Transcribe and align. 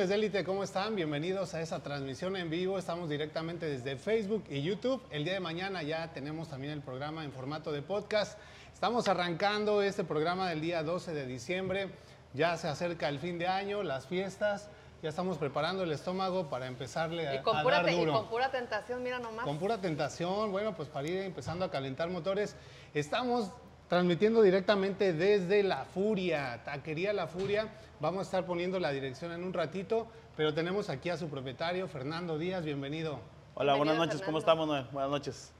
lunes 0.00 0.08
de 0.08 0.14
élite, 0.14 0.44
¿cómo 0.44 0.64
están? 0.64 0.96
Bienvenidos 0.96 1.52
a 1.52 1.60
esa 1.60 1.82
transmisión 1.82 2.34
en 2.34 2.48
vivo. 2.48 2.78
Estamos 2.78 3.10
directamente 3.10 3.66
desde 3.66 3.96
Facebook 3.98 4.44
y 4.48 4.62
YouTube. 4.62 5.02
El 5.10 5.24
día 5.24 5.34
de 5.34 5.40
mañana 5.40 5.82
ya 5.82 6.10
tenemos 6.14 6.48
también 6.48 6.72
el 6.72 6.80
programa 6.80 7.22
en 7.22 7.32
formato 7.32 7.70
de 7.70 7.82
podcast. 7.82 8.38
Estamos 8.72 9.08
arrancando 9.08 9.82
este 9.82 10.02
programa 10.02 10.48
del 10.48 10.62
día 10.62 10.82
12 10.82 11.12
de 11.12 11.26
diciembre. 11.26 11.90
Ya 12.32 12.56
se 12.56 12.68
acerca 12.68 13.10
el 13.10 13.18
fin 13.18 13.38
de 13.38 13.46
año, 13.46 13.82
las 13.82 14.06
fiestas. 14.06 14.70
Ya 15.02 15.10
estamos 15.10 15.36
preparando 15.36 15.82
el 15.82 15.92
estómago 15.92 16.48
para 16.48 16.66
empezarle 16.66 17.28
a, 17.28 17.34
Y 17.34 17.42
con, 17.42 17.58
a 17.58 17.62
pura, 17.62 17.76
dar 17.76 17.84
te- 17.84 17.92
y 17.92 17.98
duro. 17.98 18.14
con 18.14 18.28
pura 18.30 18.50
tentación, 18.50 19.02
mira 19.02 19.18
nomás. 19.18 19.44
Con 19.44 19.58
pura 19.58 19.82
tentación, 19.82 20.50
bueno, 20.50 20.74
pues 20.74 20.88
para 20.88 21.08
ir 21.08 21.18
empezando 21.18 21.66
a 21.66 21.70
calentar 21.70 22.08
motores, 22.08 22.56
estamos 22.94 23.50
transmitiendo 23.90 24.40
directamente 24.40 25.12
desde 25.12 25.64
La 25.64 25.84
Furia, 25.84 26.62
Taquería 26.64 27.12
La 27.12 27.26
Furia. 27.26 27.66
Vamos 27.98 28.20
a 28.20 28.22
estar 28.22 28.46
poniendo 28.46 28.78
la 28.78 28.92
dirección 28.92 29.32
en 29.32 29.42
un 29.42 29.52
ratito, 29.52 30.06
pero 30.36 30.54
tenemos 30.54 30.88
aquí 30.88 31.10
a 31.10 31.16
su 31.16 31.28
propietario, 31.28 31.88
Fernando 31.88 32.38
Díaz, 32.38 32.64
bienvenido. 32.64 33.18
Hola, 33.56 33.74
buenas 33.74 33.98
noches, 33.98 34.22
¿cómo 34.22 34.38
estamos? 34.38 34.68
Noel? 34.68 34.86
Buenas 34.92 35.10
noches. 35.10 35.50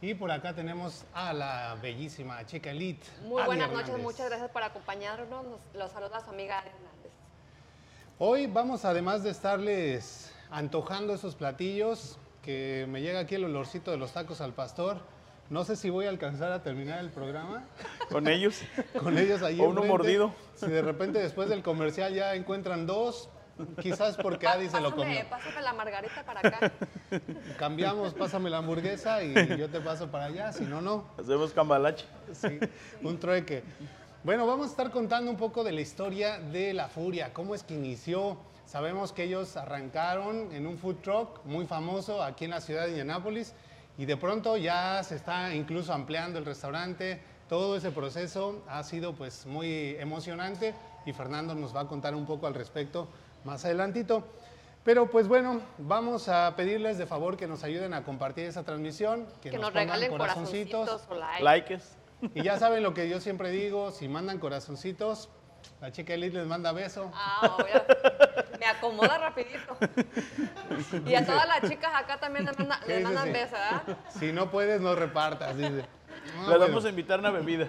Y 0.00 0.14
por 0.14 0.30
acá 0.30 0.54
tenemos 0.54 1.04
a 1.14 1.32
la 1.32 1.76
bellísima 1.82 2.46
chica 2.46 2.70
elite. 2.70 3.08
Muy 3.24 3.40
Adi 3.40 3.46
buenas 3.46 3.72
noches, 3.72 3.98
muchas 3.98 4.28
gracias 4.28 4.50
por 4.52 4.62
acompañarnos. 4.62 5.44
Los, 5.44 5.60
los 5.74 5.90
saluda 5.90 6.20
su 6.20 6.30
amiga 6.30 6.60
Adi 6.60 6.68
Hernández. 6.68 7.12
Hoy 8.20 8.46
vamos, 8.46 8.84
además 8.84 9.24
de 9.24 9.30
estarles 9.30 10.32
antojando 10.48 11.12
esos 11.12 11.34
platillos, 11.34 12.18
que 12.40 12.86
me 12.88 13.02
llega 13.02 13.18
aquí 13.18 13.34
el 13.34 13.42
olorcito 13.42 13.90
de 13.90 13.96
los 13.96 14.12
tacos 14.12 14.40
al 14.40 14.52
pastor. 14.52 14.98
No 15.50 15.64
sé 15.64 15.76
si 15.76 15.90
voy 15.90 16.06
a 16.06 16.08
alcanzar 16.08 16.52
a 16.52 16.62
terminar 16.62 17.00
el 17.00 17.10
programa. 17.10 17.64
Con 18.10 18.28
ellos. 18.28 18.62
con 18.98 19.18
ellos 19.18 19.42
ahí 19.42 19.60
O 19.60 19.64
uno 19.64 19.82
enfrente. 19.82 19.88
mordido. 19.88 20.34
Si 20.54 20.66
de 20.68 20.82
repente 20.82 21.18
después 21.18 21.48
del 21.48 21.62
comercial 21.62 22.14
ya 22.14 22.34
encuentran 22.34 22.86
dos, 22.86 23.28
quizás 23.80 24.16
porque 24.16 24.46
Adi 24.46 24.68
se 24.68 24.80
lo 24.80 24.94
comió. 24.94 25.20
pásame 25.28 25.60
la 25.62 25.72
margarita 25.74 26.24
para 26.24 26.40
acá. 26.40 26.72
Cambiamos, 27.58 28.14
pásame 28.14 28.48
la 28.50 28.58
hamburguesa 28.58 29.22
y 29.22 29.34
yo 29.58 29.68
te 29.68 29.80
paso 29.80 30.10
para 30.10 30.24
allá, 30.26 30.52
si 30.52 30.64
no, 30.64 30.80
no. 30.80 31.04
Hacemos 31.18 31.52
cambalache. 31.52 32.06
Sí, 32.32 32.58
un 33.02 33.18
trueque. 33.18 33.62
Bueno, 34.24 34.46
vamos 34.46 34.68
a 34.68 34.70
estar 34.70 34.90
contando 34.90 35.30
un 35.30 35.36
poco 35.36 35.62
de 35.62 35.72
la 35.72 35.82
historia 35.82 36.38
de 36.38 36.72
La 36.72 36.88
Furia, 36.88 37.34
cómo 37.34 37.54
es 37.54 37.62
que 37.62 37.74
inició. 37.74 38.38
Sabemos 38.64 39.12
que 39.12 39.24
ellos 39.24 39.58
arrancaron 39.58 40.50
en 40.54 40.66
un 40.66 40.78
food 40.78 40.96
truck 41.02 41.44
muy 41.44 41.66
famoso 41.66 42.22
aquí 42.22 42.46
en 42.46 42.52
la 42.52 42.62
ciudad 42.62 42.84
de 42.84 42.90
Indianápolis 42.90 43.52
y 43.96 44.06
de 44.06 44.16
pronto 44.16 44.56
ya 44.56 45.02
se 45.02 45.16
está 45.16 45.54
incluso 45.54 45.92
ampliando 45.92 46.38
el 46.38 46.44
restaurante. 46.44 47.20
Todo 47.48 47.76
ese 47.76 47.90
proceso 47.90 48.62
ha 48.68 48.82
sido 48.82 49.14
pues 49.14 49.46
muy 49.46 49.96
emocionante 49.98 50.74
y 51.06 51.12
Fernando 51.12 51.54
nos 51.54 51.74
va 51.74 51.82
a 51.82 51.86
contar 51.86 52.14
un 52.14 52.26
poco 52.26 52.46
al 52.46 52.54
respecto 52.54 53.08
más 53.44 53.64
adelantito. 53.64 54.26
Pero 54.84 55.10
pues 55.10 55.28
bueno, 55.28 55.62
vamos 55.78 56.28
a 56.28 56.54
pedirles 56.56 56.98
de 56.98 57.06
favor 57.06 57.36
que 57.36 57.46
nos 57.46 57.64
ayuden 57.64 57.94
a 57.94 58.04
compartir 58.04 58.44
esa 58.44 58.64
transmisión, 58.64 59.26
que, 59.40 59.50
Que, 59.50 59.56
nos, 59.56 59.62
nos 59.62 59.70
pongan 59.70 59.86
regalen 59.86 60.10
corazoncitos 60.10 61.06
o 61.08 61.14
like. 61.14 61.42
Likes. 61.42 61.84
y 62.34 62.42
ya 62.42 62.58
saben 62.58 62.82
lo 62.82 62.92
que 62.92 63.08
yo 63.08 63.20
siempre 63.20 63.50
digo, 63.50 63.92
si 63.92 64.08
mandan 64.08 64.38
corazoncitos, 64.38 65.30
la 65.80 65.90
chica 65.90 66.14
Elite 66.14 66.36
les 66.36 66.46
manda 66.46 66.72
beso. 66.72 67.10
Ah, 67.14 67.56
obvio. 67.58 67.82
Me 68.64 68.70
acomoda 68.70 69.18
rapidito. 69.18 69.76
Y 71.06 71.14
a 71.14 71.24
todas 71.24 71.46
las 71.46 71.70
chicas 71.70 71.92
acá 71.94 72.18
también 72.18 72.46
les, 72.46 72.58
manda- 72.58 72.80
¿Qué 72.84 72.94
les 72.94 73.02
mandan 73.04 73.32
besos, 73.32 73.52
¿verdad? 73.52 73.98
Si 74.18 74.32
no 74.32 74.50
puedes, 74.50 74.80
no 74.80 74.94
repartas, 74.94 75.56
dice. 75.56 75.70
No, 75.70 76.40
Les 76.40 76.46
bueno, 76.46 76.58
vamos 76.60 76.84
a 76.84 76.88
invitar 76.88 77.18
una 77.20 77.30
bebida. 77.30 77.68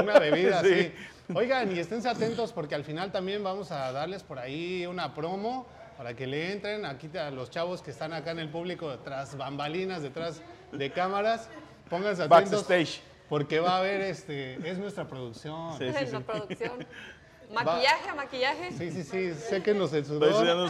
una 0.00 0.18
bebida, 0.18 0.60
sí. 0.62 0.92
Sí. 1.26 1.34
Oigan, 1.34 1.74
y 1.74 1.80
esténse 1.80 2.08
atentos 2.08 2.52
porque 2.52 2.76
al 2.76 2.84
final 2.84 3.10
también 3.10 3.42
vamos 3.42 3.72
a 3.72 3.90
darles 3.90 4.22
por 4.22 4.38
ahí 4.38 4.86
una 4.86 5.12
promo 5.14 5.66
para 5.98 6.14
que 6.14 6.26
le 6.28 6.52
entren 6.52 6.84
aquí 6.86 7.10
a 7.18 7.30
los 7.32 7.50
chavos 7.50 7.82
que 7.82 7.90
están 7.90 8.12
acá 8.12 8.30
en 8.30 8.38
el 8.38 8.48
público 8.48 8.96
tras 9.00 9.36
bambalinas, 9.36 10.02
detrás 10.02 10.40
de 10.70 10.92
cámaras. 10.92 11.48
Pónganse 11.90 12.22
atentos 12.22 12.68
Backstage. 12.68 13.00
porque 13.28 13.58
va 13.58 13.76
a 13.76 13.78
haber 13.78 14.00
este, 14.02 14.54
es 14.68 14.78
nuestra 14.78 15.06
producción. 15.08 15.76
Sí, 15.78 15.86
sí. 15.92 16.16
producción. 16.24 16.86
Maquillaje, 17.52 18.12
maquillaje. 18.14 18.72
Sí, 18.72 18.90
sí, 18.90 19.02
sí, 19.04 19.34
séquenos 19.34 19.92
el 19.92 20.02
Estoy, 20.02 20.18
sudor. 20.18 20.32
sudando- 20.34 20.66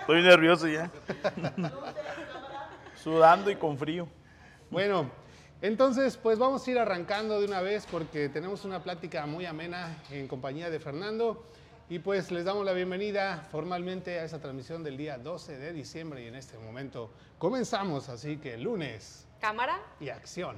estoy 0.00 0.22
nervioso 0.22 0.68
ya. 0.68 0.90
Sudando 3.02 3.50
y 3.50 3.56
con 3.56 3.78
frío. 3.78 4.08
Bueno, 4.70 5.10
entonces 5.62 6.16
pues 6.16 6.38
vamos 6.38 6.66
a 6.66 6.70
ir 6.70 6.78
arrancando 6.78 7.40
de 7.40 7.46
una 7.46 7.60
vez 7.60 7.86
porque 7.90 8.28
tenemos 8.28 8.64
una 8.64 8.82
plática 8.82 9.26
muy 9.26 9.46
amena 9.46 9.96
en 10.10 10.28
compañía 10.28 10.70
de 10.70 10.78
Fernando 10.80 11.44
y 11.88 11.98
pues 12.00 12.30
les 12.30 12.44
damos 12.44 12.66
la 12.66 12.72
bienvenida 12.72 13.46
formalmente 13.50 14.18
a 14.20 14.24
esa 14.24 14.38
transmisión 14.40 14.84
del 14.84 14.96
día 14.98 15.16
12 15.18 15.56
de 15.56 15.72
diciembre 15.72 16.22
y 16.22 16.26
en 16.26 16.34
este 16.34 16.58
momento 16.58 17.10
comenzamos, 17.38 18.08
así 18.10 18.36
que 18.36 18.58
lunes 18.58 19.26
Cámara. 19.40 19.78
y 19.98 20.10
acción. 20.10 20.56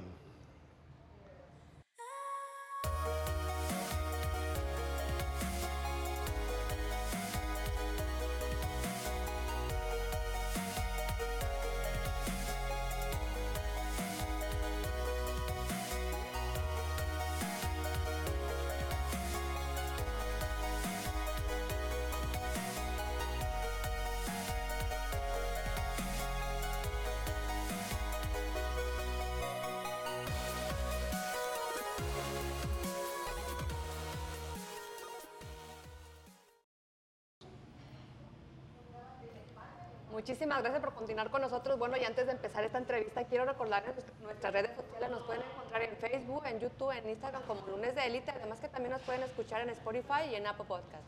Muchísimas 40.11 40.61
gracias 40.61 40.83
por 40.83 40.93
continuar 40.93 41.29
con 41.29 41.41
nosotros. 41.41 41.79
Bueno, 41.79 41.95
y 41.95 42.03
antes 42.03 42.25
de 42.25 42.33
empezar 42.33 42.65
esta 42.65 42.77
entrevista, 42.77 43.23
quiero 43.23 43.45
recordarles 43.45 43.95
nuestras 44.21 44.51
redes 44.51 44.71
sociales 44.75 45.09
nos 45.09 45.21
pueden 45.23 45.41
encontrar 45.41 45.81
en 45.83 45.95
Facebook, 45.95 46.43
en 46.45 46.59
YouTube, 46.59 46.91
en 46.91 47.09
Instagram 47.09 47.41
como 47.43 47.65
Lunes 47.65 47.95
de 47.95 48.05
Élite. 48.07 48.29
Además 48.31 48.59
que 48.59 48.67
también 48.67 48.91
nos 48.91 49.01
pueden 49.03 49.23
escuchar 49.23 49.61
en 49.61 49.69
Spotify 49.69 50.29
y 50.29 50.35
en 50.35 50.47
Apple 50.47 50.65
Podcasts. 50.67 51.07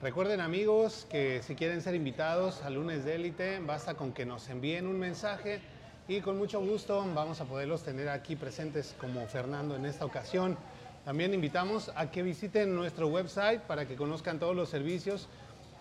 Recuerden 0.00 0.40
amigos 0.40 1.06
que 1.10 1.42
si 1.42 1.56
quieren 1.56 1.82
ser 1.82 1.96
invitados 1.96 2.62
a 2.62 2.70
lunes 2.70 3.04
de 3.04 3.14
élite, 3.14 3.58
basta 3.60 3.94
con 3.94 4.12
que 4.12 4.26
nos 4.26 4.48
envíen 4.50 4.86
un 4.86 4.98
mensaje 4.98 5.60
y 6.06 6.20
con 6.20 6.36
mucho 6.36 6.60
gusto 6.60 7.04
vamos 7.14 7.40
a 7.40 7.46
poderlos 7.46 7.82
tener 7.82 8.10
aquí 8.10 8.36
presentes 8.36 8.94
como 9.00 9.26
Fernando 9.26 9.74
en 9.74 9.86
esta 9.86 10.04
ocasión. 10.04 10.56
También 11.04 11.32
invitamos 11.32 11.90
a 11.96 12.10
que 12.10 12.22
visiten 12.22 12.74
nuestro 12.74 13.08
website 13.08 13.62
para 13.62 13.86
que 13.86 13.96
conozcan 13.96 14.38
todos 14.38 14.54
los 14.54 14.68
servicios 14.68 15.28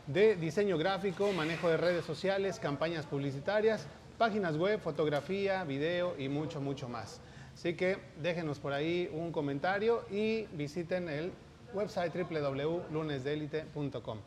de 0.07 0.35
diseño 0.35 0.77
gráfico, 0.77 1.31
manejo 1.33 1.69
de 1.69 1.77
redes 1.77 2.05
sociales, 2.05 2.59
campañas 2.59 3.05
publicitarias, 3.05 3.87
páginas 4.17 4.57
web, 4.57 4.79
fotografía, 4.79 5.63
video 5.63 6.15
y 6.17 6.29
mucho, 6.29 6.61
mucho 6.61 6.87
más. 6.87 7.19
Así 7.53 7.75
que 7.75 7.97
déjenos 8.21 8.59
por 8.59 8.73
ahí 8.73 9.09
un 9.13 9.31
comentario 9.31 10.05
y 10.11 10.43
visiten 10.53 11.09
el 11.09 11.31
website 11.73 12.13
www.lunesdelite.com. 12.13 14.19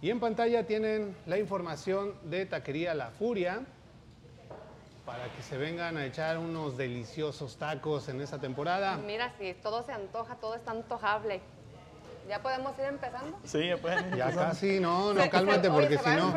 Y 0.00 0.10
en 0.10 0.20
pantalla 0.20 0.66
tienen 0.66 1.16
la 1.26 1.38
información 1.38 2.14
de 2.24 2.46
Taquería 2.46 2.94
La 2.94 3.10
Furia 3.10 3.62
para 5.04 5.32
que 5.32 5.42
se 5.42 5.56
vengan 5.56 5.96
a 5.96 6.04
echar 6.04 6.38
unos 6.38 6.76
deliciosos 6.76 7.56
tacos 7.56 8.08
en 8.08 8.20
esta 8.20 8.38
temporada. 8.38 8.98
Mira, 8.98 9.32
si 9.38 9.54
todo 9.54 9.82
se 9.82 9.92
antoja, 9.92 10.36
todo 10.36 10.54
está 10.54 10.72
antojable. 10.72 11.40
¿Ya 12.28 12.42
podemos 12.42 12.78
ir 12.78 12.84
empezando? 12.84 13.38
Sí, 13.44 13.68
ya 13.68 13.78
pueden. 13.78 14.14
Ya 14.14 14.30
casi, 14.30 14.80
no, 14.80 15.14
no, 15.14 15.30
cálmate 15.30 15.70
porque 15.70 15.96
si 15.96 16.10
no... 16.10 16.34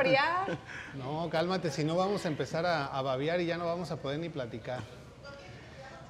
No, 0.96 1.30
cálmate, 1.30 1.70
si 1.70 1.84
no 1.84 1.98
vamos 1.98 2.24
a 2.24 2.30
empezar 2.30 2.66
a, 2.66 2.86
a 2.86 3.02
babear 3.02 3.42
y 3.42 3.46
ya 3.46 3.58
no 3.58 3.66
vamos 3.66 3.92
a 3.92 3.98
poder 3.98 4.20
ni 4.20 4.30
platicar. 4.30 4.80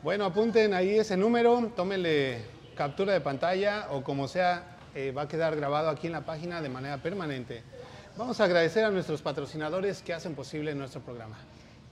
Bueno, 0.04 0.26
apunten 0.26 0.74
ahí 0.76 1.00
ese 1.00 1.18
número, 1.18 1.72
tómenle 1.76 2.46
captura 2.76 3.14
de 3.14 3.22
pantalla 3.22 3.88
o 3.90 4.04
como 4.04 4.28
sea, 4.28 4.78
eh, 4.94 5.12
va 5.12 5.24
a 5.24 5.28
quedar 5.28 5.56
grabado 5.56 5.90
aquí 5.90 6.08
en 6.08 6.14
la 6.14 6.22
página 6.22 6.62
de 6.62 6.70
manera 6.70 6.98
permanente. 6.98 7.64
Vamos 8.18 8.40
a 8.40 8.44
agradecer 8.44 8.84
a 8.86 8.92
nuestros 8.92 9.22
patrocinadores 9.22 10.02
que 10.04 10.14
hacen 10.14 10.36
posible 10.36 10.76
nuestro 10.76 11.02
programa. 11.02 11.38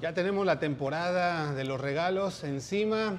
Ya 0.02 0.12
tenemos 0.12 0.44
la 0.44 0.58
temporada 0.58 1.54
de 1.54 1.64
los 1.64 1.80
regalos 1.80 2.44
encima 2.44 3.19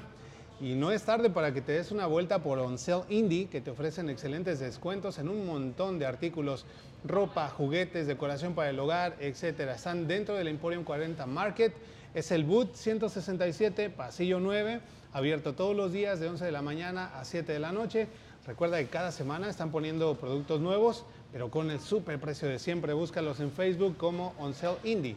y 0.62 0.76
no 0.76 0.92
es 0.92 1.04
tarde 1.04 1.30
para 1.30 1.54
que 1.54 1.62
te 1.62 1.72
des 1.72 1.92
una 1.92 2.06
vuelta 2.06 2.40
por 2.40 2.60
Oncel 2.60 3.02
Indie, 3.08 3.48
que 3.48 3.62
te 3.62 3.72
ofrecen 3.72 4.10
excelentes 4.10 4.60
descuentos 4.60 5.18
en 5.18 5.30
un 5.30 5.46
montón 5.46 6.00
de 6.00 6.06
artículos, 6.06 6.66
ropa, 7.06 7.48
juguetes, 7.50 8.08
decoración 8.08 8.56
para 8.56 8.70
el 8.70 8.80
hogar, 8.80 9.16
etcétera. 9.20 9.76
Están 9.76 10.08
dentro 10.08 10.36
del 10.36 10.50
Emporium 10.50 10.84
40 10.84 11.26
Market. 11.26 11.74
Es 12.14 12.32
el 12.32 12.44
Boot 12.44 12.76
167, 12.76 13.90
pasillo 13.90 14.40
9, 14.40 14.82
abierto 15.14 15.54
todos 15.54 15.76
los 15.76 15.94
días 15.94 16.20
de 16.20 16.28
11 16.28 16.44
de 16.44 16.52
la 16.52 16.62
mañana 16.62 17.18
a 17.18 17.24
7 17.24 17.54
de 17.54 17.60
la 17.60 17.72
noche. 17.72 18.08
Recuerda 18.46 18.80
que 18.80 18.88
cada 18.88 19.12
semana 19.12 19.50
están 19.50 19.72
poniendo 19.72 20.16
productos 20.16 20.60
nuevos, 20.60 21.06
pero 21.32 21.50
con 21.52 21.72
el 21.72 21.80
super 21.80 22.20
precio 22.20 22.50
de 22.50 22.60
siempre. 22.60 22.94
Búscalos 22.94 23.40
en 23.40 23.52
Facebook 23.52 23.96
como 23.96 24.34
Oncel 24.40 24.76
Indie. 24.84 25.16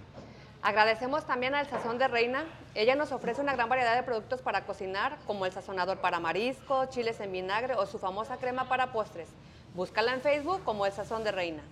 Agradecemos 0.63 1.27
también 1.27 1.57
al 1.57 1.69
Sazón 1.69 1.99
de 1.99 2.07
Reina. 2.07 2.45
Ella 2.77 2.95
nos 2.95 3.11
ofrece 3.11 3.41
una 3.41 3.53
gran 3.53 3.69
variedad 3.69 3.97
de 3.97 4.05
productos 4.05 4.41
para 4.43 4.65
cocinar, 4.65 5.19
como 5.27 5.45
el 5.45 5.51
sazonador 5.51 5.99
para 5.99 6.21
marisco, 6.21 6.87
chiles 6.87 7.19
en 7.19 7.33
vinagre 7.33 7.75
o 7.75 7.85
su 7.85 7.99
famosa 7.99 8.37
crema 8.37 8.69
para 8.69 8.93
postres. 8.93 9.29
Búscala 9.75 10.15
en 10.15 10.21
Facebook 10.21 10.63
como 10.63 10.87
el 10.87 10.93
Sazón 10.93 11.25
de 11.25 11.33
Reina. 11.33 11.63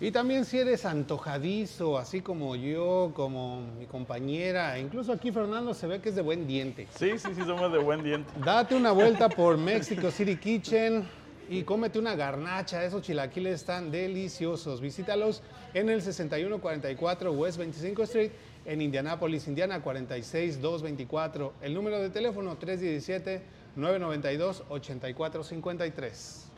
Y 0.00 0.10
también 0.10 0.44
si 0.44 0.58
eres 0.58 0.84
antojadizo, 0.84 1.96
así 1.96 2.22
como 2.22 2.56
yo, 2.56 3.12
como 3.14 3.60
mi 3.78 3.86
compañera, 3.86 4.76
incluso 4.80 5.12
aquí 5.12 5.30
Fernando 5.30 5.74
se 5.74 5.86
ve 5.86 6.00
que 6.00 6.08
es 6.08 6.16
de 6.16 6.22
buen 6.22 6.48
diente. 6.48 6.88
Sí, 6.96 7.20
sí, 7.20 7.28
sí, 7.36 7.42
somos 7.46 7.70
de 7.70 7.78
buen 7.78 8.02
diente. 8.02 8.28
Date 8.44 8.74
una 8.74 8.90
vuelta 8.90 9.28
por 9.28 9.56
Mexico 9.56 10.10
City 10.10 10.36
Kitchen 10.36 11.06
y 11.48 11.62
cómete 11.62 11.98
una 11.98 12.14
garnacha. 12.14 12.84
Esos 12.84 13.02
chilaquiles 13.02 13.54
están 13.54 13.90
deliciosos. 13.90 14.80
Visítalos 14.80 15.42
en 15.74 15.88
el 15.88 16.02
6144 16.02 17.32
West 17.32 17.58
25 17.58 18.02
Street 18.04 18.30
en 18.64 18.80
Indianapolis, 18.80 19.48
Indiana 19.48 19.82
46224. 19.82 21.52
El 21.62 21.74
número 21.74 22.00
de 22.00 22.10
teléfono 22.10 22.56
317 22.56 23.42
992 23.76 24.64
8453. 24.68 26.48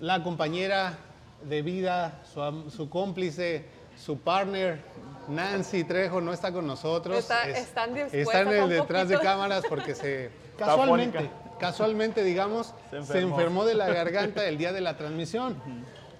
la 0.01 0.23
compañera 0.23 0.95
de 1.43 1.63
vida, 1.63 2.23
su, 2.71 2.89
cómplice, 2.91 3.65
su 3.97 4.19
partner, 4.19 4.81
Nancy 5.29 5.85
Trejo, 5.85 6.21
no 6.21 6.33
está 6.33 6.53
con 6.53 6.67
nosotros. 6.67 7.19
Está- 7.19 7.49
están 7.49 7.95
dispuestas 7.95 8.21
Está 8.35 8.41
en 8.43 8.49
el 8.49 8.63
un 8.65 8.71
detrás 8.71 9.09
de 9.09 9.19
cámaras 9.19 9.65
porque 9.69 9.95
se 9.95 10.31
casualmente, 10.59 11.31
casualmente, 11.59 12.23
digamos, 12.25 12.75
Se 12.91 13.21
enfermó 13.21 13.65
de 13.65 13.75
la 13.75 13.89
garganta 13.89 14.45
el 14.47 14.59
día 14.59 14.73
de 14.73 14.81
la 14.81 14.97
transmisión. 14.97 15.57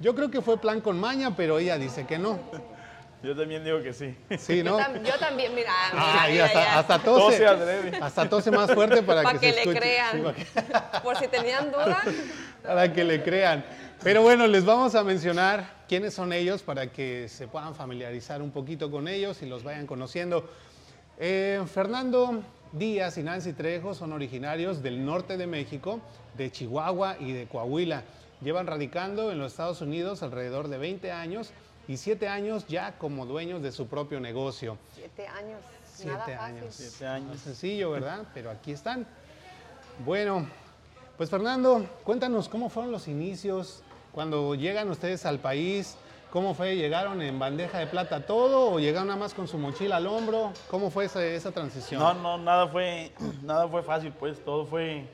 Yo 0.01 0.15
creo 0.15 0.31
que 0.31 0.41
fue 0.41 0.59
plan 0.59 0.81
con 0.81 0.99
maña, 0.99 1.35
pero 1.37 1.59
ella 1.59 1.79
dice 1.79 2.07
que 2.07 2.19
no. 2.19 2.39
Yo 3.25 3.35
también 3.35 3.65
digo 3.65 3.83
que 3.83 3.93
sí. 3.93 4.15
Sí, 4.39 4.59
Yo, 4.59 4.65
¿no? 4.65 4.79
tam- 4.79 5.03
yo 5.03 5.19
también, 5.19 5.55
mira, 5.55 5.73
mira, 5.93 6.05
Ah, 6.23 6.29
y 6.29 6.33
mira, 6.33 6.45
hasta, 6.47 6.79
hasta 6.79 6.99
tose. 6.99 7.39
Tose. 7.45 7.97
Hasta 8.01 8.29
tose 8.29 8.51
más 8.51 8.71
fuerte 8.73 9.03
para, 9.03 9.23
para 9.23 9.39
que, 9.39 9.53
se 9.53 9.65
le. 9.65 9.73
Sí, 9.73 9.79
crean. 9.79 10.23
para 10.23 10.35
que- 10.37 11.01
Por 11.03 11.17
si 11.17 11.29
tenían 11.29 11.73
duda, 11.73 12.03
para 12.63 12.93
que 12.93 13.03
le 13.05 13.23
crean. 13.23 13.65
Pero 14.03 14.21
bueno, 14.23 14.47
les 14.47 14.65
vamos 14.65 14.95
a 14.95 15.03
mencionar 15.03 15.85
quiénes 15.89 16.13
son 16.13 16.33
ellos 16.33 16.63
para 16.63 16.89
que 16.89 17.29
se 17.29 17.49
puedan 17.49 17.75
familiarizar 17.75 18.43
un 18.43 18.51
poquito 18.51 18.91
con 18.91 19.09
ellos 19.09 19.41
y 19.43 19.47
los 19.47 19.65
vayan 19.65 19.87
conociendo. 19.87 20.49
Eh, 21.19 21.63
Fernando 21.73 22.43
Díaz 22.73 23.17
y 23.19 23.23
Nancy 23.23 23.53
Trejo 23.53 23.95
son 23.95 24.13
originarios 24.13 24.83
del 24.83 25.05
norte 25.05 25.37
de 25.37 25.47
México, 25.47 26.01
de 26.37 26.51
Chihuahua 26.51 27.17
y 27.21 27.33
de 27.33 27.47
Coahuila. 27.47 28.03
Llevan 28.43 28.67
radicando 28.67 29.31
en 29.33 29.39
los 29.39 29.53
Estados 29.53 29.81
Unidos 29.81 30.23
alrededor 30.23 30.69
de 30.69 30.77
20 30.77 31.11
años 31.13 31.53
y 31.89 31.97
7 31.97 32.29
años 32.29 32.67
ya 32.67 32.97
como 32.99 33.27
dueños 33.27 33.63
de 33.63 33.73
su 33.73 33.87
propio 33.87 34.21
negocio. 34.21 34.79
siete 34.95 35.27
años, 35.29 35.61
Siete 35.95 36.13
nada 36.13 36.25
fácil. 36.25 36.39
años. 36.57 36.75
Siete 36.75 37.05
No 37.05 37.11
años. 37.13 37.37
es 37.37 37.41
sencillo, 37.43 37.91
¿verdad? 37.91 38.25
Pero 38.35 38.51
aquí 38.51 38.73
están. 38.73 39.07
Bueno, 40.05 40.47
pues 41.17 41.31
Fernando, 41.31 41.87
cuéntanos 42.05 42.49
cómo 42.49 42.69
fueron 42.69 42.91
los 42.91 43.07
inicios 43.07 43.83
cuando 44.13 44.55
llegan 44.55 44.91
ustedes 44.91 45.25
al 45.27 45.39
país. 45.39 45.97
¿Cómo 46.31 46.53
fue? 46.55 46.75
¿Llegaron 46.75 47.23
en 47.23 47.39
bandeja 47.39 47.79
de 47.79 47.87
plata 47.87 48.27
todo 48.27 48.73
o 48.73 48.81
llegaron 48.81 49.07
nada 49.07 49.21
más 49.21 49.35
con 49.35 49.47
su 49.47 49.57
mochila 49.57 49.99
al 49.99 50.09
hombro? 50.09 50.53
¿Cómo 50.69 50.91
fue 50.91 51.05
esa, 51.05 51.25
esa 51.25 51.53
transición? 51.53 52.01
No, 52.03 52.13
no, 52.15 52.39
nada 52.39 52.67
fue, 52.67 53.13
nada 53.45 53.69
fue 53.69 53.85
fácil, 53.85 54.11
pues 54.13 54.45
todo 54.45 54.67
fue. 54.67 55.07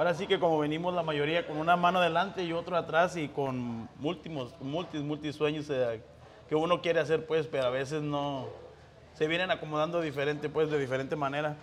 Ahora 0.00 0.14
sí 0.14 0.26
que 0.26 0.40
como 0.40 0.58
venimos 0.58 0.94
la 0.94 1.02
mayoría 1.02 1.46
con 1.46 1.58
una 1.58 1.76
mano 1.76 1.98
adelante 1.98 2.42
y 2.42 2.54
otro 2.54 2.74
atrás 2.74 3.18
y 3.18 3.28
con 3.28 3.86
múltiples, 3.98 4.48
multis, 4.58 5.02
multis 5.02 5.36
sueños 5.36 5.66
eh, 5.68 6.00
que 6.48 6.54
uno 6.54 6.80
quiere 6.80 7.00
hacer, 7.00 7.26
pues, 7.26 7.46
pero 7.46 7.64
a 7.64 7.68
veces 7.68 8.00
no 8.00 8.46
se 9.12 9.26
vienen 9.26 9.50
acomodando 9.50 10.00
diferente, 10.00 10.48
pues, 10.48 10.70
de 10.70 10.78
diferente 10.78 11.16
manera. 11.16 11.54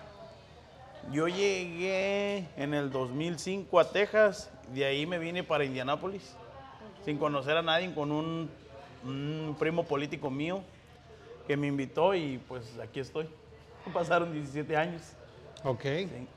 Yo 1.11 1.27
llegué 1.27 2.47
en 2.57 2.75
el 2.75 2.91
2005 2.91 3.79
a 3.79 3.89
Texas, 3.89 4.51
de 4.71 4.85
ahí 4.85 5.07
me 5.07 5.17
vine 5.17 5.43
para 5.43 5.65
Indianápolis, 5.65 6.35
sin 7.03 7.17
conocer 7.17 7.57
a 7.57 7.63
nadie, 7.63 7.91
con 7.95 8.11
un, 8.11 8.51
un 9.03 9.55
primo 9.57 9.83
político 9.85 10.29
mío 10.29 10.61
que 11.47 11.57
me 11.57 11.65
invitó 11.65 12.13
y 12.13 12.37
pues 12.47 12.77
aquí 12.77 12.99
estoy. 12.99 13.27
Pasaron 13.95 14.31
17 14.31 14.77
años. 14.77 15.01
Ok. 15.63 15.81
Sí. 15.81 16.27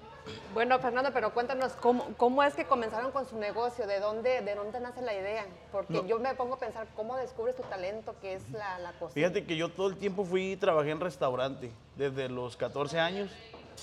Bueno, 0.54 0.78
Fernando, 0.80 1.10
pero 1.12 1.32
cuéntanos, 1.32 1.72
¿cómo, 1.74 2.06
cómo 2.16 2.42
es 2.42 2.54
que 2.54 2.64
comenzaron 2.64 3.12
con 3.12 3.26
su 3.26 3.38
negocio? 3.38 3.86
¿De 3.86 4.00
dónde, 4.00 4.40
de 4.40 4.54
dónde 4.54 4.80
nace 4.80 5.00
la 5.02 5.14
idea? 5.14 5.44
Porque 5.72 5.92
No. 5.92 6.06
yo 6.06 6.18
me 6.18 6.34
pongo 6.34 6.54
a 6.54 6.58
pensar, 6.58 6.86
¿cómo 6.96 7.16
descubres 7.16 7.56
tu 7.56 7.62
talento, 7.62 8.14
que 8.20 8.34
es 8.34 8.50
la, 8.50 8.78
la 8.78 8.92
cocina? 8.92 9.12
Fíjate 9.14 9.44
que 9.46 9.56
yo 9.56 9.68
todo 9.70 9.88
el 9.88 9.96
tiempo 9.96 10.24
fui 10.24 10.52
y 10.52 10.56
trabajé 10.56 10.90
en 10.90 11.00
restaurante. 11.00 11.70
Desde 11.96 12.28
los 12.28 12.56
14 12.56 12.98
años 12.98 13.30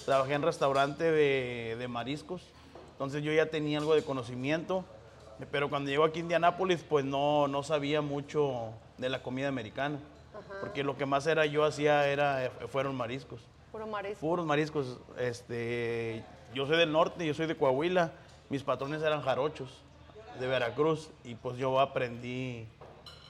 trabajé 0.06 0.34
en 0.34 0.42
restaurante 0.42 1.04
de, 1.12 1.76
de 1.78 1.88
mariscos. 1.88 2.42
Entonces 2.94 3.24
yo 3.24 3.32
ya 3.32 3.46
tenía 3.48 3.80
algo 3.80 3.96
de 3.96 4.04
conocimiento. 4.04 4.84
Pero 5.52 5.70
cuando 5.70 5.90
llego 5.92 6.04
aquí 6.04 6.20
a 6.20 6.22
Indianápolis, 6.24 6.84
pues 6.84 7.06
no, 7.06 7.48
no 7.48 7.62
sabía 7.62 8.02
mucho 8.02 8.72
de 8.98 9.08
la 9.10 9.22
comida 9.22 9.48
americana. 9.48 10.00
Porque 10.60 10.84
lo 10.84 10.98
que 10.98 11.06
más 11.06 11.28
era 11.28 11.46
yo 11.46 11.64
hacía 11.64 12.08
era, 12.08 12.52
fueron 12.70 12.96
mariscos. 12.96 13.42
Puro 13.72 13.86
marisco. 13.86 14.20
puros 14.20 14.46
mariscos. 14.46 15.00
Este, 15.20 16.24
yo 16.54 16.66
soy 16.66 16.78
del 16.78 16.92
norte, 16.92 17.26
yo 17.26 17.34
soy 17.34 17.48
de 17.48 17.56
Coahuila. 17.56 18.12
Mis 18.50 18.64
patrones 18.64 19.02
eran 19.02 19.22
jarochos 19.22 19.70
de 20.40 20.48
Veracruz 20.48 21.10
y 21.24 21.36
pues 21.36 21.58
yo 21.58 21.80
aprendí 21.80 22.66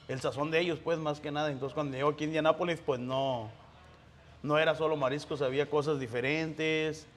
el 0.07 0.21
sazón 0.21 0.51
de 0.51 0.59
ellos, 0.59 0.79
pues 0.83 0.97
más 1.00 1.19
que 1.19 1.31
nada. 1.31 1.50
Entonces 1.51 1.74
cuando 1.74 1.97
llego 1.97 2.09
aquí 2.09 2.24
a 2.25 2.27
Indianápolis, 2.27 2.79
pues 2.86 3.00
no, 3.00 3.50
no 4.43 4.57
era 4.59 4.75
solo 4.75 4.95
mariscos, 4.95 5.41
había 5.41 5.69
cosas 5.69 6.00
diferentes. 6.00 7.07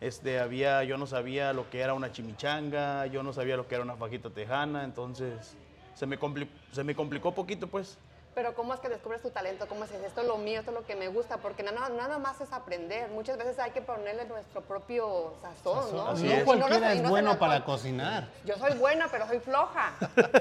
Este, 0.00 0.38
había, 0.40 0.84
yo 0.84 0.98
no 0.98 1.06
sabía 1.06 1.52
lo 1.52 1.70
que 1.70 1.80
era 1.80 1.94
una 1.94 2.12
chimichanga, 2.12 3.06
yo 3.06 3.22
no 3.22 3.32
sabía 3.32 3.56
lo 3.56 3.68
que 3.68 3.74
era 3.76 3.84
una 3.84 3.96
fajita 3.96 4.28
tejana, 4.28 4.84
entonces 4.84 5.56
se 5.94 6.06
me, 6.06 6.18
compli- 6.18 6.48
se 6.72 6.84
me 6.84 6.94
complicó 6.94 7.32
poquito, 7.34 7.68
pues. 7.68 7.96
Pero 8.34 8.54
¿cómo 8.54 8.74
es 8.74 8.80
que 8.80 8.88
descubres 8.88 9.22
tu 9.22 9.30
talento? 9.30 9.66
¿Cómo 9.68 9.84
es 9.84 9.92
esto 9.92 10.20
es 10.22 10.26
lo 10.26 10.38
mío, 10.38 10.58
esto 10.58 10.72
es 10.72 10.76
lo 10.76 10.84
que 10.84 10.96
me 10.96 11.06
gusta? 11.06 11.36
Porque 11.36 11.62
nada, 11.62 11.88
nada 11.90 12.18
más 12.18 12.40
es 12.40 12.52
aprender. 12.52 13.08
Muchas 13.10 13.38
veces 13.38 13.58
hay 13.60 13.70
que 13.70 13.80
ponerle 13.80 14.24
nuestro 14.24 14.60
propio 14.62 15.34
sazón, 15.40 15.94
¿no? 15.94 16.08
Así 16.08 16.24
No- 16.24 16.32
es. 16.32 16.38
no 16.40 16.44
cualquiera 16.44 16.92
es 16.94 17.08
bueno 17.08 17.38
para 17.38 17.64
cocinar. 17.64 18.26
Yo 18.44 18.56
soy 18.56 18.74
buena, 18.76 19.06
pero 19.08 19.28
soy 19.28 19.38
floja. 19.38 19.92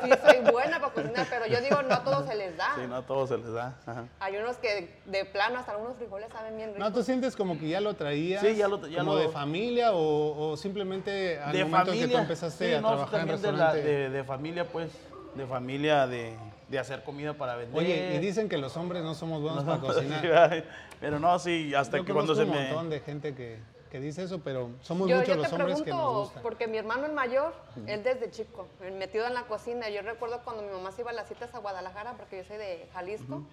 Sí, 0.04 0.10
soy 0.26 0.52
buena 0.52 0.80
para 0.80 0.92
cocinar, 0.94 1.28
pero 1.30 1.46
yo 1.46 1.62
digo, 1.62 1.84
no 1.84 1.94
a 1.94 2.04
todos 2.04 2.26
se 2.28 2.34
les 2.36 2.58
da. 2.58 2.74
Sí, 2.76 2.82
no 2.88 2.96
a 2.96 3.02
todos 3.04 3.30
se 3.30 3.38
les 3.38 3.54
da. 3.54 3.76
ajá. 3.86 4.06
Hay 4.20 4.38
unos 4.38 4.58
que 4.58 4.90
de 5.06 5.26
plano 5.26 5.60
hasta 5.60 5.74
algunos 5.74 5.96
frijoles 5.98 6.30
saben 6.32 6.56
bien 6.58 6.70
ricos. 6.74 6.80
¿No 6.90 6.94
tú 6.94 7.04
sientes 7.04 7.36
como 7.36 7.60
que 7.60 7.70
ya 7.70 7.80
lo 7.80 7.94
traías? 7.94 8.42
Sí, 8.42 8.56
ya 8.56 8.68
lo- 8.68 8.88
ya 8.88 9.00
como 9.00 9.14
lo- 9.14 9.20
de 9.20 9.30
familia 9.30 9.94
o, 9.94 10.52
o 10.52 10.58
simplemente 10.58 11.40
al 11.40 11.52
de 11.52 11.64
momento 11.64 11.86
familia. 11.92 12.08
que 12.08 12.14
tú 12.14 12.18
empezaste 12.20 12.70
sí, 12.70 12.74
a 12.74 12.82
no, 12.82 12.88
trabajar 12.90 13.20
en 13.22 13.28
también 13.28 13.42
de, 13.44 13.52
la- 13.52 13.72
restaurante? 13.74 13.84
de, 13.88 14.10
de 14.10 14.24
familia, 14.24 14.68
pues. 14.72 14.92
De 15.36 15.46
familia, 15.48 16.06
de, 16.08 16.36
de 16.68 16.80
hacer 16.80 17.04
comida 17.04 17.34
para 17.34 17.56
vender. 17.56 17.78
Oye, 17.78 18.16
y 18.16 18.20
dicen 18.20 18.50
que 18.50 18.58
los 18.58 18.76
hombres 18.78 19.04
no 19.04 19.14
somos 19.14 19.42
buenos 19.42 19.64
para 19.64 19.80
cocinar. 19.80 20.64
Pero 21.00 21.20
no, 21.20 21.38
sí, 21.40 21.74
hasta 21.76 21.98
Yo 21.98 22.06
que 22.06 22.14
cuando 22.14 22.36
se 22.36 22.44
un 22.44 22.52
me... 22.52 22.68
montón 22.68 22.90
de 22.90 23.00
gente 23.02 23.36
que, 23.36 23.60
que 23.92 24.00
dice 24.00 24.24
eso, 24.24 24.40
pero 24.44 24.70
somos 24.82 25.10
Yo, 25.10 25.18
muchos 25.18 25.36
yo 25.36 25.42
los 25.42 25.52
hombres 25.54 25.82
que 25.82 25.92
nos 25.92 26.00
pregunto, 26.00 26.20
gusta. 26.22 26.42
porque 26.42 26.68
mi 26.68 26.78
hermano 26.78 27.06
el 27.06 27.14
mayor, 27.14 27.54
él 27.86 28.04
desde 28.04 28.32
chico, 28.32 28.68
metido 28.98 29.28
en 29.28 29.34
la 29.34 29.44
cocina. 29.44 29.90
Yo 29.90 30.02
recuerdo 30.02 30.40
cuando 30.44 30.64
mi 30.64 30.70
mamá 30.72 30.92
se 30.92 31.02
iba 31.02 31.12
a 31.12 31.14
las 31.14 31.28
citas 31.28 31.54
a 31.54 31.60
Guadalajara, 31.60 32.14
porque 32.14 32.38
yo 32.38 32.44
soy 32.44 32.58
de 32.58 32.88
Jalisco. 32.94 33.44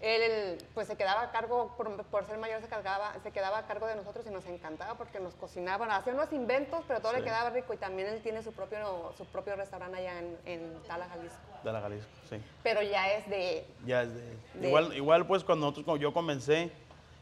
Él, 0.00 0.58
pues, 0.74 0.86
se 0.86 0.96
quedaba 0.96 1.22
a 1.22 1.30
cargo, 1.30 1.74
por, 1.78 1.96
por 2.04 2.26
ser 2.26 2.36
mayor, 2.36 2.60
se, 2.60 2.68
cargaba, 2.68 3.14
se 3.22 3.30
quedaba 3.30 3.58
a 3.58 3.66
cargo 3.66 3.86
de 3.86 3.94
nosotros 3.96 4.26
y 4.26 4.30
nos 4.30 4.44
encantaba 4.46 4.94
porque 4.94 5.18
nos 5.18 5.34
cocinaban. 5.34 5.90
Hacía 5.90 6.12
unos 6.12 6.30
inventos, 6.32 6.84
pero 6.86 7.00
todo 7.00 7.12
le 7.14 7.22
quedaba 7.24 7.48
rico. 7.50 7.72
Y 7.72 7.78
también 7.78 8.08
él 8.08 8.20
tiene 8.22 8.42
su 8.42 8.52
propio, 8.52 9.12
su 9.16 9.24
propio 9.24 9.56
restaurante 9.56 9.96
allá 9.98 10.18
en, 10.18 10.36
en 10.44 10.82
Tala, 10.86 11.06
Jalisco. 11.08 11.38
De 11.62 11.72
la 11.72 11.80
Jalisco, 11.80 12.08
sí. 12.28 12.36
Pero 12.62 12.82
ya 12.82 13.12
es 13.12 13.28
de... 13.30 13.66
Ya 13.86 14.02
es 14.02 14.12
de- 14.14 14.36
De- 14.60 14.68
Igual, 14.68 14.92
igual, 14.94 15.26
pues, 15.26 15.42
cuando 15.42 15.66
nosotros, 15.66 15.86
cuando 15.86 16.02
yo 16.02 16.12
comencé, 16.12 16.70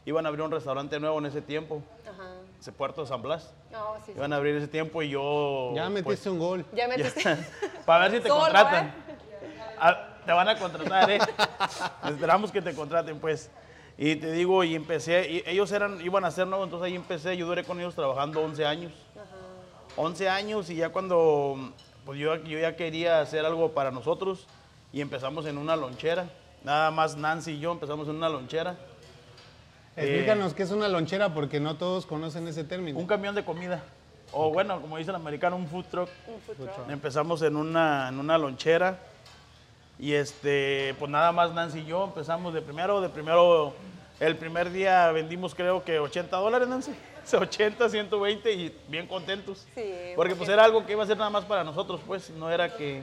iban 0.05 0.25
a 0.25 0.29
abrir 0.29 0.43
un 0.43 0.51
restaurante 0.51 0.99
nuevo 0.99 1.19
en 1.19 1.27
ese 1.27 1.41
tiempo, 1.41 1.81
Ajá. 2.03 2.31
ese 2.59 2.73
Puerto 2.73 3.01
de 3.01 3.07
San 3.07 3.21
Blas. 3.21 3.53
No, 3.71 3.95
sí, 3.97 4.01
sí. 4.07 4.11
Iban 4.17 4.33
a 4.33 4.35
abrir 4.35 4.57
ese 4.57 4.67
tiempo 4.67 5.01
y 5.01 5.09
yo... 5.09 5.71
Ya 5.73 5.83
pues, 5.89 6.03
metiste 6.03 6.29
un 6.29 6.39
gol. 6.39 6.65
Ya 6.73 6.87
metiste... 6.89 7.37
Para 7.85 8.09
ver 8.09 8.17
si 8.17 8.19
te 8.19 8.27
Solo, 8.27 8.41
contratan. 8.41 8.87
¿eh? 8.87 8.93
Ah, 9.79 10.09
te 10.25 10.31
van 10.31 10.49
a 10.49 10.57
contratar, 10.57 11.11
¿eh? 11.11 11.19
Esperamos 12.09 12.51
que 12.51 12.61
te 12.61 12.73
contraten, 12.73 13.19
pues. 13.19 13.49
Y 13.97 14.15
te 14.15 14.31
digo, 14.31 14.63
y 14.63 14.75
empecé, 14.75 15.29
y 15.29 15.43
ellos 15.45 15.71
eran, 15.71 16.01
iban 16.01 16.25
a 16.25 16.31
ser 16.31 16.47
nuevos, 16.47 16.65
entonces 16.65 16.87
ahí 16.87 16.95
empecé, 16.95 17.37
yo 17.37 17.45
duré 17.45 17.63
con 17.63 17.79
ellos 17.79 17.93
trabajando 17.93 18.41
11 18.41 18.65
años. 18.65 18.91
11 19.95 20.29
años 20.29 20.69
y 20.71 20.75
ya 20.75 20.89
cuando, 20.89 21.73
pues 22.03 22.19
yo, 22.19 22.35
yo 22.37 22.57
ya 22.57 22.75
quería 22.75 23.21
hacer 23.21 23.45
algo 23.45 23.73
para 23.73 23.91
nosotros 23.91 24.47
y 24.91 25.01
empezamos 25.01 25.45
en 25.45 25.59
una 25.59 25.75
lonchera. 25.75 26.25
Nada 26.63 26.89
más 26.89 27.15
Nancy 27.15 27.51
y 27.51 27.59
yo 27.59 27.71
empezamos 27.71 28.07
en 28.07 28.15
una 28.15 28.29
lonchera. 28.29 28.75
Explícanos 29.95 30.55
qué 30.55 30.63
es 30.63 30.71
una 30.71 30.87
lonchera 30.87 31.31
porque 31.35 31.59
no 31.59 31.75
todos 31.77 32.07
conocen 32.07 32.47
ese 32.47 32.63
término. 32.63 32.97
Un 32.97 33.05
camión 33.05 33.35
de 33.35 33.45
comida. 33.45 33.83
O 34.31 34.51
bueno, 34.51 34.81
como 34.81 34.97
dice 34.97 35.11
el 35.11 35.15
americano, 35.15 35.55
un 35.55 35.67
food 35.67 35.85
truck. 35.85 36.09
Un 36.27 36.41
food 36.41 36.55
truck. 36.55 36.89
Empezamos 36.89 37.43
en 37.43 37.55
una, 37.55 38.09
en 38.09 38.17
una 38.17 38.39
lonchera 38.39 38.97
y 40.03 40.15
este, 40.15 40.93
pues 40.99 41.09
nada 41.09 41.31
más 41.31 41.53
Nancy 41.53 41.79
y 41.79 41.85
yo 41.85 42.03
empezamos 42.03 42.53
de 42.53 42.61
primero, 42.61 42.99
de 42.99 43.07
primero, 43.07 43.73
el 44.19 44.35
primer 44.35 44.69
día 44.69 45.09
vendimos 45.13 45.55
creo 45.55 45.81
que 45.85 45.97
80 45.97 46.35
dólares, 46.35 46.67
Nancy. 46.67 46.93
80, 47.33 47.87
120 47.87 48.51
y 48.51 48.77
bien 48.89 49.07
contentos. 49.07 49.65
Sí, 49.73 49.93
porque 50.17 50.35
pues 50.35 50.49
era 50.49 50.65
algo 50.65 50.85
que 50.85 50.91
iba 50.91 51.03
a 51.03 51.07
ser 51.07 51.15
nada 51.15 51.29
más 51.29 51.45
para 51.45 51.63
nosotros, 51.63 52.01
pues, 52.05 52.29
no 52.31 52.51
era 52.51 52.75
que... 52.75 53.01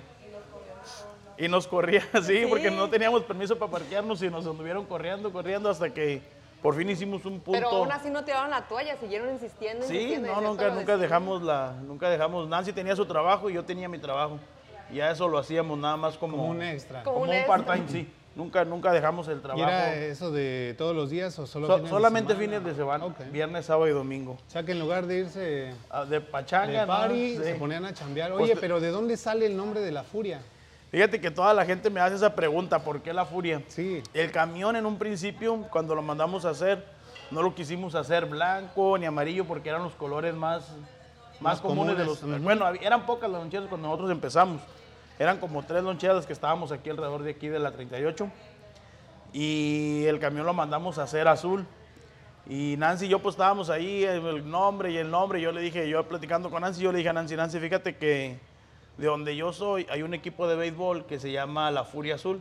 Y 1.38 1.48
nos 1.48 1.66
corría 1.66 2.06
así, 2.12 2.36
Sí. 2.42 2.46
porque 2.46 2.70
no 2.70 2.90
teníamos 2.90 3.22
permiso 3.22 3.58
para 3.58 3.72
parquearnos 3.72 4.22
y 4.22 4.28
nos 4.28 4.46
anduvieron 4.46 4.84
corriendo, 4.84 5.32
corriendo 5.32 5.70
hasta 5.70 5.88
que 5.88 6.20
por 6.60 6.76
fin 6.76 6.90
hicimos 6.90 7.24
un 7.24 7.40
punto. 7.40 7.52
Pero 7.52 7.70
aún 7.70 7.90
así 7.92 8.10
no 8.10 8.22
tiraron 8.22 8.50
la 8.50 8.68
toalla, 8.68 8.94
siguieron 8.98 9.30
insistiendo, 9.30 9.86
Sí, 9.86 9.94
insistiendo. 9.96 10.34
no, 10.34 10.42
nunca, 10.42 10.68
nunca 10.68 10.98
dejamos 10.98 11.40
la, 11.40 11.72
nunca 11.82 12.10
dejamos. 12.10 12.46
Nancy 12.46 12.74
tenía 12.74 12.94
su 12.94 13.06
trabajo 13.06 13.48
y 13.48 13.54
yo 13.54 13.64
tenía 13.64 13.88
mi 13.88 13.98
trabajo. 13.98 14.38
Y 14.92 14.96
ya 14.96 15.10
eso 15.10 15.28
lo 15.28 15.38
hacíamos 15.38 15.78
nada 15.78 15.96
más 15.96 16.16
como, 16.16 16.36
Como 16.36 16.48
un 16.50 16.62
extra. 16.62 17.02
Como 17.02 17.20
como 17.20 17.32
un 17.32 17.46
part-time, 17.46 17.88
sí. 17.88 18.08
Nunca, 18.36 18.64
nunca 18.64 18.92
dejamos 18.92 19.26
el 19.28 19.38
¿Y 19.38 19.40
trabajo. 19.40 19.68
era 19.68 19.94
eso 19.96 20.30
de 20.30 20.74
todos 20.78 20.94
los 20.94 21.10
días 21.10 21.36
o 21.38 21.46
solo 21.46 21.66
So- 21.66 21.74
fines 21.74 21.90
de 21.90 21.96
solamente 21.96 22.34
fines 22.36 22.64
de 22.64 22.74
semana, 22.74 23.04
viernes, 23.32 23.66
sábado 23.66 23.88
y 23.88 23.90
domingo. 23.92 24.32
O 24.46 24.50
sea 24.50 24.62
que 24.62 24.72
en 24.72 24.78
lugar 24.78 25.06
de 25.06 25.18
irse 25.18 25.74
Ah, 25.90 26.04
De 26.04 26.20
pachanga, 26.20 26.72
de 26.72 26.78
¿no? 26.80 26.86
party, 26.86 27.36
Sí. 27.36 27.42
se 27.42 27.54
ponían 27.56 27.84
a 27.84 27.92
chambear. 27.92 28.30
Pues 28.32 28.44
Oye, 28.44 28.56
pero 28.56 28.80
¿de 28.80 28.90
dónde 28.90 29.16
sale 29.16 29.46
el 29.46 29.56
nombre 29.56 29.80
de 29.80 29.90
la 29.90 30.04
furia? 30.04 30.40
Fíjate 30.92 31.20
que 31.20 31.30
toda 31.30 31.52
la 31.54 31.64
gente 31.64 31.90
me 31.90 32.00
hace 32.00 32.14
esa 32.16 32.34
pregunta, 32.34 32.78
¿por 32.84 33.02
qué 33.02 33.12
la 33.12 33.24
furia? 33.24 33.62
Sí. 33.68 34.00
El 34.14 34.30
camión 34.30 34.74
en 34.76 34.86
un 34.86 34.96
principio, 34.96 35.66
cuando 35.70 35.94
lo 35.96 36.02
mandamos 36.02 36.44
a 36.44 36.50
hacer, 36.50 36.84
no 37.32 37.42
lo 37.42 37.54
quisimos 37.54 37.94
hacer 37.96 38.26
blanco 38.26 38.96
ni 38.96 39.06
amarillo 39.06 39.44
porque 39.44 39.68
eran 39.68 39.82
los 39.82 39.94
colores 39.94 40.34
más, 40.34 40.68
más, 41.40 41.40
Más 41.40 41.60
comunes, 41.60 41.96
de 41.98 42.04
los... 42.04 42.22
Bueno, 42.42 42.66
eran 42.80 43.06
pocas 43.06 43.28
las 43.30 43.40
loncheras 43.40 43.68
cuando 43.68 43.88
nosotros 43.88 44.10
empezamos. 44.10 44.60
Eran 45.20 45.36
como 45.36 45.62
tres 45.62 45.82
loncheras 45.84 46.16
las 46.16 46.26
que 46.26 46.32
estábamos 46.32 46.72
aquí 46.72 46.88
alrededor 46.88 47.22
de 47.22 47.32
aquí 47.32 47.48
de 47.48 47.58
la 47.58 47.72
38. 47.72 48.26
Y 49.34 50.04
el 50.06 50.18
camión 50.18 50.46
lo 50.46 50.54
mandamos 50.54 50.96
a 50.96 51.02
hacer 51.02 51.28
azul. 51.28 51.66
Y 52.48 52.76
Nancy 52.78 53.04
y 53.04 53.08
yo 53.10 53.18
pues 53.18 53.34
estábamos 53.34 53.68
ahí, 53.68 54.02
el 54.02 54.50
nombre 54.50 54.92
y 54.92 54.96
el 54.96 55.10
nombre. 55.10 55.38
Yo 55.38 55.52
le 55.52 55.60
dije, 55.60 55.86
yo 55.90 56.08
platicando 56.08 56.50
con 56.50 56.62
Nancy, 56.62 56.80
yo 56.80 56.90
le 56.90 56.96
dije 56.96 57.10
a 57.10 57.12
Nancy, 57.12 57.36
Nancy, 57.36 57.60
fíjate 57.60 57.98
que 57.98 58.38
de 58.96 59.06
donde 59.06 59.36
yo 59.36 59.52
soy 59.52 59.86
hay 59.90 60.00
un 60.00 60.14
equipo 60.14 60.48
de 60.48 60.56
béisbol 60.56 61.04
que 61.04 61.20
se 61.20 61.30
llama 61.30 61.70
La 61.70 61.84
Furia 61.84 62.14
Azul, 62.14 62.40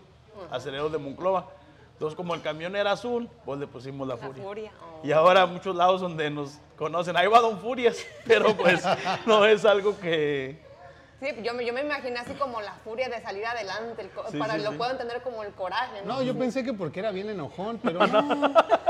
aceleros 0.50 0.90
de 0.94 1.00
Monclova. 1.00 1.50
Entonces 1.92 2.16
como 2.16 2.34
el 2.34 2.42
camión 2.42 2.78
era 2.78 2.94
azul, 2.94 3.28
pues 3.44 3.60
le 3.60 3.68
pusimos 3.68 4.08
La 4.08 4.16
La 4.16 4.22
Furia. 4.22 4.42
furia. 4.42 4.72
oh. 4.82 5.06
Y 5.06 5.12
ahora 5.12 5.46
muchos 5.46 5.76
lados 5.76 6.00
donde 6.00 6.30
nos 6.30 6.58
conocen, 6.78 7.18
ahí 7.18 7.28
va 7.28 7.42
Don 7.42 7.60
Furias, 7.60 7.98
pero 8.26 8.56
pues 8.56 8.86
no 9.26 9.44
es 9.46 9.66
algo 9.66 10.00
que... 10.00 10.69
Sí, 11.20 11.28
yo 11.44 11.54
me, 11.54 11.66
yo 11.66 11.74
me 11.74 11.82
imaginé 11.82 12.18
así 12.18 12.32
como 12.36 12.62
la 12.62 12.72
furia 12.76 13.10
de 13.10 13.22
salir 13.22 13.46
adelante, 13.46 14.04
el 14.04 14.10
Sí, 14.32 14.38
para 14.38 14.54
sí, 14.54 14.62
lo 14.62 14.72
sí. 14.72 14.78
puedo 14.78 14.92
entender 14.92 15.22
como 15.22 15.44
el 15.44 15.52
coraje, 15.52 16.02
¿no? 16.06 16.14
No, 16.16 16.24
yo 16.24 16.38
pensé 16.38 16.64
que 16.64 16.72
porque 16.72 17.02
era 17.02 17.12
bien 17.12 17.30
enojón, 17.30 17.78
pero 17.84 18.08
no. 18.08 18.46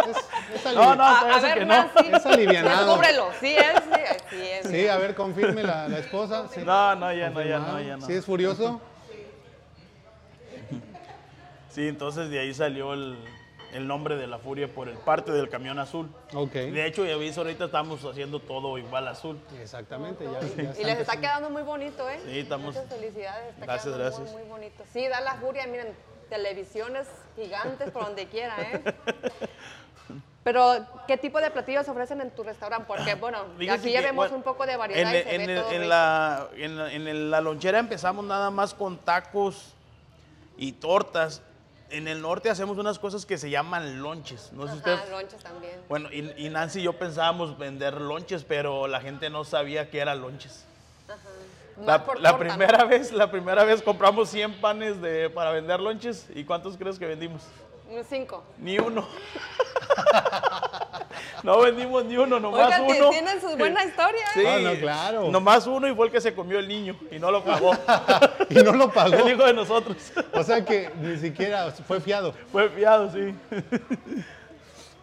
Es, 0.07 0.17
es 0.63 0.65
No, 0.75 0.95
no, 0.95 1.03
a, 1.03 1.19
a 1.21 1.39
ver, 1.39 1.57
que 1.59 1.65
no. 1.65 1.89
Es 2.15 2.25
alivianado. 2.27 2.86
descúbrelo. 2.86 3.29
Sí 3.39 3.55
es, 3.55 3.83
sí, 3.83 4.25
sí 4.29 4.41
es. 4.48 4.67
Sí, 4.67 4.88
a 4.88 4.98
ver, 4.98 5.15
confirme 5.15 5.63
la, 5.63 5.88
la 5.88 5.98
esposa. 5.98 6.48
Sí. 6.53 6.62
No, 6.63 6.95
no, 6.95 7.12
ya 7.12 7.31
no, 7.31 7.41
ya 7.41 7.57
no, 7.59 7.81
ya 7.81 7.98
no. 7.98 8.05
¿Sí 8.05 8.13
es 8.13 8.25
furioso? 8.25 8.79
Sí, 11.71 11.88
entonces 11.88 12.29
de 12.29 12.39
ahí 12.39 12.53
salió 12.53 12.93
el, 12.93 13.17
el 13.73 13.88
nombre 13.88 14.15
de 14.17 14.27
la 14.27 14.39
Furia 14.39 14.67
por 14.67 14.89
el 14.89 14.97
parte 14.97 15.31
del 15.31 15.49
camión 15.49 15.77
azul. 15.79 16.09
Ok. 16.33 16.53
De 16.53 16.85
hecho, 16.88 17.05
ya 17.05 17.17
ves, 17.17 17.38
ahorita 17.38 17.65
estamos 17.65 18.03
haciendo 18.03 18.39
todo 18.39 18.77
igual 18.77 19.07
azul. 19.07 19.39
Exactamente, 19.61 20.25
ya, 20.25 20.39
ya 20.63 20.79
Y 20.81 20.83
les 20.83 20.99
está 20.99 21.17
quedando 21.17 21.49
muy 21.49 21.61
bonito, 21.61 22.09
¿eh? 22.09 22.19
Sí, 22.25 22.39
estamos- 22.39 22.73
Muchas 22.75 22.89
felicidades. 22.89 23.53
Está 23.53 23.65
Gracias, 23.65 23.85
quedando 23.95 24.03
gracias. 24.17 24.31
Muy, 24.31 24.41
muy 24.41 24.49
bonito. 24.49 24.83
Sí, 24.91 25.07
da 25.07 25.21
la 25.21 25.35
furia, 25.35 25.67
miren, 25.67 25.93
televisiones 26.29 27.07
gigantes 27.35 27.91
por 27.91 28.05
donde 28.05 28.25
quiera, 28.27 28.55
¿eh? 28.61 28.81
Pero, 30.43 30.73
¿qué 31.05 31.17
tipo 31.17 31.39
de 31.41 31.51
platillos 31.51 31.88
ofrecen 31.89 32.21
en 32.21 32.31
tu 32.31 32.43
restaurante? 32.43 32.85
Porque, 32.88 33.13
bueno, 33.15 33.39
Fíjese 33.57 33.77
aquí 33.79 33.91
ya 33.91 33.99
que, 33.99 34.05
vemos 34.07 34.23
bueno, 34.29 34.38
un 34.38 34.43
poco 34.43 34.65
de 34.65 34.77
variedad 34.77 35.13
En, 35.13 35.19
y 35.19 35.23
se 35.29 35.35
en 35.35 35.45
ve 35.47 35.53
el- 35.55 35.61
todo 35.61 35.71
en 35.71 35.77
rico. 35.81 35.89
la, 35.89 36.47
en, 36.55 36.77
la, 36.77 36.93
en 36.93 37.07
el- 37.07 37.31
la 37.31 37.41
lonchera 37.41 37.77
empezamos 37.79 38.25
nada 38.25 38.49
más 38.49 38.73
con 38.73 38.97
tacos 38.97 39.73
y 40.57 40.71
tortas. 40.71 41.41
En 41.91 42.08
el 42.08 42.22
norte 42.22 42.50
hacemos 42.50 42.77
unas 42.77 43.00
cosas 43.00 43.25
que 43.25 43.38
se 43.38 43.50
llaman 43.50 44.01
lonches. 44.01 44.51
No 44.53 44.63
sé 44.63 44.69
Ajá, 44.69 44.77
ustedes... 44.77 45.10
lonches 45.10 45.43
también. 45.43 45.74
Bueno, 45.89 46.10
y, 46.12 46.34
y 46.38 46.50
Nancy 46.50 46.79
y 46.79 46.84
yo 46.84 46.93
pensábamos 46.93 47.58
vender 47.58 48.00
lonches, 48.00 48.43
pero 48.43 48.88
la 48.88 49.01
gente 49.01 49.29
no 49.29 49.43
sabía 49.43 49.89
que 49.89 50.00
eran 50.00 50.22
lonches. 50.22 50.65
La, 51.86 52.03
por 52.03 52.19
la 52.19 52.38
primera 52.38 52.84
vez, 52.84 53.12
la 53.12 53.31
primera 53.31 53.63
vez 53.63 53.81
compramos 53.81 54.29
100 54.29 54.60
panes 54.60 55.01
de, 55.01 55.29
para 55.29 55.51
vender 55.51 55.79
lonches. 55.79 56.27
¿Y 56.36 56.43
cuántos 56.43 56.77
crees 56.77 57.00
que 57.00 57.05
vendimos? 57.05 57.41
Cinco. 58.08 58.43
Ni 58.60 58.77
uno. 58.77 59.08
no 61.43 61.59
vendimos 61.61 62.05
ni 62.05 62.17
uno, 62.17 62.39
nomás 62.39 62.65
Oigan, 62.67 62.83
uno. 62.83 63.09
tienen 63.09 63.41
sus 63.41 63.57
buenas 63.57 63.85
historias. 63.85 64.29
Sí, 64.33 64.43
Ah, 64.45 64.59
no, 64.61 64.73
claro. 64.79 65.29
Nomás 65.31 65.67
uno 65.67 65.87
y 65.87 65.95
fue 65.95 66.07
el 66.07 66.11
que 66.11 66.21
se 66.21 66.33
comió 66.33 66.59
el 66.59 66.67
niño 66.67 66.95
y 67.11 67.19
no 67.19 67.31
lo 67.31 67.43
pagó. 67.43 67.71
Y 68.49 68.55
no 68.55 68.71
lo 68.73 68.91
pagó. 68.91 69.13
el 69.15 69.29
hijo 69.35 69.45
de 69.45 69.53
nosotros. 69.53 69.97
O 70.33 70.43
sea 70.43 70.65
que 70.65 70.89
ni 70.99 71.17
siquiera 71.17 71.71
fue 71.71 71.99
fiado. 72.01 72.33
Fue 72.51 72.69
fiado, 72.69 73.11
sí. 73.11 73.35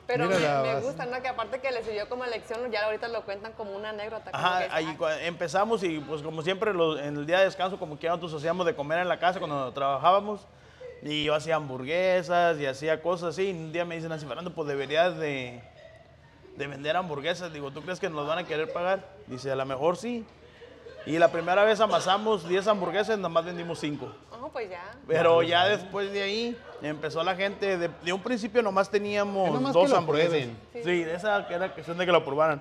Pero 0.07 0.29
Mira 0.29 0.63
me, 0.63 0.81
gusta, 0.81 1.05
¿no? 1.07 1.21
Que 1.21 1.29
aparte 1.29 1.61
que 1.61 1.71
le 1.73 1.83
sirvió 1.83 2.09
como 2.09 2.25
lección, 2.27 2.71
ya 2.71 2.85
ahorita 2.85 3.09
lo 3.09 3.25
cuentan 3.25 3.53
como 3.55 3.73
una 3.75 3.91
anécdota. 3.91 4.31
Ajá, 4.33 4.61
que 4.61 4.69
ahí 4.73 4.97
ah, 5.01 5.17
empezamos 5.23 5.83
y 5.83 5.99
pues 5.99 6.23
como 6.23 6.43
siempre 6.43 6.73
los- 6.73 7.01
en 7.01 7.17
el 7.17 7.27
día 7.27 7.41
de 7.41 7.47
descanso 7.47 7.77
como 7.77 7.99
que 7.99 8.07
nosotros 8.09 8.35
hacíamos 8.35 8.67
de 8.67 8.77
comer 8.77 9.01
en 9.01 9.09
la 9.09 9.19
casa 9.19 9.41
cuando 9.41 9.73
trabajábamos 9.73 10.47
y 11.03 11.25
yo 11.25 11.35
hacía 11.35 11.57
hamburguesas 11.57 12.59
y 12.61 12.67
hacía 12.67 13.03
cosas 13.03 13.31
así 13.31 13.49
y 13.49 13.51
un 13.51 13.73
día 13.73 13.85
me 13.85 13.97
dicen 13.97 14.13
así, 14.13 14.25
Fernando, 14.27 14.55
pues 14.55 14.69
deberías 14.69 15.17
de, 15.19 15.61
de 16.57 16.67
vender 16.67 16.97
hamburguesas. 16.97 17.53
Digo, 17.53 17.71
¿tú 17.71 17.83
crees 17.83 18.01
que 18.01 18.09
nos 18.11 18.27
van 18.27 18.39
a 18.39 18.45
querer 18.45 18.73
pagar? 18.73 19.07
Dice, 19.27 19.51
a 19.51 19.57
lo 19.57 19.65
mejor 19.67 19.97
sí. 19.97 20.25
Y 21.07 21.19
la 21.19 21.29
primera 21.31 21.63
vez 21.65 21.79
amasamos 21.81 22.49
10 22.49 22.67
hamburguesas, 22.67 23.17
nada 23.17 23.29
más 23.29 23.45
vendimos 23.45 23.79
5. 23.79 24.13
Oh, 24.43 24.49
pues 24.49 24.69
ya. 24.69 24.83
Pero 25.07 25.41
ya 25.43 25.67
después 25.69 26.13
de 26.13 26.23
ahí 26.23 26.59
empezó 26.83 27.23
la 27.23 27.37
gente, 27.37 27.79
de, 27.79 27.89
de 28.03 28.13
un 28.13 28.21
principio 28.21 28.61
nomás 28.61 28.91
teníamos 28.91 29.53
nomás 29.53 29.73
dos 29.73 29.85
que 29.85 29.91
lo 29.91 29.97
hamburguesas. 29.99 30.31
prueben. 30.31 30.57
Sí, 30.85 31.03
esa 31.09 31.47
que 31.47 31.55
era 31.55 31.73
cuestión 31.73 31.97
de 31.99 32.07
que 32.07 32.13
lo 32.13 32.25
probaran. 32.25 32.61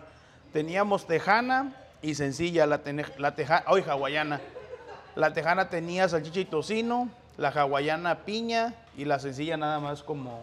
Teníamos 0.54 1.08
tejana 1.08 1.74
y 2.04 2.14
sencilla, 2.14 2.68
la, 2.68 2.84
tene- 2.84 3.06
la 3.18 3.34
tejana, 3.34 3.64
hoy 3.68 3.82
hawaiana. 3.88 4.40
La 5.16 5.34
tejana 5.34 5.70
tenía 5.70 6.08
salchicha 6.08 6.40
y 6.42 6.46
tocino, 6.46 7.10
la 7.38 7.50
hawaiana 7.50 8.26
piña 8.26 8.76
y 8.96 9.06
la 9.06 9.18
sencilla 9.18 9.58
nada 9.58 9.80
más 9.80 10.04
como 10.04 10.42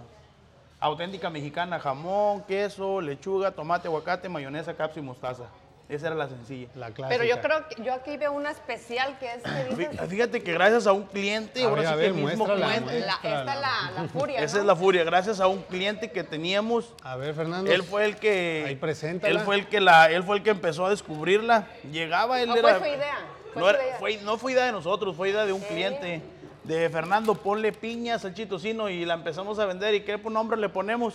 auténtica 0.82 1.30
mexicana, 1.30 1.78
jamón, 1.78 2.42
queso, 2.42 3.00
lechuga, 3.00 3.52
tomate, 3.52 3.88
aguacate, 3.88 4.28
mayonesa, 4.28 4.74
capsa 4.74 4.98
y 4.98 5.02
mostaza. 5.02 5.44
Esa 5.88 6.06
era 6.06 6.16
la 6.16 6.26
sencilla. 6.28 6.68
La 6.74 6.90
clásica. 6.90 7.08
Pero 7.08 7.24
yo 7.24 7.40
creo 7.42 7.68
que 7.68 7.82
yo 7.82 7.92
aquí 7.92 8.16
veo 8.16 8.32
una 8.32 8.50
especial 8.50 9.18
que 9.18 9.26
es 9.34 9.42
que 9.42 9.74
dices, 9.76 10.00
Fíjate 10.08 10.42
que 10.42 10.52
gracias 10.52 10.86
a 10.86 10.92
un 10.92 11.02
cliente, 11.04 11.62
A 11.62 11.68
ahora 11.68 11.82
ver, 11.82 11.86
sí 11.88 11.92
a 11.92 11.96
que 11.96 12.00
ver, 12.02 12.10
el 12.10 12.14
mismo 12.14 12.44
cliente, 12.46 13.00
la, 13.00 13.12
esta 13.14 13.38
es 13.40 13.46
la, 13.60 14.02
la 14.02 14.08
furia, 14.08 14.40
Esa 14.40 14.56
¿no? 14.56 14.60
es 14.62 14.66
la 14.66 14.76
furia, 14.76 15.04
gracias 15.04 15.40
a 15.40 15.48
un 15.48 15.62
cliente 15.62 16.10
que 16.10 16.24
teníamos. 16.24 16.94
A 17.04 17.16
ver, 17.16 17.34
Fernando. 17.34 17.70
Él 17.70 17.82
fue 17.82 18.06
el 18.06 18.16
que 18.16 18.64
Ahí, 18.68 18.76
preséntala. 18.76 19.32
él 19.32 19.40
fue 19.40 19.56
el 19.56 19.66
que 19.68 19.80
la 19.80 20.10
él 20.10 20.22
fue 20.22 20.38
el 20.38 20.42
que 20.42 20.50
empezó 20.50 20.86
a 20.86 20.90
descubrirla. 20.90 21.66
Llegaba 21.90 22.40
él 22.40 22.48
No 22.48 22.56
era 22.56 22.76
fue 22.76 22.88
su 22.88 22.94
idea, 22.96 23.18
fue 23.52 23.60
no, 23.62 23.68
su 23.68 23.74
era- 23.74 23.84
idea. 23.84 23.96
fue- 23.98 24.16
no 24.22 24.38
fue 24.38 24.52
idea 24.52 24.64
de 24.66 24.72
nosotros, 24.72 25.14
fue 25.14 25.28
idea 25.28 25.44
de 25.44 25.52
un 25.52 25.60
cliente 25.60 26.22
de 26.64 26.88
Fernando, 26.90 27.34
ponle 27.34 27.72
piña, 27.72 28.18
salchitocino 28.18 28.88
y 28.88 29.04
la 29.04 29.14
empezamos 29.14 29.58
a 29.58 29.66
vender 29.66 29.94
y 29.94 30.02
qué 30.02 30.18
nombre 30.18 30.58
le 30.58 30.68
ponemos. 30.68 31.14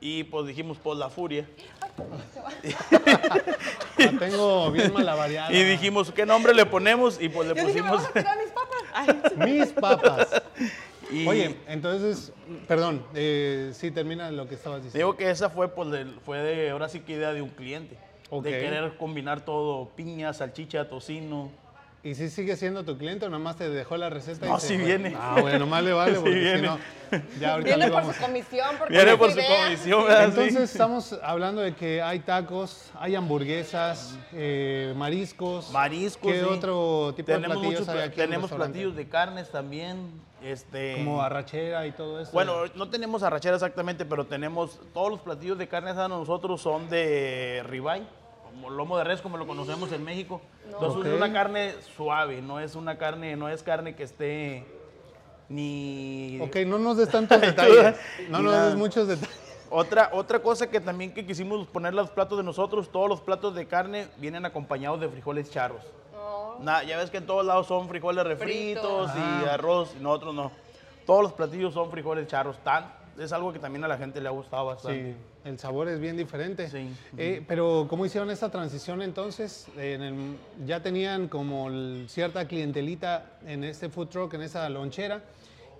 Y 0.00 0.24
pues 0.24 0.46
dijimos, 0.46 0.78
pues 0.82 0.98
la 0.98 1.10
furia. 1.10 1.48
La 3.98 4.12
tengo 4.18 4.70
bien 4.70 4.92
malavariada. 4.92 5.52
Y 5.52 5.64
dijimos, 5.64 6.12
¿qué 6.12 6.24
nombre 6.24 6.54
le 6.54 6.66
ponemos? 6.66 7.20
Y 7.20 7.28
pues 7.28 7.48
le 7.48 7.54
Yo 7.56 7.66
dije, 7.66 7.82
me 7.82 7.90
pusimos. 7.90 8.02
vas 8.02 8.10
a 8.10 8.12
tirar 8.12 8.38
mis 8.38 8.52
papas. 8.52 9.36
Mis 9.48 9.72
papas. 9.72 10.42
y 11.10 11.26
Oye, 11.26 11.56
entonces, 11.66 12.32
perdón, 12.68 13.02
eh, 13.14 13.70
sí, 13.74 13.90
termina 13.90 14.30
lo 14.30 14.46
que 14.48 14.54
estabas 14.54 14.84
diciendo. 14.84 14.98
Digo 14.98 15.16
que 15.16 15.30
esa 15.30 15.50
fue, 15.50 15.68
pues, 15.68 15.90
del- 15.90 16.14
fue 16.24 16.38
de, 16.38 16.70
ahora 16.70 16.88
sí 16.88 17.00
que 17.00 17.14
idea 17.14 17.32
de 17.32 17.42
un 17.42 17.48
cliente. 17.50 17.98
Ok. 18.30 18.44
De 18.44 18.50
querer 18.52 18.96
combinar 18.98 19.44
todo, 19.44 19.88
piña, 19.96 20.32
salchicha, 20.32 20.88
tocino. 20.88 21.50
¿Y 22.04 22.14
si 22.14 22.30
sigue 22.30 22.56
siendo 22.56 22.84
tu 22.84 22.96
cliente 22.96 23.26
o 23.26 23.28
nomás 23.28 23.56
te 23.56 23.68
dejó 23.68 23.96
la 23.96 24.08
receta? 24.08 24.46
y 24.46 24.48
No, 24.48 24.60
se 24.60 24.68
sí 24.68 24.74
fue? 24.76 24.84
viene. 24.86 25.16
Ah, 25.18 25.38
bueno, 25.40 25.66
más 25.66 25.82
le 25.82 25.92
vale 25.92 26.12
Sí 26.14 26.20
porque 26.20 26.32
si 26.34 26.38
viene. 26.40 26.62
no, 26.62 26.78
ya 27.40 27.52
ahorita 27.54 27.76
Viene 27.76 27.90
por 27.90 28.14
su 28.14 28.20
comisión, 28.20 28.76
porque 28.78 28.94
Viene 28.94 29.10
no 29.10 29.18
por 29.18 29.32
su 29.32 29.38
idea. 29.40 29.64
comisión. 29.64 30.04
Entonces 30.08 30.56
estamos 30.70 31.18
hablando 31.22 31.60
de 31.60 31.74
que 31.74 32.00
hay 32.00 32.20
tacos, 32.20 32.90
hay 32.98 33.16
hamburguesas, 33.16 34.16
eh, 34.32 34.92
mariscos. 34.96 35.70
Mariscos. 35.72 36.32
¿Qué 36.32 36.38
sí. 36.40 36.46
otro 36.48 37.12
tipo 37.16 37.26
tenemos 37.32 37.48
de 37.48 37.60
platillos 37.60 37.80
muchos 37.80 37.88
hay 37.94 38.08
aquí 38.08 38.16
Tenemos 38.16 38.50
platillos 38.52 38.94
de 38.96 39.08
carnes 39.08 39.50
también. 39.50 40.28
Este, 40.40 40.94
Como 40.98 41.20
arrachera 41.20 41.84
y 41.88 41.90
todo 41.90 42.20
eso. 42.20 42.30
Bueno, 42.32 42.58
no 42.76 42.88
tenemos 42.88 43.24
arrachera 43.24 43.56
exactamente, 43.56 44.04
pero 44.04 44.24
tenemos 44.24 44.78
todos 44.94 45.10
los 45.10 45.20
platillos 45.20 45.58
de 45.58 45.66
carne 45.66 45.90
asada 45.90 46.06
nosotros 46.06 46.60
son 46.62 46.88
de 46.88 47.64
ribeye, 47.66 48.04
lomo 48.70 48.98
de 48.98 49.04
res 49.04 49.20
como 49.20 49.36
lo 49.36 49.46
conocemos 49.46 49.92
en 49.92 50.04
México. 50.04 50.40
Entonces 50.66 51.00
Ok. 51.00 51.06
es 51.06 51.12
una 51.14 51.32
carne 51.32 51.74
suave, 51.96 52.42
no 52.42 52.60
es 52.60 52.74
una 52.74 52.98
carne, 52.98 53.36
no 53.36 53.48
es 53.48 53.62
carne 53.62 53.94
que 53.94 54.02
esté 54.02 54.66
ni 55.48 56.38
Ok, 56.42 56.56
no 56.66 56.78
nos 56.78 56.96
des 56.96 57.08
tantos 57.08 57.40
detalles. 57.40 57.96
No 58.28 58.40
nos 58.40 58.66
des 58.66 58.74
muchos 58.76 59.08
detalles. 59.08 59.38
Otra, 59.70 60.10
otra 60.14 60.40
cosa 60.40 60.68
que 60.70 60.80
también 60.80 61.12
que 61.12 61.26
quisimos 61.26 61.66
poner 61.66 61.92
los 61.94 62.10
platos 62.10 62.38
de 62.38 62.44
nosotros, 62.44 62.90
todos 62.90 63.08
los 63.08 63.20
platos 63.20 63.54
de 63.54 63.66
carne 63.66 64.08
vienen 64.16 64.46
acompañados 64.46 65.00
de 65.00 65.08
frijoles 65.08 65.50
charros. 65.50 65.82
No. 66.12 66.58
Na- 66.60 66.82
ya 66.84 66.96
ves 66.96 67.10
que 67.10 67.18
en 67.18 67.26
todos 67.26 67.44
lados 67.44 67.66
son 67.66 67.88
frijoles 67.88 68.24
refritos 68.24 69.10
y 69.14 69.18
Ah. 69.46 69.54
arroz, 69.54 69.94
y 69.98 70.02
nosotros 70.02 70.34
no. 70.34 70.52
Todos 71.06 71.22
los 71.22 71.32
platillos 71.32 71.74
son 71.74 71.90
frijoles 71.90 72.26
charros. 72.28 72.56
Tan, 72.64 72.90
es 73.18 73.32
algo 73.32 73.52
que 73.52 73.58
también 73.58 73.84
a 73.84 73.88
la 73.88 73.96
gente 73.98 74.20
le 74.20 74.28
ha 74.28 74.32
gustado 74.32 74.66
bastante. 74.66 75.12
Sí, 75.12 75.48
el 75.48 75.58
sabor 75.58 75.88
es 75.88 76.00
bien 76.00 76.16
diferente. 76.16 76.68
Sí. 76.68 76.88
Eh, 77.16 77.44
pero 77.46 77.86
¿cómo 77.88 78.06
hicieron 78.06 78.30
esta 78.30 78.50
transición 78.50 79.02
entonces? 79.02 79.66
En 79.76 80.02
el- 80.02 80.36
ya 80.66 80.82
tenían 80.82 81.28
como 81.28 81.68
el- 81.68 82.06
cierta 82.08 82.46
clientelita 82.46 83.38
en 83.46 83.64
este 83.64 83.88
food 83.88 84.08
truck, 84.08 84.34
en 84.34 84.42
esa 84.42 84.68
lonchera. 84.68 85.22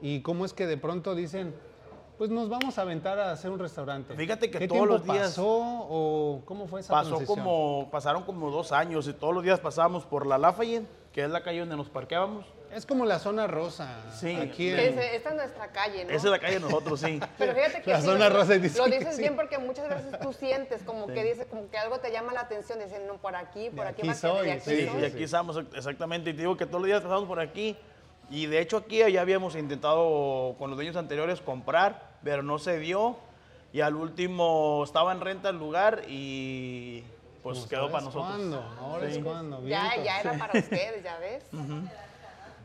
¿Y 0.01 0.20
cómo 0.20 0.44
es 0.44 0.53
que 0.53 0.66
de 0.66 0.77
pronto 0.77 1.14
dicen, 1.14 1.55
pues 2.18 2.31
nos 2.31 2.48
vamos 2.48 2.79
a 2.79 2.83
aventar 2.83 3.18
a 3.18 3.33
hacer 3.33 3.51
un 3.51 3.59
restaurante? 3.59 4.14
Fíjate 4.14 4.51
que 4.51 4.59
¿Qué 4.61 4.68
todos 4.68 4.87
los 4.88 5.05
días- 5.05 5.18
pasó 5.29 5.46
o 5.48 6.42
cómo 6.44 6.66
fue 6.66 6.81
esa 6.81 6.92
Pasó 6.92 7.11
transición? 7.16 7.38
como, 7.38 7.88
pasaron 7.90 8.22
como 8.24 8.51
dos 8.51 8.72
años 8.72 9.07
y 9.09 9.12
todos 9.12 9.35
los 9.35 9.42
días 9.44 9.61
pasábamos 9.61 10.05
por 10.05 10.27
la 10.27 10.38
Lafayette, 10.38 10.87
que 11.12 11.24
es 11.24 11.31
la 11.31 11.42
calle 11.42 11.61
donde 11.61 11.77
nos 11.77 11.88
parqueábamos. 11.88 12.46
Es 12.72 12.85
como 12.87 13.04
la 13.07 13.18
zona 13.18 13.46
rosa. 13.46 13.96
Sí. 14.14 14.35
Aquí 14.37 14.68
en- 14.70 14.78
es- 14.98 15.14
esta 15.14 15.31
es 15.31 15.35
nuestra 15.37 15.68
calle, 15.68 16.04
¿no? 16.04 16.11
Esa 16.11 16.26
es 16.26 16.31
la 16.31 16.38
calle 16.38 16.54
de 16.54 16.61
nosotros, 16.61 17.00
sí. 17.00 17.18
Pero 17.38 17.54
fíjate 17.54 17.83
que 17.83 17.90
La 17.90 18.00
sí, 18.00 18.07
zona 18.07 18.28
lo- 18.28 18.37
rosa 18.37 18.54
y 18.54 18.59
dice 18.59 18.78
Lo 18.78 18.85
que 18.85 18.98
dices 18.98 19.16
sí. 19.16 19.22
bien 19.22 19.37
porque 19.37 19.59
muchas 19.59 19.88
veces 19.88 20.20
tú 20.20 20.33
sientes 20.33 20.83
como 20.83 21.07
que 21.07 21.24
dices, 21.24 21.46
como 21.48 21.68
que 21.70 21.78
algo 21.78 21.98
te 21.98 22.11
llama 22.12 22.33
la 22.33 22.40
atención, 22.42 22.78
dicen, 22.78 23.07
no, 23.07 23.14
por 23.16 23.35
aquí, 23.37 23.70
por 23.70 23.85
De 23.85 23.90
aquí, 23.90 24.00
aquí 24.02 24.09
va 24.09 24.12
a 24.12 24.16
ser, 24.16 24.31
soy, 24.31 24.46
de 24.46 24.52
aquí 24.52 24.70
Sí, 24.70 24.87
soy. 24.87 25.00
y 25.00 25.04
aquí 25.04 25.22
estamos 25.24 25.57
exactamente. 25.74 26.31
Y 26.31 26.35
te 26.35 26.40
digo 26.40 26.57
que 26.57 26.66
todos 26.66 26.81
los 26.81 26.87
días 26.87 27.00
pasamos 27.00 27.26
por 27.26 27.40
aquí. 27.40 27.76
Y 28.31 28.44
de 28.46 28.61
hecho 28.61 28.76
aquí 28.76 28.98
ya 29.11 29.20
habíamos 29.22 29.57
intentado 29.57 30.54
con 30.59 30.68
los 30.70 30.76
dueños 30.76 30.96
anteriores 30.96 31.40
comprar, 31.40 32.11
pero 32.22 32.42
no 32.42 32.59
se 32.59 32.78
dio. 32.78 33.16
Y 33.72 33.81
al 33.81 33.94
último 33.96 34.83
estaba 34.85 35.12
en 35.12 35.20
renta 35.20 35.48
el 35.48 35.57
lugar 35.59 36.02
y 36.09 37.04
pues 37.42 37.61
quedó 37.66 37.83
ahora 37.83 37.92
para 37.92 37.98
es 38.09 38.14
nosotros. 38.14 38.37
cuando, 38.37 38.62
ahora 38.81 39.09
Sí. 39.11 39.16
es 39.18 39.24
cuando. 39.24 39.66
Ya, 39.66 39.96
ya 40.04 40.20
era 40.20 40.33
para 40.38 40.59
ustedes, 40.59 41.02
ya 41.02 41.18
ves. 41.18 41.44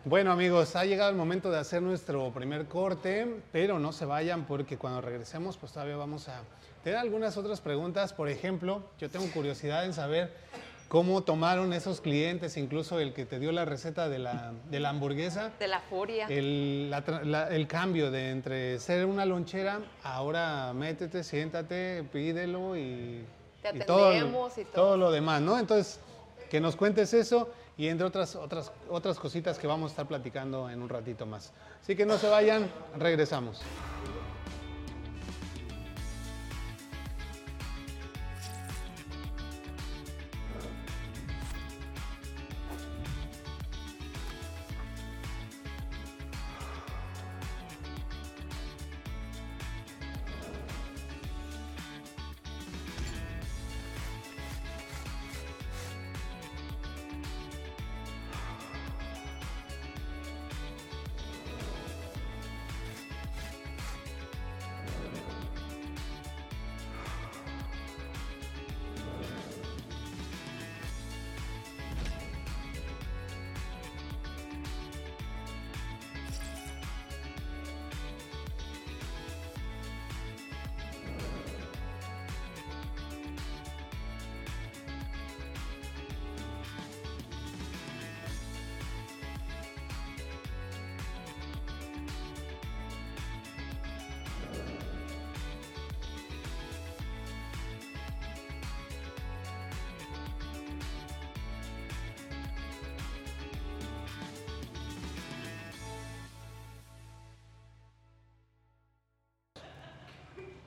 Bueno 0.06 0.32
amigos, 0.34 0.76
ha 0.76 0.84
llegado 0.86 1.10
el 1.10 1.16
momento 1.16 1.50
de 1.50 1.60
hacer 1.60 1.82
nuestro 1.82 2.30
primer 2.32 2.66
corte, 2.66 3.26
pero 3.54 3.80
no 3.80 3.94
se 3.94 4.06
vayan 4.06 4.46
porque 4.46 4.78
cuando 4.78 5.00
regresemos 5.00 5.56
pues 5.58 5.72
todavía 5.72 5.96
vamos 5.96 6.28
a 6.28 6.42
tener 6.84 7.00
algunas 7.00 7.38
otras 7.38 7.62
preguntas. 7.62 8.12
Por 8.12 8.28
ejemplo, 8.28 8.84
yo 9.00 9.10
tengo 9.10 9.26
curiosidad 9.32 9.86
en 9.86 9.94
saber 9.94 10.34
cómo 10.90 11.24
tomaron 11.24 11.72
esos 11.72 12.02
clientes, 12.02 12.58
incluso 12.58 13.00
el 13.00 13.14
que 13.14 13.26
te 13.26 13.40
dio 13.40 13.54
la 13.54 13.64
receta 13.64 14.10
de 14.10 14.20
la, 14.20 14.52
de 14.70 14.80
la 14.82 14.90
hamburguesa, 14.90 15.52
De 15.58 15.70
la 15.70 15.80
furia. 15.80 16.28
el, 16.28 16.90
la 16.92 17.06
tra- 17.06 17.24
la- 17.24 17.48
el 17.48 17.66
cambio 17.68 18.12
de 18.12 18.30
entre 18.32 18.80
ser 18.80 19.06
una 19.06 19.26
lonchera, 19.26 19.80
ahora 20.04 20.74
métete, 20.74 21.24
siéntate, 21.24 22.04
pídelo 22.12 22.76
y, 22.76 23.24
Te 23.62 23.78
y 23.78 23.80
todo, 23.86 24.10
atendemos 24.10 24.58
y 24.58 24.66
todo. 24.66 24.74
todo 24.74 24.98
lo 24.98 25.12
demás, 25.12 25.42
¿no? 25.42 25.58
Entonces, 25.58 26.02
que 26.52 26.60
nos 26.60 26.76
cuentes 26.76 27.14
eso 27.14 27.50
y 27.78 27.88
entre 27.88 28.06
otras, 28.06 28.36
otras, 28.36 28.72
otras 28.90 29.18
cositas 29.20 29.58
que 29.58 29.68
vamos 29.68 29.92
a 29.92 29.94
estar 29.94 30.08
platicando 30.08 30.70
en 30.70 30.82
un 30.82 30.90
ratito 30.90 31.26
más. 31.26 31.52
Así 31.82 31.96
que 31.96 32.06
no 32.06 32.18
se 32.18 32.30
vayan, 32.30 32.70
regresamos. 32.98 33.62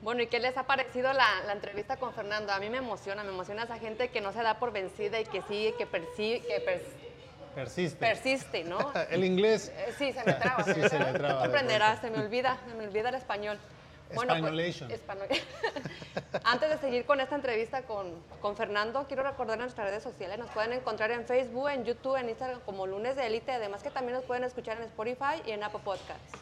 Bueno, 0.07 0.21
¿y 0.21 0.27
qué 0.27 0.39
les 0.39 0.55
ha 0.55 0.63
parecido 0.63 1.11
la, 1.11 1.27
la 1.45 1.51
entrevista 1.51 1.97
con 1.97 2.13
Fernando? 2.13 2.53
A 2.53 2.59
mí 2.61 2.69
me 2.69 2.77
emociona, 2.77 3.25
me 3.25 3.29
emociona 3.31 3.63
esa 3.63 3.77
gente 3.77 4.07
que 4.07 4.21
no 4.21 4.31
se 4.31 4.41
da 4.41 4.57
por 4.57 4.71
vencida 4.71 5.19
y 5.19 5.25
que 5.25 5.41
sigue, 5.41 5.75
que, 5.75 5.85
persigue, 5.85 6.39
que 6.47 6.65
pers- 6.65 7.53
Persiste. 7.53 7.97
persiste, 7.99 8.63
¿no? 8.63 8.77
El 9.09 9.25
inglés. 9.25 9.69
Eh, 9.75 9.93
Sí, 9.97 10.13
se 10.13 10.23
me 10.23 10.31
traba. 10.31 10.63
Sí, 10.63 10.75
se 10.75 10.97
me 10.97 11.11
traba, 11.11 11.41
de 11.41 11.47
Aprenderás, 11.49 11.99
se 11.99 12.09
me 12.09 12.19
olvida, 12.19 12.57
se 12.69 12.73
me 12.75 12.85
olvida 12.87 13.09
el 13.09 13.15
español. 13.15 13.59
Españolation. 14.09 14.89
español- 14.89 15.27
Antes 16.45 16.69
de 16.69 16.77
seguir 16.77 17.05
con 17.05 17.19
esta 17.19 17.35
entrevista 17.35 17.81
con, 17.81 18.13
con 18.39 18.55
Fernando, 18.55 19.07
quiero 19.09 19.23
recordar 19.23 19.57
nuestras 19.59 19.87
redes 19.89 20.03
sociales. 20.03 20.39
Nos 20.39 20.49
pueden 20.51 20.71
encontrar 20.71 21.11
en 21.11 21.25
Facebook, 21.25 21.67
en 21.67 21.83
YouTube, 21.83 22.15
en 22.15 22.29
Instagram 22.29 22.61
como 22.61 22.87
Lunes 22.87 23.17
de 23.17 23.27
Élite. 23.27 23.51
Además 23.51 23.83
que 23.83 23.89
también 23.89 24.13
nos 24.15 24.23
pueden 24.23 24.45
escuchar 24.45 24.77
en 24.77 24.83
Spotify 24.83 25.41
y 25.45 25.51
en 25.51 25.65
Apple 25.65 25.81
Podcasts. 25.83 26.36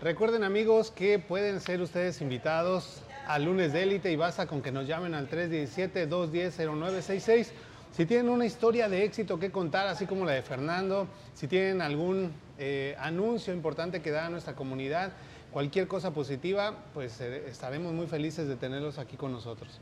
Recuerden 0.00 0.44
amigos 0.44 0.92
que 0.92 1.18
pueden 1.18 1.60
ser 1.60 1.80
ustedes 1.80 2.20
invitados 2.20 3.02
a 3.26 3.40
lunes 3.40 3.72
de 3.72 3.82
élite 3.82 4.12
y 4.12 4.16
basta 4.16 4.46
con 4.46 4.62
que 4.62 4.70
nos 4.70 4.86
llamen 4.86 5.12
al 5.12 5.28
317-210-0966. 5.28 7.48
Si 7.90 8.06
tienen 8.06 8.28
una 8.28 8.46
historia 8.46 8.88
de 8.88 9.02
éxito 9.02 9.40
que 9.40 9.50
contar, 9.50 9.88
así 9.88 10.06
como 10.06 10.24
la 10.24 10.34
de 10.34 10.42
Fernando, 10.42 11.08
si 11.34 11.48
tienen 11.48 11.82
algún 11.82 12.32
eh, 12.58 12.94
anuncio 13.00 13.52
importante 13.52 14.00
que 14.00 14.12
dar 14.12 14.26
a 14.26 14.30
nuestra 14.30 14.54
comunidad, 14.54 15.10
cualquier 15.50 15.88
cosa 15.88 16.12
positiva, 16.12 16.76
pues 16.94 17.20
eh, 17.20 17.48
estaremos 17.48 17.92
muy 17.92 18.06
felices 18.06 18.46
de 18.46 18.54
tenerlos 18.54 18.98
aquí 18.98 19.16
con 19.16 19.32
nosotros. 19.32 19.80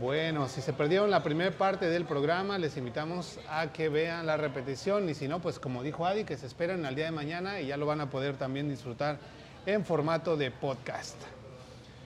Bueno, 0.00 0.48
si 0.48 0.60
se 0.60 0.72
perdieron 0.72 1.10
la 1.10 1.22
primera 1.22 1.50
parte 1.50 1.88
del 1.88 2.04
programa, 2.04 2.58
les 2.58 2.76
invitamos 2.76 3.40
a 3.48 3.72
que 3.72 3.88
vean 3.88 4.26
la 4.26 4.36
repetición 4.36 5.08
y 5.08 5.14
si 5.14 5.26
no, 5.26 5.40
pues 5.40 5.58
como 5.58 5.82
dijo 5.82 6.06
Adi, 6.06 6.24
que 6.24 6.36
se 6.36 6.46
esperen 6.46 6.86
al 6.86 6.94
día 6.94 7.06
de 7.06 7.10
mañana 7.10 7.60
y 7.60 7.66
ya 7.66 7.76
lo 7.76 7.86
van 7.86 8.00
a 8.00 8.10
poder 8.10 8.36
también 8.36 8.68
disfrutar 8.68 9.18
en 9.66 9.84
formato 9.84 10.36
de 10.36 10.50
podcast. 10.50 11.16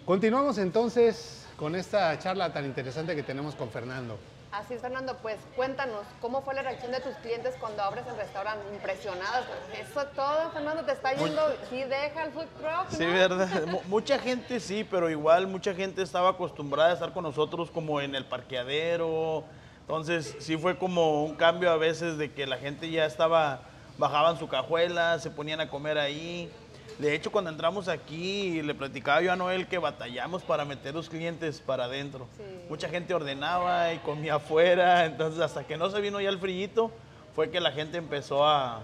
Continuamos 0.07 0.59
entonces 0.59 1.47
con 1.57 1.75
esta 1.75 2.19
charla 2.19 2.53
tan 2.53 2.65
interesante 2.65 3.15
que 3.15 3.23
tenemos 3.23 3.55
con 3.55 3.71
Fernando. 3.71 4.19
Así 4.53 4.75
es, 4.75 4.83
Fernando, 4.83 5.17
pues 5.23 5.39
cuéntanos, 5.57 6.05
¿cómo 6.21 6.43
fue 6.43 6.53
la 6.53 6.61
reacción 6.61 6.93
de 6.93 7.01
tus 7.01 7.15
clientes 7.17 7.55
cuando 7.59 7.83
abres 7.83 8.05
el 8.07 8.15
restaurante? 8.17 8.63
Impresionadas. 8.75 9.45
Eso 9.81 10.05
todo, 10.09 10.51
Fernando, 10.51 10.85
te 10.85 10.93
está 10.93 11.15
yendo. 11.15 11.41
Sí, 11.71 11.83
deja 11.85 12.25
el 12.25 12.33
food 12.33 12.45
truck. 12.61 12.91
Sí, 12.91 13.07
verdad. 13.07 13.49
Mu- 13.67 13.81
mucha 13.87 14.19
gente 14.19 14.61
sí, 14.61 14.85
pero 14.85 15.09
igual 15.09 15.47
mucha 15.47 15.73
gente 15.73 16.03
estaba 16.03 16.29
acostumbrada 16.31 16.91
a 16.91 16.93
estar 16.93 17.13
con 17.15 17.23
nosotros 17.25 17.71
como 17.71 18.03
en 18.03 18.15
el 18.15 18.27
parqueadero. 18.27 19.45
Entonces 19.81 20.37
sí 20.41 20.59
fue 20.59 20.77
como 20.77 21.25
un 21.25 21.35
cambio 21.35 21.71
a 21.71 21.77
veces 21.79 22.19
de 22.19 22.31
que 22.33 22.47
la 22.47 22.59
gente 22.59 22.91
ya 22.91 23.07
estaba, 23.07 23.61
bajaban 23.97 24.39
su 24.39 24.49
cajuela, 24.49 25.19
se 25.19 25.31
ponían 25.31 25.63
a 25.63 25.71
comer 25.71 25.97
ahí. 25.97 26.53
De 26.99 27.15
hecho, 27.15 27.33
cuando 27.33 27.51
entramos 27.51 27.89
aquí, 27.89 28.63
le 28.63 28.75
platicaba 28.75 29.23
yo 29.23 29.33
a 29.33 29.37
Noel 29.37 29.67
que 29.67 29.79
batallamos 29.79 30.43
para 30.43 30.65
meter 30.65 30.95
los 30.95 31.09
clientes 31.09 31.61
para 31.61 31.85
adentro. 31.85 32.29
Sí. 32.37 32.43
Mucha 32.69 32.89
gente 32.89 33.15
ordenaba 33.15 33.93
y 33.93 33.99
comía 33.99 34.37
afuera, 34.37 35.05
entonces 35.07 35.41
hasta 35.41 35.65
que 35.65 35.77
no 35.77 35.91
se 35.91 36.01
vino 36.01 36.21
ya 36.21 36.29
el 36.29 36.39
frillito, 36.39 36.91
fue 37.35 37.51
que 37.51 37.61
la 37.61 37.73
gente 37.73 37.99
empezó 37.99 38.47
a, 38.47 38.83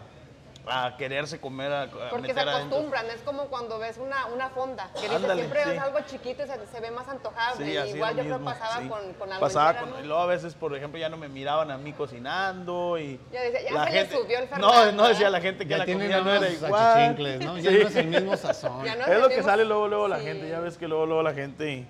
a 0.71 0.97
quererse 0.97 1.41
comer, 1.41 1.73
a, 1.73 1.83
a 1.83 1.87
Porque 2.11 2.29
se 2.29 2.35
meter 2.35 2.49
adentro. 2.49 2.77
acostumbran, 2.77 3.07
es 3.11 3.23
como 3.23 3.45
cuando 3.47 3.79
ves 3.79 3.99
una, 3.99 4.27
una 4.27 4.49
fonda, 4.51 4.91
que 4.95 5.09
dices, 5.09 5.33
siempre 5.33 5.65
sí. 5.65 5.71
es 5.71 5.79
algo 5.79 5.99
chiquito 6.07 6.43
y 6.45 6.47
se, 6.47 6.67
se 6.67 6.81
ve 6.81 6.91
más 6.91 7.09
antojable. 7.09 7.65
Sí, 7.65 7.91
Igual 7.97 8.19
es 8.19 8.25
yo 8.27 8.31
lo 8.31 8.37
creo 8.37 8.39
mismo, 8.39 8.45
pasaba 8.51 8.83
sí. 8.83 8.89
con, 8.89 9.13
con 9.15 9.29
algo 9.33 9.41
Pasaba 9.41 9.71
entera, 9.71 9.87
con- 9.87 9.99
¿no? 9.99 10.05
y 10.05 10.07
luego 10.09 10.23
a 10.23 10.27
veces, 10.27 10.55
por 10.55 10.77
ejemplo, 10.77 10.99
ya 11.01 11.09
no 11.09 11.17
me 11.17 11.29
miraban 11.29 11.71
a 11.71 11.79
mí 11.79 11.93
cocinando 11.93 12.99
y... 12.99 13.19
Ya 13.33 13.41
decía, 13.43 13.63
ya 13.63 13.73
la 13.73 13.85
se 13.85 13.91
le 13.93 13.99
gente- 14.01 14.17
subió 14.17 14.39
el 14.39 14.45
No, 14.45 14.49
Fernando, 14.51 14.93
no 14.93 15.09
decía 15.09 15.29
¿eh? 15.29 15.31
la 15.31 15.41
gente 15.41 15.65
que 15.65 15.71
Ya 15.71 15.79
la 15.79 15.87
comida 15.87 16.21
no 16.21 16.35
era 16.35 16.49
igual. 16.51 17.17
¿no? 17.41 17.59
Ya 17.59 17.71
Sí. 17.71 17.79
no 17.83 17.89
es 17.89 17.97
el 17.97 18.07
mismo 18.09 18.37
sazón. 18.37 18.85
Ya 18.85 18.95
no 18.97 19.05
Es 19.07 19.21
lo 19.21 19.29
que 19.29 19.37
mismo- 19.37 19.51
sale 19.51 19.65
luego, 19.65 19.89
luego 19.89 20.09
la 20.09 20.19
gente. 20.21 20.49
Ya 20.49 20.61
ves 20.61 20.77
que 20.77 20.87
luego, 20.89 21.07
luego 21.07 21.23
la 21.23 21.33
gente 21.35 21.87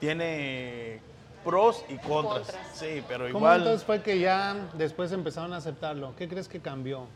tiene 0.00 1.00
pros 1.44 1.84
y 1.88 1.96
contras. 1.98 2.46
Contras. 2.46 2.68
Sí, 2.74 3.02
pero 3.08 3.24
¿Cómo 3.26 3.38
igual... 3.38 3.58
entonces 3.60 3.84
fue 3.84 4.02
que 4.02 4.18
ya 4.18 4.54
después 4.74 5.10
empezaron 5.12 5.52
a 5.52 5.56
aceptarlo? 5.58 6.14
¿Qué 6.16 6.28
crees 6.28 6.48
que 6.48 6.60
cambió? 6.60 7.06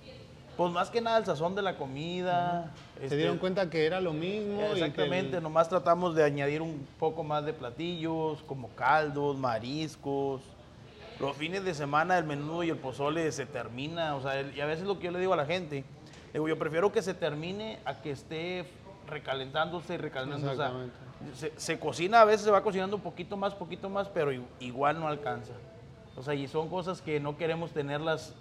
Pues 0.57 0.71
más 0.71 0.91
que 0.91 1.01
nada 1.01 1.19
el 1.19 1.25
sazón 1.25 1.55
de 1.55 1.63
la 1.63 1.77
comida. 1.77 2.71
¿Se 2.99 3.05
este, 3.05 3.17
dieron 3.17 3.39
cuenta 3.39 3.71
que 3.71 3.87
era 3.87 4.01
lo 4.01 4.13
mismo? 4.13 4.55
y 4.55 4.59
que 4.59 4.65
el- 4.65 4.73
Exactamente, 4.79 5.41
nomás 5.41 5.69
tratamos 5.69 6.15
de 6.15 6.25
añadir 6.25 6.61
un 6.61 6.87
poco 6.99 7.25
más 7.25 7.45
de 7.45 7.53
platillos, 7.55 8.43
como 8.47 8.69
caldos, 8.71 9.37
mariscos. 9.39 10.43
Los 11.21 11.37
fines 11.37 11.65
de 11.65 11.75
semana 11.75 12.19
el 12.19 12.25
menudo 12.25 12.63
y 12.65 12.71
el 12.71 12.77
pozole 12.77 13.31
se 13.33 13.47
termina, 13.47 14.15
o 14.17 14.21
sea, 14.23 14.39
el- 14.41 14.57
y 14.57 14.61
a 14.61 14.67
veces 14.67 14.85
lo 14.87 14.99
que 14.99 15.07
yo 15.07 15.11
le 15.13 15.21
digo 15.21 15.33
a 15.33 15.37
la 15.37 15.47
gente, 15.47 15.85
digo, 16.33 16.47
yo 16.49 16.59
prefiero 16.59 16.93
que 16.93 17.01
se 17.01 17.15
termine 17.15 17.79
a 17.85 18.01
que 18.03 18.11
esté 18.11 18.67
recalentándose 19.09 19.95
y 19.95 19.97
recalentándose. 19.99 20.53
O 20.53 20.57
sea, 20.57 20.67
Exactamente. 20.67 20.97
se, 21.35 21.53
se 21.57 21.79
cocina, 21.79 22.21
a 22.21 22.25
veces 22.25 22.43
se 22.43 22.51
va 22.51 22.63
cocinando 22.63 22.97
un 22.97 23.03
poquito 23.03 23.37
más, 23.37 23.55
poquito 23.55 23.89
más, 23.89 24.09
pero 24.09 24.31
igual 24.61 25.01
no 25.01 25.09
alcanza. 25.09 25.53
O 26.17 26.23
sea, 26.23 26.35
y 26.35 26.47
son 26.47 26.69
cosas 26.69 27.01
que 27.01 27.21
no 27.21 27.37
queremos 27.39 27.73
tenerlas 27.73 28.35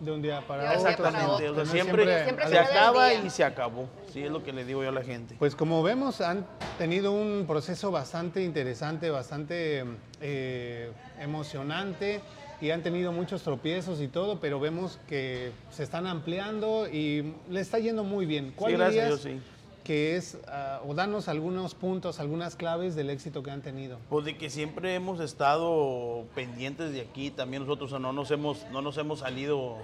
De 0.00 0.10
un 0.10 0.20
día 0.22 0.40
para 0.46 0.64
otro. 0.64 0.80
exactamente. 0.80 1.48
O 1.50 1.54
sea, 1.54 1.66
siempre, 1.66 2.24
Siempre 2.24 2.48
se 2.48 2.58
acaba 2.58 3.14
y 3.14 3.30
se 3.30 3.44
acabó. 3.44 3.88
Sí, 4.12 4.22
es 4.22 4.30
lo 4.30 4.42
que 4.42 4.52
le 4.52 4.64
digo 4.64 4.82
yo 4.82 4.88
a 4.88 4.92
la 4.92 5.02
gente. 5.02 5.36
Pues 5.38 5.54
como 5.54 5.82
vemos, 5.82 6.20
han 6.20 6.46
tenido 6.78 7.12
un 7.12 7.44
proceso 7.46 7.90
bastante 7.90 8.42
interesante, 8.42 9.10
bastante 9.10 9.84
eh, 10.20 10.90
emocionante 11.20 12.20
y 12.60 12.70
han 12.70 12.82
tenido 12.82 13.12
muchos 13.12 13.42
tropiezos 13.42 14.00
y 14.00 14.08
todo, 14.08 14.40
pero 14.40 14.60
vemos 14.60 14.98
que 15.08 15.52
se 15.70 15.82
están 15.82 16.06
ampliando 16.06 16.88
y 16.88 17.34
le 17.50 17.60
está 17.60 17.78
yendo 17.78 18.04
muy 18.04 18.26
bien. 18.26 18.52
¿Cuál 18.56 18.72
Sí, 18.72 18.76
gracias 18.78 19.04
dirías 19.04 19.22
Dios, 19.22 19.42
sí. 19.42 19.53
Que 19.84 20.16
es, 20.16 20.38
ah, 20.48 20.80
o 20.86 20.94
danos 20.94 21.28
algunos 21.28 21.74
puntos, 21.74 22.18
algunas 22.18 22.56
claves 22.56 22.96
del 22.96 23.10
éxito 23.10 23.42
que 23.42 23.50
han 23.50 23.60
tenido? 23.60 23.98
Pues 24.08 24.24
de 24.24 24.36
que 24.36 24.50
siempre 24.50 24.94
hemos 24.94 25.20
estado 25.20 26.24
pendientes 26.34 26.92
de 26.92 27.02
aquí, 27.02 27.30
también 27.30 27.62
nosotros, 27.62 27.90
o 27.92 27.96
sea, 27.96 27.98
no 28.00 28.12
nos 28.12 28.30
hemos, 28.30 28.66
no 28.72 28.80
nos 28.80 28.96
hemos 28.96 29.20
salido 29.20 29.76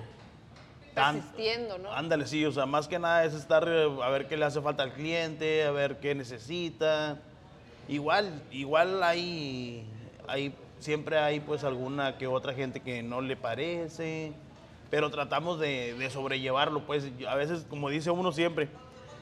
tan... 0.95 1.21
Persistiendo, 1.21 1.79
¿no? 1.79 1.93
Ándale, 1.93 2.27
sí, 2.27 2.45
o 2.47 2.51
sea, 2.51 2.67
más 2.67 2.89
que 2.89 2.99
nada 2.99 3.25
es 3.25 3.35
estar 3.35 3.69
eh, 3.69 3.89
a 4.03 4.09
ver 4.09 4.27
qué 4.27 4.37
le 4.39 4.47
hace 4.47 4.61
falta 4.63 4.83
al 4.83 4.95
cliente, 4.95 5.65
a 5.65 5.71
ver 5.71 6.01
qué 6.01 6.15
necesita. 6.15 7.19
Igual, 7.87 8.43
igual 8.51 9.03
hay, 9.03 9.85
hay, 10.27 10.55
siempre 10.79 11.19
hay 11.19 11.41
pues 11.41 11.63
alguna 11.63 12.17
que 12.17 12.27
otra 12.27 12.55
gente 12.55 12.81
que 12.81 13.03
no 13.03 13.21
le 13.21 13.37
parece, 13.37 14.33
pero 14.91 15.11
tratamos 15.11 15.61
de, 15.61 15.95
de 15.95 16.11
sobrellevarlo, 16.11 16.87
pues 16.87 17.07
a 17.29 17.35
veces, 17.35 17.67
como 17.69 17.91
dice 17.91 18.11
uno 18.11 18.33
siempre, 18.33 18.69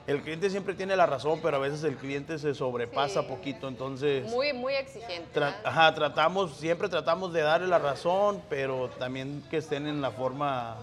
el 0.09 0.23
cliente 0.23 0.49
siempre 0.49 0.73
tiene 0.73 0.97
la 0.97 1.05
razón, 1.05 1.38
pero 1.42 1.59
a 1.59 1.61
veces 1.61 1.85
el 1.85 1.94
cliente 1.97 2.38
se 2.38 2.55
sobrepasa 2.55 3.21
Sí. 3.21 3.29
poquito, 3.29 3.68
entonces... 3.68 4.25
Muy, 4.33 4.55
muy 4.55 4.73
exigente. 4.73 5.38
Ajá, 5.62 5.94
tratamos, 5.94 6.57
siempre 6.57 6.88
tratamos 6.88 7.31
de 7.35 7.42
darle 7.42 7.66
la 7.66 7.79
razón, 7.79 8.42
pero 8.49 8.88
también 8.99 9.44
que 9.51 9.59
estén 9.59 9.87
en 9.87 10.01
la 10.01 10.11
forma 10.11 10.77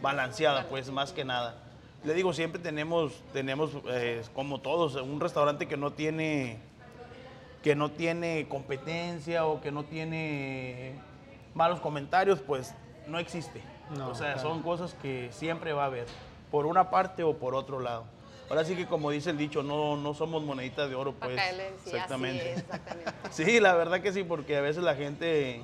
balanceada, 0.00 0.66
pues 0.70 0.90
más 0.90 1.12
que 1.12 1.26
nada. 1.26 1.56
Le 2.04 2.14
digo, 2.14 2.32
siempre 2.32 2.58
tenemos, 2.58 3.22
tenemos 3.34 3.72
eh, 3.90 4.22
como 4.34 4.62
todos, 4.62 4.94
un 4.94 5.20
restaurante 5.20 5.68
que 5.68 5.76
no 5.76 5.90
tiene, 5.90 6.56
que 7.62 7.76
no 7.76 7.90
tiene 7.90 8.48
competencia 8.48 9.44
o 9.44 9.60
que 9.60 9.70
no 9.70 9.84
tiene 9.84 10.94
malos 11.52 11.80
comentarios, 11.80 12.40
pues 12.40 12.74
no 13.06 13.18
existe. 13.18 13.60
No, 13.94 14.08
o 14.08 14.14
sea, 14.14 14.32
claro. 14.32 14.48
son 14.48 14.62
cosas 14.62 14.94
que 15.02 15.28
siempre 15.32 15.74
va 15.74 15.82
a 15.82 15.86
haber, 15.86 16.06
por 16.50 16.64
una 16.64 16.88
parte 16.88 17.22
o 17.22 17.36
por 17.36 17.54
otro 17.54 17.78
lado. 17.80 18.04
Ahora 18.50 18.64
sí 18.64 18.74
que 18.74 18.86
como 18.86 19.12
dice 19.12 19.30
el 19.30 19.38
dicho, 19.38 19.62
no, 19.62 19.96
no 19.96 20.12
somos 20.12 20.42
moneditas 20.42 20.90
de 20.90 20.96
oro, 20.96 21.12
pues. 21.12 21.36
caerle, 21.36 21.70
sí, 21.84 21.90
exactamente. 21.90 22.40
así 22.40 22.48
es, 22.50 22.58
exactamente. 22.58 23.12
Sí, 23.30 23.60
la 23.60 23.74
verdad 23.74 24.00
que 24.00 24.12
sí, 24.12 24.24
porque 24.24 24.56
a 24.56 24.60
veces 24.60 24.82
la 24.82 24.96
gente, 24.96 25.62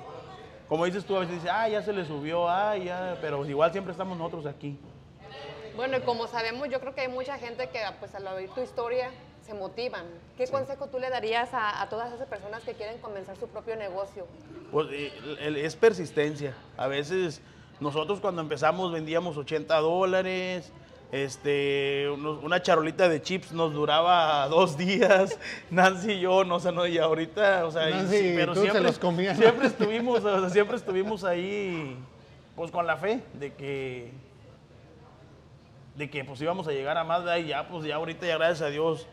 como 0.69 0.85
dices 0.85 1.03
tú, 1.03 1.17
a 1.17 1.19
veces 1.19 1.35
dice, 1.35 1.49
ah, 1.49 1.67
ya 1.67 1.83
se 1.83 1.91
le 1.91 2.05
subió, 2.05 2.47
ah, 2.47 2.77
ya, 2.77 3.17
pero 3.19 3.45
igual 3.45 3.73
siempre 3.73 3.91
estamos 3.91 4.17
nosotros 4.17 4.45
aquí. 4.45 4.79
Bueno, 5.75 5.97
y 5.97 6.01
como 6.01 6.27
sabemos, 6.27 6.69
yo 6.69 6.79
creo 6.79 6.95
que 6.95 7.01
hay 7.01 7.09
mucha 7.09 7.37
gente 7.37 7.67
que 7.69 7.79
pues 7.99 8.15
al 8.15 8.25
oír 8.27 8.49
tu 8.51 8.61
historia 8.61 9.11
se 9.45 9.53
motivan. 9.53 10.05
¿Qué 10.37 10.47
consejo 10.47 10.87
tú 10.87 10.97
le 10.97 11.09
darías 11.09 11.53
a, 11.53 11.81
a 11.81 11.89
todas 11.89 12.13
esas 12.13 12.27
personas 12.27 12.63
que 12.63 12.73
quieren 12.73 12.99
comenzar 12.99 13.35
su 13.37 13.47
propio 13.47 13.75
negocio? 13.75 14.25
Pues 14.71 14.87
eh, 14.91 15.11
es 15.63 15.75
persistencia. 15.75 16.55
A 16.77 16.87
veces 16.87 17.41
Nosotros 17.79 18.19
cuando 18.19 18.41
empezamos 18.41 18.91
vendíamos 18.91 19.37
80 19.37 19.75
dólares, 19.77 20.71
este, 21.11 22.09
unos- 22.13 22.43
una 22.43 22.61
charolita 22.61 23.07
de 23.09 23.21
chips 23.21 23.51
nos 23.53 23.73
duraba 23.73 24.47
dos 24.49 24.77
días. 24.77 25.37
Nancy 25.69 26.11
y 26.13 26.19
yo, 26.21 26.43
no 26.43 26.59
sé, 26.59 26.71
no, 26.71 26.85
y 26.85 26.97
ahorita, 26.97 27.65
o 27.65 27.71
sea, 27.71 27.89
y 27.89 27.93
Nancy 27.93 28.17
sí, 28.17 28.33
pero 28.35 28.53
siempre, 28.61 28.81
los 28.83 28.99
siempre 29.35 29.67
estuvimos, 29.67 30.23
o 30.23 30.39
sea, 30.41 30.49
siempre 30.49 30.77
estuvimos 30.77 31.23
ahí, 31.23 31.97
pues 32.55 32.71
con 32.71 32.85
la 32.85 32.97
fe 32.97 33.21
de 33.33 33.53
que, 33.53 34.11
de 35.95 36.09
que 36.09 36.23
pues 36.23 36.41
íbamos 36.41 36.67
a 36.67 36.71
llegar 36.71 36.97
a 36.97 37.03
más, 37.03 37.23
y 37.39 37.47
ya, 37.47 37.67
pues 37.67 37.85
ya 37.85 37.95
ahorita, 37.95 38.25
ya 38.27 38.37
gracias 38.37 38.61
a 38.61 38.69
Dios, 38.71 39.07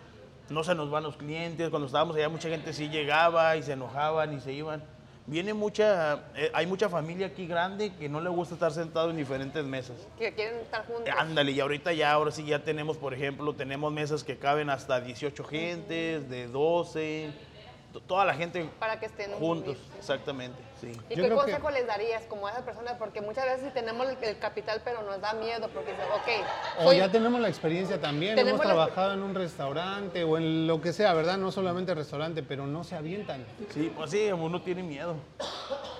no 0.50 0.62
se 0.64 0.74
nos 0.74 0.90
van 0.90 1.02
los 1.04 1.16
clientes. 1.16 1.70
Cuando 1.70 1.86
estábamos 1.86 2.16
allá, 2.16 2.28
mucha 2.28 2.48
gente 2.50 2.72
sí 2.74 2.88
llegaba 2.90 3.56
y 3.56 3.62
se 3.62 3.72
enojaban 3.72 4.34
y 4.34 4.40
se 4.40 4.52
iban. 4.52 4.84
Viene 5.26 5.54
mucha, 5.54 6.24
eh, 6.36 6.50
hay 6.52 6.66
mucha 6.66 6.90
familia 6.90 7.28
aquí 7.28 7.46
grande 7.46 7.94
que 7.98 8.10
no 8.10 8.20
le 8.20 8.28
gusta 8.28 8.54
estar 8.54 8.72
sentado 8.72 9.08
en 9.08 9.16
diferentes 9.16 9.64
mesas. 9.64 9.96
Que 10.18 10.34
quieren 10.34 10.60
estar 10.60 10.84
juntos. 10.86 11.08
Ándale, 11.16 11.52
y 11.52 11.60
ahorita 11.60 11.94
ya, 11.94 12.12
ahora 12.12 12.30
sí 12.30 12.44
ya 12.44 12.58
tenemos, 12.62 12.98
por 12.98 13.14
ejemplo, 13.14 13.54
tenemos 13.54 13.90
mesas 13.90 14.22
que 14.22 14.36
caben 14.36 14.68
hasta 14.68 15.00
18 15.00 15.42
gentes, 15.44 16.28
de 16.28 16.46
12, 16.48 17.30
to- 17.32 17.53
toda 18.00 18.24
la 18.24 18.34
gente 18.34 18.68
Para 18.78 18.98
que 19.00 19.06
estén 19.06 19.30
juntos, 19.32 19.76
unidos. 19.76 19.96
exactamente, 19.98 20.58
sí. 20.80 20.88
¿Y 21.10 21.14
Yo 21.16 21.22
qué 21.24 21.28
que- 21.28 21.34
consejo 21.34 21.70
les 21.70 21.86
darías 21.86 22.22
como 22.24 22.46
a 22.46 22.50
esas 22.50 22.62
personas? 22.62 22.94
Porque 22.98 23.20
muchas 23.20 23.44
veces 23.44 23.62
sí 23.66 23.70
tenemos 23.72 24.06
el, 24.08 24.16
el 24.22 24.38
capital, 24.38 24.80
pero 24.84 25.02
nos 25.02 25.20
da 25.20 25.32
miedo 25.34 25.68
porque 25.72 25.90
dice, 25.92 26.02
ok, 26.14 26.84
O 26.86 26.92
ya 26.92 27.10
tenemos 27.10 27.40
la 27.40 27.48
experiencia 27.48 28.00
también, 28.00 28.38
hemos 28.38 28.58
la- 28.58 28.64
trabajado 28.64 29.14
en 29.14 29.22
un 29.22 29.34
restaurante 29.34 30.24
o 30.24 30.36
en 30.38 30.66
lo 30.66 30.80
que 30.80 30.92
sea, 30.92 31.12
¿verdad? 31.14 31.38
No 31.38 31.52
solamente 31.52 31.94
restaurante, 31.94 32.42
pero 32.42 32.66
no 32.66 32.84
se 32.84 32.96
avientan. 32.96 33.44
Sí, 33.72 33.92
pues 33.96 34.10
sí, 34.10 34.30
uno 34.32 34.60
tiene 34.62 34.82
miedo. 34.82 35.16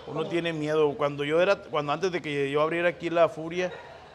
Uno 0.07 0.27
tiene 0.29 0.53
miedo. 0.53 0.95
Cuando 0.97 1.25
yo 1.25 1.41
era, 1.41 1.57
cuando 1.57 1.93
antes 1.93 2.13
de 2.13 2.21
que 2.21 2.51
yo 2.51 2.61
abriera 2.61 2.89
aquí 2.91 3.09
la 3.09 3.29
Furia, 3.29 3.73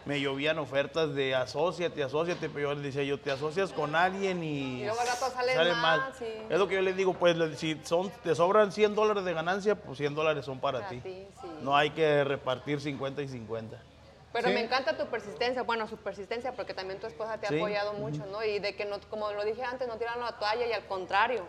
me 0.09 0.19
llovían 0.19 0.57
ofertas 0.57 1.13
de 1.13 1.35
asóciate, 1.35 2.01
asóciate, 2.01 2.49
pero 2.49 2.69
yo 2.69 2.73
les 2.73 2.83
decía, 2.95 3.03
yo 3.03 3.19
te 3.19 3.29
asocias 3.29 3.71
con 3.71 3.95
alguien 3.95 4.43
y, 4.43 4.81
Y 4.81 4.83
luego 4.85 4.99
al 5.01 5.05
rato 5.07 5.29
sale 5.29 5.73
mal, 5.75 6.11
sí. 6.17 6.25
Es 6.49 6.57
lo 6.57 6.67
que 6.67 6.73
yo 6.73 6.81
les 6.81 6.97
digo, 6.97 7.13
pues 7.13 7.37
le- 7.37 7.55
si 7.55 7.79
son, 7.83 8.09
te 8.23 8.33
sobran 8.33 8.71
100 8.71 8.95
dólares 8.95 9.23
de 9.23 9.33
ganancia, 9.35 9.75
pues 9.75 9.99
100 9.99 10.15
dólares 10.15 10.45
son 10.45 10.59
para, 10.59 10.79
Para 10.79 10.89
ti. 10.89 10.99
ti, 11.01 11.27
sí. 11.39 11.47
No 11.61 11.77
hay 11.77 11.91
que 11.91 12.23
repartir 12.23 12.81
50 12.81 13.21
y 13.21 13.27
50. 13.27 13.79
Pero 14.33 14.47
Sí. 14.47 14.53
me 14.55 14.61
encanta 14.61 14.97
tu 14.97 15.05
persistencia, 15.05 15.61
bueno, 15.61 15.87
su 15.87 15.97
persistencia, 15.97 16.53
porque 16.53 16.73
también 16.73 16.99
tu 16.99 17.05
esposa 17.05 17.37
te 17.37 17.45
ha 17.45 17.49
Sí. 17.49 17.57
apoyado 17.57 17.93
mucho, 17.93 18.25
¿no? 18.25 18.43
Y 18.43 18.57
de 18.57 18.75
que, 18.75 18.85
no, 18.85 18.97
como 19.11 19.31
lo 19.31 19.43
dije 19.45 19.63
antes, 19.63 19.87
no 19.87 19.97
tiran 19.97 20.19
la 20.19 20.31
toalla 20.39 20.65
y 20.65 20.71
al 20.73 20.85
contrario. 20.87 21.47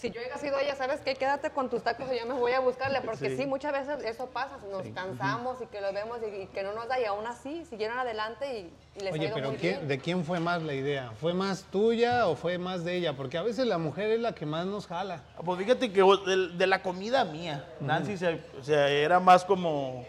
Si 0.00 0.10
yo 0.10 0.18
hubiera 0.20 0.38
sido 0.38 0.58
ella, 0.58 0.74
¿sabes 0.76 1.00
qué? 1.02 1.14
Quédate 1.14 1.50
con 1.50 1.68
tus 1.68 1.82
tacos 1.82 2.06
y 2.10 2.18
yo 2.18 2.24
me 2.26 2.32
voy 2.32 2.52
a 2.52 2.60
buscarle, 2.60 3.02
porque 3.02 3.28
sí, 3.30 3.36
Sí. 3.36 3.46
muchas 3.46 3.72
veces 3.72 4.02
eso 4.04 4.26
pasa, 4.30 4.56
nos 4.70 4.82
cansamos 4.94 5.60
y 5.60 5.66
que 5.66 5.80
lo 5.82 5.92
vemos 5.92 6.18
y, 6.22 6.42
y 6.42 6.46
que 6.46 6.62
no 6.62 6.72
nos 6.72 6.88
da, 6.88 6.98
y 6.98 7.04
aún 7.04 7.26
así 7.26 7.64
siguieron 7.66 7.98
adelante 7.98 8.60
y, 8.60 8.72
y 8.98 9.00
les 9.04 9.12
ha 9.12 9.14
Oye, 9.14 9.26
ido 9.26 9.34
pero 9.34 9.48
muy 9.50 9.58
¿quién- 9.58 9.74
bien. 9.76 9.88
¿de 9.88 9.98
quién 9.98 10.24
fue 10.24 10.40
más 10.40 10.62
la 10.62 10.72
idea? 10.72 11.12
¿Fue 11.20 11.34
más 11.34 11.64
tuya 11.64 12.28
o 12.28 12.34
fue 12.34 12.56
más 12.56 12.82
de 12.84 12.96
ella? 12.96 13.12
Porque 13.14 13.36
a 13.36 13.42
veces 13.42 13.66
la 13.66 13.76
mujer 13.76 14.10
es 14.10 14.20
la 14.20 14.34
que 14.34 14.46
más 14.46 14.64
nos 14.66 14.86
jala. 14.86 15.22
Ah, 15.36 15.42
Pues 15.44 15.58
fíjate 15.58 15.92
que 15.92 16.00
de, 16.02 16.48
de 16.56 16.66
la 16.66 16.80
comida 16.82 17.24
mía, 17.26 17.66
Nancy 17.80 18.16
se, 18.16 18.40
se- 18.62 19.02
era 19.02 19.20
más 19.20 19.44
como 19.44 20.06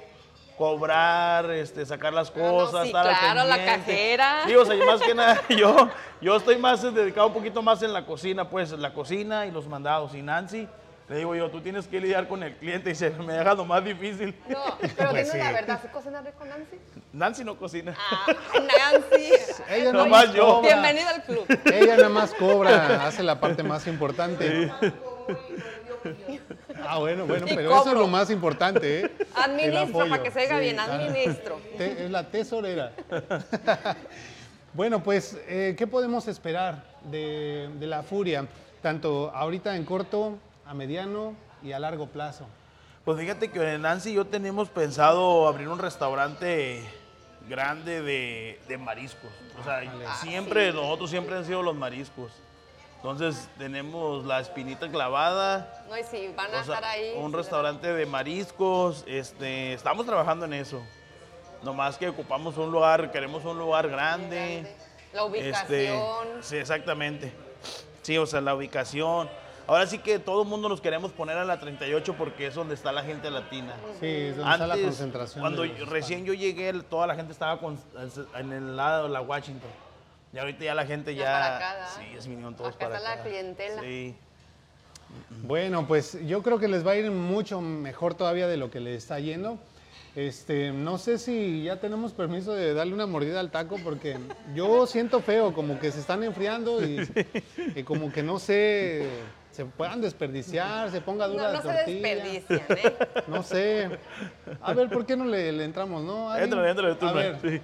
cobrar, 0.62 1.50
este, 1.50 1.84
sacar 1.88 2.14
las 2.14 2.30
Ah, 2.30 2.34
no, 2.36 2.42
cosas, 2.52 2.82
sí, 2.84 2.88
estar 2.90 3.08
al 3.08 3.18
claro, 3.18 3.44
la 3.50 3.66
cajera. 3.66 4.42
Sí, 4.48 4.56
o 4.56 4.64
sea, 4.64 4.76
yo 4.76 4.86
más 4.86 5.02
que 5.02 5.16
nada, 5.16 5.42
yo, 5.50 5.90
yo 6.22 6.36
estoy 6.36 6.58
más 6.60 6.84
eh, 6.84 6.92
dedicado 6.92 7.28
un 7.28 7.34
poquito 7.34 7.64
más 7.64 7.82
en 7.82 7.92
la 7.92 8.06
cocina, 8.06 8.48
pues, 8.48 8.70
la 8.72 8.94
cocina 8.94 9.48
y 9.48 9.52
los 9.52 9.68
mandados. 9.68 10.14
Y 10.14 10.22
Nancy, 10.22 10.68
le 11.10 11.16
digo 11.18 11.34
yo, 11.34 11.50
tú 11.50 11.62
tienes 11.62 11.88
que 11.88 12.00
lidiar 12.00 12.28
con 12.28 12.44
el 12.44 12.56
cliente 12.58 12.92
y 12.92 12.96
se 12.96 13.10
me 13.28 13.34
deja 13.34 13.56
lo 13.56 13.66
más 13.66 13.84
difícil. 13.84 14.36
No, 14.48 14.60
pero 14.96 15.10
Pues 15.10 15.32
dime 15.32 15.44
la 15.44 15.50
sí. 15.50 15.54
verdad, 15.56 15.80
¿sí 15.82 15.88
cocina 15.88 16.22
rico 16.22 16.46
Nancy? 16.46 16.78
Nancy 17.12 17.44
no 17.44 17.58
cocina. 17.58 17.96
Ah, 17.98 18.28
Nancy. 18.54 19.32
Ella 19.68 19.92
No 19.94 20.04
no 20.04 20.10
más 20.10 20.32
yo. 20.32 20.62
Bienvenida 20.62 21.10
al 21.10 21.24
club. 21.24 21.46
Ella 21.66 21.96
nada 21.98 22.10
más 22.10 22.36
cobra, 22.36 23.08
hace 23.08 23.24
la 23.24 23.40
parte 23.40 23.64
más 23.64 23.88
importante. 23.88 24.72
Ah, 26.88 26.98
bueno, 27.00 27.26
bueno, 27.26 27.46
pero 27.48 27.62
eso 27.62 27.78
es 27.78 27.84
cobro. 27.84 28.00
lo 28.00 28.08
más 28.08 28.30
importante, 28.30 29.02
¿eh? 29.02 29.12
Administro, 29.36 30.08
para 30.10 30.24
que 30.24 30.32
se 30.32 30.40
oiga 30.40 30.56
Sí, 30.58 30.62
bien, 30.64 30.80
ah, 30.80 30.84
administro. 30.86 31.60
te- 31.78 32.06
es 32.06 32.12
la 32.12 32.24
tesorera. 32.30 32.92
bueno, 34.74 35.04
pues, 35.04 35.38
eh, 35.48 35.76
¿qué 35.78 35.88
podemos 35.88 36.28
esperar 36.28 36.84
de, 37.10 37.70
de 37.80 37.88
la 37.88 38.04
furia? 38.04 38.48
Tanto 38.82 39.32
ahorita 39.36 39.76
en 39.76 39.86
corto, 39.86 40.38
a 40.66 40.74
mediano 40.74 41.34
y 41.64 41.72
a 41.72 41.80
largo 41.80 42.08
plazo. 42.08 42.46
Pues 43.06 43.20
fíjate 43.20 43.50
que 43.50 43.78
Nancy 43.78 44.12
y 44.12 44.14
yo 44.14 44.26
tenemos 44.26 44.70
pensado 44.70 45.48
abrir 45.48 45.68
un 45.68 45.80
restaurante 45.80 46.84
grande 47.50 48.02
de, 48.02 48.60
de 48.68 48.78
mariscos. 48.78 49.32
O 49.60 49.64
sea, 49.64 49.82
siempre, 50.22 50.72
nosotros 50.72 51.10
siempre 51.10 51.36
han 51.36 51.46
sido 51.46 51.64
los 51.64 51.76
mariscos. 51.76 52.32
Entonces 53.02 53.50
tenemos 53.58 54.24
la 54.26 54.40
espinita 54.40 54.88
clavada, 54.90 55.86
No, 55.90 55.98
y 55.98 56.04
si 56.04 56.28
van 56.36 56.54
a 56.54 56.60
o 56.62 56.64
sea, 56.64 56.76
estar 56.76 56.84
ahí. 56.86 57.14
un 57.18 57.34
restaurante 57.34 57.92
de 57.92 58.06
mariscos, 58.06 59.04
este, 59.08 59.74
estamos 59.74 60.06
trabajando 60.06 60.46
en 60.46 60.54
eso. 60.54 60.82
Nomás 61.64 61.98
que 61.98 62.08
ocupamos 62.10 62.58
un 62.58 62.72
lugar, 62.72 63.12
queremos 63.12 63.44
un 63.44 63.58
lugar 63.58 63.88
grande. 63.90 64.36
grande. 64.62 64.76
La 65.14 65.22
Este, 65.26 65.92
ubicación. 65.94 66.28
sí, 66.44 66.58
exactamente. 66.58 67.34
Sí, 68.04 68.18
o 68.20 68.26
sea, 68.28 68.40
la 68.40 68.54
ubicación. 68.56 69.30
Ahora 69.68 69.86
sí 69.88 69.98
que 70.00 70.20
todo 70.20 70.44
el 70.44 70.48
mundo 70.48 70.70
nos 70.70 70.80
queremos 70.82 71.12
poner 71.12 71.38
a 71.38 71.44
la 71.46 71.60
38 71.60 72.16
porque 72.18 72.48
es 72.48 72.56
donde 72.56 72.76
está 72.76 72.92
la 72.92 73.04
gente 73.04 73.30
latina. 73.32 73.74
Sí, 74.00 74.06
es 74.08 74.38
donde 74.38 74.52
está 74.54 74.68
la 74.68 74.78
concentración. 74.78 75.42
cuando 75.42 75.66
yo- 75.66 75.86
recién 75.86 76.24
yo 76.26 76.34
llegué, 76.34 76.72
toda 76.84 77.08
la 77.08 77.16
gente 77.16 77.32
estaba 77.32 77.60
con- 77.60 77.80
en 78.36 78.52
el 78.54 78.76
lado 78.78 79.04
de 79.04 79.10
la 79.10 79.22
Washington. 79.22 79.70
Y 80.34 80.38
ahorita 80.38 80.64
ya 80.64 80.76
la 80.76 80.86
gente 80.86 81.14
Ya 81.16 81.24
ya... 81.24 81.32
para 81.32 81.58
acá, 81.58 81.88
sí, 81.98 82.04
ya 82.16 82.22
se 82.22 82.30
vinieron 82.30 82.56
todos 82.56 82.76
Acá 82.76 82.86
para 82.88 82.98
está 82.98 83.16
la 83.18 83.24
clientela. 83.24 83.82
Sí. 83.82 84.16
Bueno, 85.44 85.88
pues 85.88 86.18
yo 86.26 86.42
creo 86.42 86.58
que 86.60 86.68
les 86.70 86.86
va 86.86 86.92
a 86.92 86.96
ir 86.96 87.12
mucho 87.12 87.60
mejor 87.60 88.14
todavía 88.16 88.48
de 88.48 88.58
lo 88.58 88.72
que 88.72 88.80
les 88.80 88.98
está 89.04 89.20
yendo. 89.20 89.58
Este, 90.16 90.72
no 90.72 90.98
sé 90.98 91.18
si 91.18 91.64
ya 91.64 91.80
tenemos 91.80 92.12
permiso 92.12 92.54
de 92.54 92.74
darle 92.74 92.94
una 92.94 93.06
mordida 93.08 93.40
al 93.40 93.50
taco 93.50 93.78
porque 93.82 94.18
yo 94.54 94.86
siento 94.86 95.22
feo, 95.22 95.54
como 95.54 95.80
que 95.80 95.92
se 95.92 96.00
están 96.02 96.24
enfriando 96.24 96.86
y, 96.86 97.08
y 97.76 97.84
como 97.84 98.12
que 98.12 98.22
no 98.22 98.38
sé, 98.40 99.06
se 99.52 99.64
puedan 99.66 100.02
desperdiciar, 100.02 100.92
se 100.92 101.00
ponga 101.02 101.28
dura 101.28 101.44
No, 101.44 101.52
la 101.54 101.58
no 101.60 101.62
se 101.62 101.92
desperdician, 101.92 102.62
¿eh? 102.70 102.98
No 103.28 103.44
sé. 103.44 103.90
A 104.62 104.74
ver, 104.74 104.90
¿por 104.90 105.06
qué 105.06 105.16
no 105.16 105.26
le, 105.26 105.52
le 105.54 105.64
entramos, 105.64 106.04
no? 106.04 106.36
Entra, 106.38 106.70
entra, 106.70 106.98
tú, 106.98 107.08
A 107.08 107.14
ver, 107.14 107.38
Sí. 107.42 107.62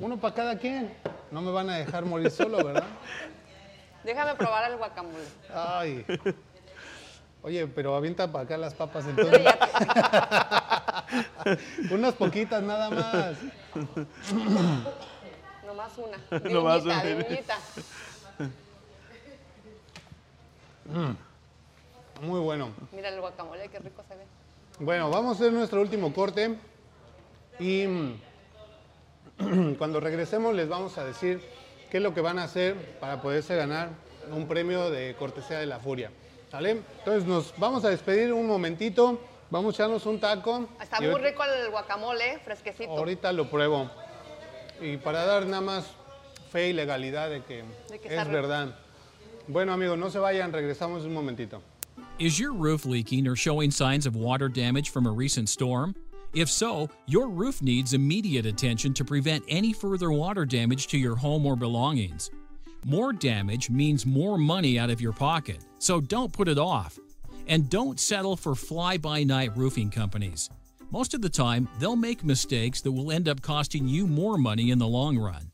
uno 0.00 0.18
para 0.18 0.34
cada 0.34 0.58
quien. 0.58 0.90
No 1.36 1.42
me 1.42 1.50
van 1.50 1.68
a 1.68 1.76
dejar 1.76 2.06
morir 2.06 2.30
solo, 2.30 2.64
¿verdad? 2.64 2.86
Déjame 4.04 4.36
probar 4.36 4.70
el 4.70 4.78
guacamole. 4.78 5.22
Ay. 5.54 6.06
Oye, 7.42 7.66
pero 7.66 7.94
avienta 7.94 8.32
para 8.32 8.44
acá 8.44 8.56
las 8.56 8.72
papas 8.72 9.04
entonces. 9.06 9.42
Unas 11.90 12.14
poquitas 12.14 12.62
nada 12.62 12.88
más. 12.88 13.36
Nomás 15.66 15.92
una. 15.98 16.16
Nomás 16.50 16.84
Viñita, 16.84 17.02
una. 17.02 17.14
viñita. 17.28 17.58
Muy 22.22 22.40
bueno. 22.40 22.70
Mira 22.92 23.10
el 23.10 23.20
guacamole, 23.20 23.68
qué 23.68 23.78
rico 23.80 24.02
se 24.08 24.16
ve. 24.16 24.24
Bueno, 24.78 25.10
vamos 25.10 25.32
a 25.32 25.34
hacer 25.42 25.52
nuestro 25.52 25.82
último 25.82 26.14
corte 26.14 26.56
y 27.58 27.86
mm, 27.86 28.20
cuando 29.78 30.00
regresemos 30.00 30.54
les 30.54 30.68
vamos 30.68 30.96
a 30.98 31.04
decir 31.04 31.40
qué 31.90 31.98
es 31.98 32.02
lo 32.02 32.14
que 32.14 32.20
van 32.20 32.38
a 32.38 32.44
hacer 32.44 32.74
para 33.00 33.20
poderse 33.20 33.54
ganar 33.56 33.90
un 34.32 34.48
premio 34.48 34.90
de 34.90 35.14
cortesía 35.18 35.58
de 35.58 35.66
la 35.66 35.78
furia. 35.78 36.10
¿Sale? 36.50 36.82
Entonces 36.98 37.24
nos 37.26 37.52
vamos 37.58 37.84
a 37.84 37.90
despedir 37.90 38.32
un 38.32 38.46
momentito, 38.46 39.20
vamos 39.50 39.74
a 39.74 39.76
echarnos 39.76 40.06
un 40.06 40.20
taco. 40.20 40.68
Está 40.80 41.00
muy 41.00 41.10
ahorita- 41.10 41.28
rico 41.30 41.42
el 41.44 41.70
guacamole, 41.70 42.38
fresquecito. 42.44 42.90
Ahorita 42.92 43.32
lo 43.32 43.50
pruebo. 43.50 43.90
Y 44.80 44.96
para 44.98 45.24
dar 45.24 45.46
nada 45.46 45.60
más 45.62 45.86
fe 46.50 46.68
y 46.68 46.72
legalidad 46.72 47.30
de 47.30 47.42
que, 47.42 47.64
De 47.90 47.98
que 47.98 48.08
está 48.08 48.22
es 48.22 48.28
verdad. 48.28 48.74
Bueno 49.48 49.72
amigos, 49.72 49.98
no 49.98 50.10
se 50.10 50.18
vayan, 50.18 50.52
regresamos 50.52 51.04
un 51.04 51.12
momentito. 51.14 51.60
Is 52.18 52.38
your 52.38 52.52
roof 52.52 52.84
leaking 52.86 53.26
or 53.28 53.36
showing 53.36 53.70
signs 53.70 54.06
of 54.06 54.14
water 54.16 54.48
damage 54.48 54.90
from 54.90 55.06
a 55.06 55.10
recent 55.12 55.48
storm? 55.48 55.94
If 56.36 56.50
so, 56.50 56.90
your 57.06 57.30
roof 57.30 57.62
needs 57.62 57.94
immediate 57.94 58.44
attention 58.44 58.92
to 58.92 59.06
prevent 59.06 59.42
any 59.48 59.72
further 59.72 60.12
water 60.12 60.44
damage 60.44 60.86
to 60.88 60.98
your 60.98 61.16
home 61.16 61.46
or 61.46 61.56
belongings. 61.56 62.30
More 62.84 63.14
damage 63.14 63.70
means 63.70 64.04
more 64.04 64.36
money 64.36 64.78
out 64.78 64.90
of 64.90 65.00
your 65.00 65.14
pocket, 65.14 65.64
so 65.78 65.98
don't 65.98 66.30
put 66.30 66.46
it 66.46 66.58
off. 66.58 66.98
And 67.48 67.70
don't 67.70 67.98
settle 67.98 68.36
for 68.36 68.54
fly 68.54 68.98
by 68.98 69.24
night 69.24 69.56
roofing 69.56 69.90
companies. 69.90 70.50
Most 70.90 71.14
of 71.14 71.22
the 71.22 71.30
time, 71.30 71.70
they'll 71.78 71.96
make 71.96 72.22
mistakes 72.22 72.82
that 72.82 72.92
will 72.92 73.12
end 73.12 73.30
up 73.30 73.40
costing 73.40 73.88
you 73.88 74.06
more 74.06 74.36
money 74.36 74.72
in 74.72 74.78
the 74.78 74.86
long 74.86 75.16
run. 75.16 75.50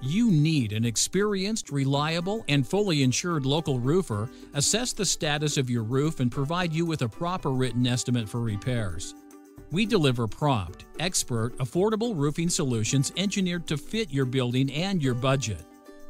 You 0.00 0.30
need 0.30 0.72
an 0.72 0.86
experienced, 0.86 1.70
reliable, 1.70 2.42
and 2.48 2.66
fully 2.66 3.02
insured 3.02 3.44
local 3.44 3.80
roofer 3.80 4.30
assess 4.54 4.94
the 4.94 5.04
status 5.04 5.58
of 5.58 5.68
your 5.68 5.82
roof 5.82 6.20
and 6.20 6.32
provide 6.32 6.72
you 6.72 6.86
with 6.86 7.02
a 7.02 7.08
proper 7.08 7.50
written 7.50 7.86
estimate 7.86 8.30
for 8.30 8.40
repairs. 8.40 9.14
We 9.72 9.84
deliver 9.84 10.26
prompt, 10.26 10.84
expert, 11.00 11.56
affordable 11.58 12.16
roofing 12.16 12.48
solutions 12.48 13.12
engineered 13.16 13.66
to 13.66 13.76
fit 13.76 14.12
your 14.12 14.24
building 14.24 14.72
and 14.72 15.02
your 15.02 15.14
budget. 15.14 15.64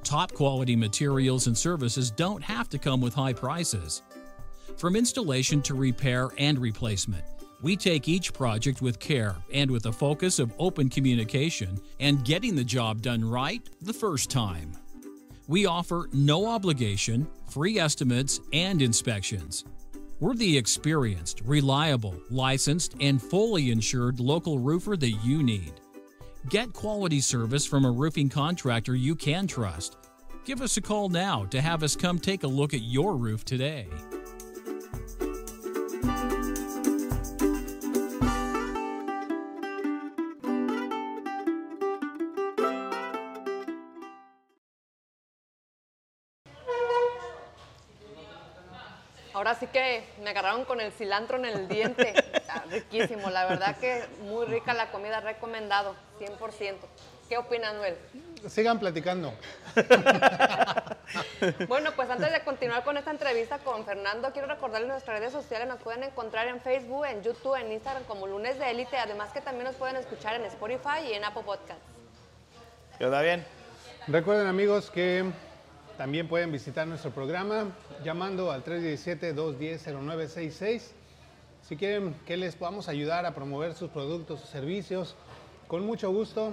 Top 0.04 0.32
quality 0.32 0.76
materials 0.76 1.46
and 1.46 1.56
services 1.56 2.10
don't 2.10 2.42
have 2.42 2.68
to 2.68 2.78
come 2.78 3.00
with 3.00 3.14
high 3.14 3.32
prices. 3.32 4.02
From 4.76 4.94
installation 4.94 5.62
to 5.62 5.74
repair 5.74 6.30
and 6.36 6.58
replacement, 6.58 7.24
we 7.62 7.76
take 7.76 8.08
each 8.08 8.34
project 8.34 8.82
with 8.82 9.00
care 9.00 9.34
and 9.52 9.70
with 9.70 9.86
a 9.86 9.92
focus 9.92 10.38
of 10.38 10.52
open 10.58 10.90
communication 10.90 11.80
and 11.98 12.24
getting 12.24 12.54
the 12.54 12.62
job 12.62 13.00
done 13.00 13.24
right 13.24 13.66
the 13.80 13.92
first 13.92 14.30
time. 14.30 14.72
We 15.48 15.64
offer 15.64 16.08
no 16.12 16.46
obligation, 16.46 17.26
free 17.48 17.78
estimates, 17.78 18.40
and 18.52 18.82
inspections. 18.82 19.64
We're 20.18 20.34
the 20.34 20.56
experienced, 20.56 21.42
reliable, 21.44 22.14
licensed, 22.30 22.94
and 23.00 23.20
fully 23.20 23.70
insured 23.70 24.18
local 24.18 24.58
roofer 24.58 24.96
that 24.96 25.10
you 25.10 25.42
need. 25.42 25.74
Get 26.48 26.72
quality 26.72 27.20
service 27.20 27.66
from 27.66 27.84
a 27.84 27.90
roofing 27.90 28.30
contractor 28.30 28.94
you 28.94 29.14
can 29.14 29.46
trust. 29.46 29.98
Give 30.46 30.62
us 30.62 30.78
a 30.78 30.80
call 30.80 31.10
now 31.10 31.44
to 31.46 31.60
have 31.60 31.82
us 31.82 31.94
come 31.94 32.18
take 32.18 32.44
a 32.44 32.48
look 32.48 32.72
at 32.72 32.80
your 32.80 33.14
roof 33.14 33.44
today. 33.44 33.88
Agarraron 50.36 50.64
con 50.64 50.80
el 50.80 50.92
cilantro 50.92 51.38
en 51.38 51.46
el 51.46 51.68
diente. 51.68 52.12
Está 52.34 52.64
riquísimo, 52.70 53.30
la 53.30 53.46
verdad 53.46 53.76
que 53.78 54.04
muy 54.22 54.44
rica 54.46 54.74
la 54.74 54.90
comida, 54.90 55.20
recomendado, 55.20 55.94
100%. 56.20 56.74
¿Qué 57.28 57.38
opina 57.38 57.72
Noel? 57.72 57.96
Sigan 58.48 58.78
platicando. 58.78 59.32
Bueno, 61.68 61.92
pues 61.94 62.10
antes 62.10 62.32
de 62.32 62.40
continuar 62.40 62.82
con 62.82 62.96
esta 62.96 63.12
entrevista 63.12 63.58
con 63.58 63.84
Fernando, 63.84 64.32
quiero 64.32 64.48
recordarles 64.48 64.88
nuestras 64.88 65.20
redes 65.20 65.32
sociales. 65.32 65.68
Nos 65.68 65.80
pueden 65.80 66.02
encontrar 66.02 66.48
en 66.48 66.60
Facebook, 66.60 67.04
en 67.06 67.22
YouTube, 67.22 67.54
en 67.54 67.70
Instagram 67.70 68.02
como 68.04 68.26
Lunes 68.26 68.58
de 68.58 68.70
Élite. 68.70 68.96
Además 68.96 69.30
que 69.32 69.40
también 69.40 69.66
nos 69.66 69.76
pueden 69.76 69.94
escuchar 69.96 70.34
en 70.34 70.44
Spotify 70.46 71.06
y 71.08 71.12
en 71.12 71.24
Apple 71.24 71.44
Podcasts. 71.44 71.82
¿Queda 72.98 73.22
bien? 73.22 73.44
Recuerden 74.08 74.48
amigos 74.48 74.90
que 74.90 75.30
también 75.96 76.28
pueden 76.28 76.52
visitar 76.52 76.86
nuestro 76.86 77.10
programa 77.10 77.72
llamando 78.04 78.52
al 78.52 78.62
317-210-0966. 78.64 80.82
Si 81.62 81.76
quieren 81.76 82.14
que 82.26 82.36
les 82.36 82.54
podamos 82.54 82.88
ayudar 82.88 83.24
a 83.26 83.34
promover 83.34 83.74
sus 83.74 83.90
productos 83.90 84.40
o 84.42 84.46
servicios, 84.46 85.16
con 85.68 85.86
mucho 85.86 86.12
gusto, 86.12 86.52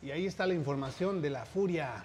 Y 0.03 0.11
ahí 0.11 0.27
está 0.27 0.47
la 0.47 0.53
información 0.55 1.23
de 1.23 1.31
la 1.31 1.47
furia. 1.47 2.05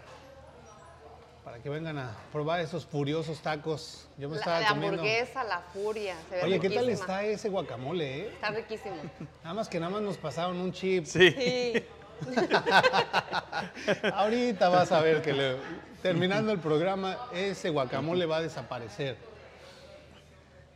Para 1.48 1.60
que 1.60 1.70
vengan 1.70 1.98
a 1.98 2.12
probar 2.34 2.60
esos 2.60 2.86
furiosos 2.86 3.40
tacos. 3.40 4.06
Yo 4.18 4.28
me 4.28 4.36
La, 4.36 4.42
estaba 4.42 4.60
la 4.60 4.68
comiendo. 4.68 4.98
hamburguesa, 5.00 5.46
la 5.46 5.62
furia. 5.62 6.18
Se 6.30 6.36
ve 6.36 6.44
Oye, 6.44 6.60
¿qué 6.60 6.70
tal 6.70 6.90
está 6.90 7.24
ese 7.24 7.48
guacamole, 7.48 8.18
eh? 8.20 8.28
Está 8.34 8.50
riquísimo. 8.50 8.98
Nada 9.46 9.54
más 9.54 9.70
que 9.70 9.80
nada 9.80 9.90
más 9.94 10.02
nos 10.02 10.18
pasaron 10.18 10.58
un 10.58 10.74
chip. 10.74 11.06
Sí. 11.06 11.32
Sí. 11.32 11.74
Ahorita 14.14 14.68
vas 14.68 14.92
a 14.92 15.00
ver 15.00 15.22
que 15.22 15.32
le- 15.32 15.56
terminando 16.02 16.52
el 16.52 16.60
programa, 16.60 17.18
ese 17.34 17.70
guacamole 17.70 18.26
va 18.26 18.38
a 18.38 18.42
desaparecer. 18.42 19.16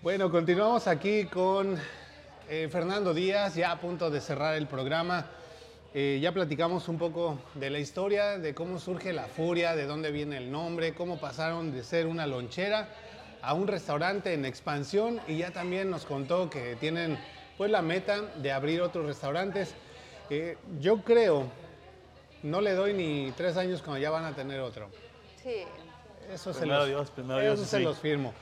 Bueno, 0.01 0.31
continuamos 0.31 0.88
aquí 0.88 1.25
con 1.25 1.77
eh, 2.47 2.69
Fernando 2.71 3.13
Díaz, 3.13 3.55
ya 3.55 3.71
a 3.71 3.79
punto 3.81 4.10
de 4.10 4.21
cerrar 4.21 4.55
el 4.55 4.67
programa. 4.67 5.25
Eh, 5.93 6.19
ya 6.21 6.32
platicamos 6.32 6.88
un 6.88 6.97
poco 6.97 7.38
de 7.56 7.69
la 7.69 7.77
historia, 7.77 8.38
de 8.38 8.56
cómo 8.56 8.80
surge 8.80 9.12
la 9.12 9.25
furia, 9.25 9.75
de 9.75 9.86
dónde 9.86 10.10
viene 10.12 10.38
el 10.38 10.49
nombre, 10.49 10.93
cómo 10.93 11.19
pasaron 11.19 11.73
de 11.73 11.84
ser 11.84 12.08
una 12.08 12.25
lonchera 12.25 12.88
a 13.41 13.54
un 13.54 13.67
restaurante 13.67 14.34
en 14.34 14.45
expansión 14.45 15.19
y 15.27 15.39
ya 15.39 15.51
también 15.51 15.89
nos 15.89 16.06
contó 16.06 16.49
que 16.49 16.77
tienen 16.77 17.19
pues 17.58 17.69
la 17.69 17.82
meta 17.82 18.21
de 18.21 18.54
abrir 18.54 18.82
otros 18.82 19.06
restaurantes. 19.06 19.75
Eh, 20.30 20.58
yo 20.80 21.01
creo, 21.01 21.47
no 22.41 22.62
le 22.62 22.71
doy 22.71 22.93
ni 22.93 23.34
tres 23.36 23.58
años 23.58 23.82
cuando 23.82 23.99
ya 23.99 24.12
van 24.12 24.23
a 24.23 24.34
tener 24.34 24.62
otro. 24.62 24.89
Sí. 25.43 25.65
Eso 26.34 26.54
se 26.54 26.65
los, 26.65 26.88
Dios, 26.88 27.12
primero 27.12 27.41
eso 27.41 27.56
Dios, 27.56 27.67
se 27.67 27.77
sí. 27.80 27.84
los 27.84 27.99
firmo. 27.99 28.34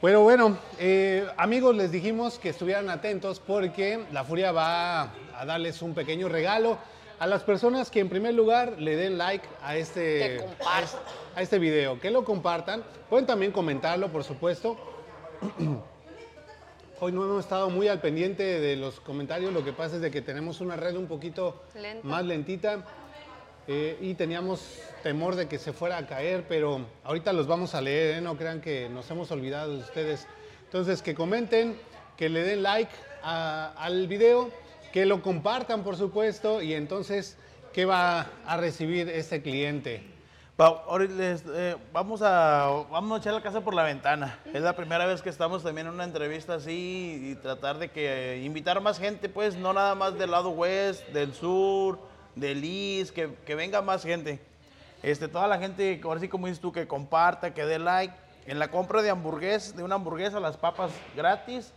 Pero 0.00 0.22
bueno, 0.22 0.58
eh, 0.80 1.28
amigos, 1.36 1.76
les 1.76 1.92
dijimos 1.92 2.40
que 2.40 2.48
estuvieran 2.48 2.90
atentos 2.90 3.38
porque 3.38 4.04
la 4.10 4.24
Furia 4.24 4.50
va 4.50 5.12
a 5.42 5.44
darles 5.44 5.82
un 5.82 5.92
pequeño 5.92 6.28
regalo 6.28 6.78
a 7.18 7.26
las 7.26 7.42
personas 7.42 7.90
que 7.90 7.98
en 7.98 8.08
primer 8.08 8.32
lugar 8.32 8.76
le 8.78 8.94
den 8.94 9.18
like 9.18 9.44
a 9.60 9.76
este, 9.76 10.40
a 10.64 10.80
este, 10.82 10.96
a 11.34 11.42
este 11.42 11.58
video, 11.58 11.98
que 12.00 12.10
lo 12.12 12.24
compartan. 12.24 12.84
Pueden 13.10 13.26
también 13.26 13.50
comentarlo, 13.50 14.08
por 14.08 14.22
supuesto. 14.22 14.76
Hoy 17.00 17.10
no 17.10 17.24
hemos 17.24 17.40
estado 17.44 17.68
muy 17.70 17.88
al 17.88 18.00
pendiente 18.00 18.44
de 18.60 18.76
los 18.76 19.00
comentarios, 19.00 19.52
lo 19.52 19.64
que 19.64 19.72
pasa 19.72 19.96
es 19.96 20.02
de 20.02 20.12
que 20.12 20.22
tenemos 20.22 20.60
una 20.60 20.76
red 20.76 20.94
un 20.96 21.06
poquito 21.08 21.60
Lenta. 21.74 22.06
más 22.06 22.24
lentita 22.24 22.84
eh, 23.66 23.98
y 24.00 24.14
teníamos 24.14 24.78
temor 25.02 25.34
de 25.34 25.48
que 25.48 25.58
se 25.58 25.72
fuera 25.72 25.98
a 25.98 26.06
caer, 26.06 26.44
pero 26.48 26.86
ahorita 27.02 27.32
los 27.32 27.48
vamos 27.48 27.74
a 27.74 27.80
leer, 27.80 28.18
¿eh? 28.18 28.20
no 28.20 28.36
crean 28.36 28.60
que 28.60 28.88
nos 28.88 29.10
hemos 29.10 29.32
olvidado 29.32 29.72
de 29.74 29.80
ustedes. 29.80 30.28
Entonces, 30.66 31.02
que 31.02 31.16
comenten, 31.16 31.76
que 32.16 32.28
le 32.28 32.42
den 32.44 32.62
like 32.62 32.92
a- 33.24 33.72
al 33.76 34.06
video, 34.06 34.50
que 34.92 35.06
lo 35.06 35.22
compartan, 35.22 35.82
por 35.82 35.96
supuesto, 35.96 36.62
y 36.62 36.74
entonces, 36.74 37.38
¿qué 37.72 37.84
va 37.86 38.26
a 38.46 38.56
recibir 38.58 39.08
este 39.08 39.42
cliente? 39.42 40.12
Eh, 40.58 41.76
vamos, 41.92 42.22
a, 42.22 42.84
vamos 42.90 43.18
a 43.18 43.20
echar 43.20 43.32
la 43.32 43.42
casa 43.42 43.62
por 43.62 43.74
la 43.74 43.82
ventana. 43.82 44.38
Es 44.52 44.62
la 44.62 44.76
primera 44.76 45.06
vez 45.06 45.22
que 45.22 45.30
estamos 45.30 45.62
también 45.64 45.88
en 45.88 45.94
una 45.94 46.04
entrevista 46.04 46.54
así 46.54 47.32
y 47.32 47.34
tratar 47.36 47.78
de 47.78 47.90
que 47.90 48.34
eh, 48.34 48.44
invitar 48.44 48.80
más 48.80 48.98
gente, 48.98 49.28
pues 49.28 49.56
no 49.56 49.72
nada 49.72 49.94
más 49.94 50.16
del 50.18 50.30
lado 50.30 50.50
west, 50.50 51.08
del 51.08 51.32
sur, 51.32 51.98
del 52.36 52.62
east, 52.62 53.12
que, 53.12 53.34
que 53.46 53.54
venga 53.54 53.82
más 53.82 54.04
gente. 54.04 54.40
Este, 55.02 55.26
toda 55.26 55.48
la 55.48 55.58
gente, 55.58 56.00
ahora 56.04 56.20
sí 56.20 56.28
como 56.28 56.46
dices 56.46 56.60
tú, 56.60 56.70
que 56.70 56.86
comparta, 56.86 57.54
que 57.54 57.64
dé 57.64 57.78
like. 57.78 58.14
En 58.46 58.58
la 58.58 58.70
compra 58.70 59.02
de 59.02 59.10
hamburguesa, 59.10 59.74
de 59.74 59.82
una 59.82 59.94
hamburguesa, 59.96 60.38
las 60.38 60.56
papas 60.56 60.92
gratis, 61.16 61.72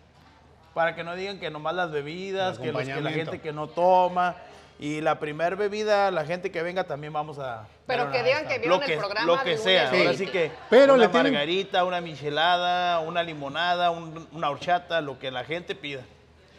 para 0.75 0.93
que 0.93 1.03
no 1.05 1.15
digan 1.15 1.39
que 1.39 1.49
nomás 1.49 1.73
las 1.73 1.89
bebidas, 1.89 2.59
que, 2.59 2.71
los- 2.71 2.83
que 2.83 3.01
la 3.01 3.09
gente 3.11 3.39
que 3.39 3.51
no 3.53 3.67
toma. 3.67 4.35
Y 4.77 4.99
la 4.99 5.19
primer 5.19 5.55
bebida, 5.55 6.11
la 6.11 6.25
gente 6.25 6.51
que 6.51 6.61
venga 6.61 6.83
también 6.83 7.13
vamos 7.13 7.39
a... 7.39 7.65
Pero 7.87 8.11
que 8.11 8.21
digan 8.23 8.45
que 8.45 8.59
vieron 8.59 8.83
el 8.83 8.97
programa 8.97 9.25
Lo 9.25 9.41
que 9.41 9.51
de 9.51 9.57
sea, 9.57 9.85
lunes. 9.85 9.99
ahora 10.01 10.17
Sí. 10.17 10.25
sí 10.25 10.31
que 10.31 10.51
Pero 10.69 10.95
una 10.95 11.03
le 11.03 11.07
tienen- 11.09 11.31
margarita, 11.31 11.85
una 11.85 12.01
michelada, 12.01 12.99
una 12.99 13.23
limonada, 13.23 13.91
un- 13.91 14.27
una 14.33 14.49
horchata, 14.49 14.99
lo 14.99 15.17
que 15.17 15.31
la 15.31 15.45
gente 15.45 15.75
pida. 15.75 16.01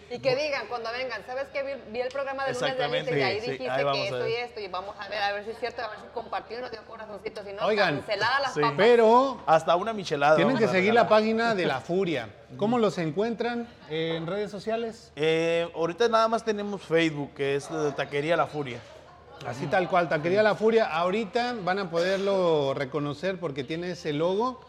Y 0.08 0.20
que 0.20 0.36
digan 0.36 0.66
cuando 0.68 0.90
vengan, 0.92 1.24
¿sabes 1.26 1.46
qué? 1.52 1.62
Vi, 1.62 1.92
vi 1.92 2.00
el 2.00 2.09
programa 2.09 2.44
de 2.46 2.52
lunes 2.54 2.76
de 2.76 2.84
Élite 2.84 3.18
y 3.18 3.22
ahí 3.22 3.40
sí, 3.40 3.50
dijiste 3.50 3.70
ahí 3.70 3.84
vamos 3.84 3.98
que 3.98 4.04
esto 4.07 4.28
y 4.28 4.32
esto 4.34 4.61
y 4.61 4.68
vamos 4.68 4.94
a 5.00 5.09
ver, 5.09 5.18
a 5.20 5.32
ver 5.32 5.44
si 5.44 5.50
es 5.50 5.59
cierto, 5.59 5.82
a 5.82 5.88
ver 5.88 5.98
si 5.98 6.07
compartió 6.14 6.59
y 6.59 6.61
nos 6.62 6.70
dio 6.70 6.80
corazoncitos, 6.84 7.44
si 7.44 7.52
no, 7.52 7.66
Oigan, 7.66 7.96
canceladas 7.96 8.40
las 8.42 8.54
sí. 8.54 8.61
papas. 8.61 8.76
Pero 8.76 9.42
Hasta 9.46 9.74
una 9.74 9.92
michelada. 9.92 10.36
tienen 10.36 10.57
que 10.57 10.68
seguir 10.68 10.94
la 10.94 11.09
página 11.09 11.54
de 11.57 11.66
La 11.66 11.80
Furia. 11.80 12.28
¿Cómo 12.57 12.78
los 12.78 12.98
encuentran 12.98 13.68
en 13.90 14.26
redes 14.28 14.50
sociales? 14.52 15.12
Eh, 15.16 15.68
ahorita 15.74 16.09
nada 16.09 16.28
más 16.28 16.44
tenemos 16.44 16.82
Facebook, 16.82 17.34
que 17.34 17.57
es 17.57 17.68
de 17.68 17.90
Taquería 17.92 18.36
La 18.36 18.46
Furia. 18.46 18.78
Así 19.44 19.66
tal 19.66 19.88
cual, 19.88 20.09
Taquería 20.09 20.42
La 20.42 20.54
Furia. 20.54 20.86
Ahorita 20.86 21.57
van 21.64 21.80
a 21.80 21.90
poderlo 21.90 22.74
reconocer 22.74 23.38
porque 23.38 23.64
tiene 23.64 23.90
ese 23.90 24.12
logo, 24.12 24.61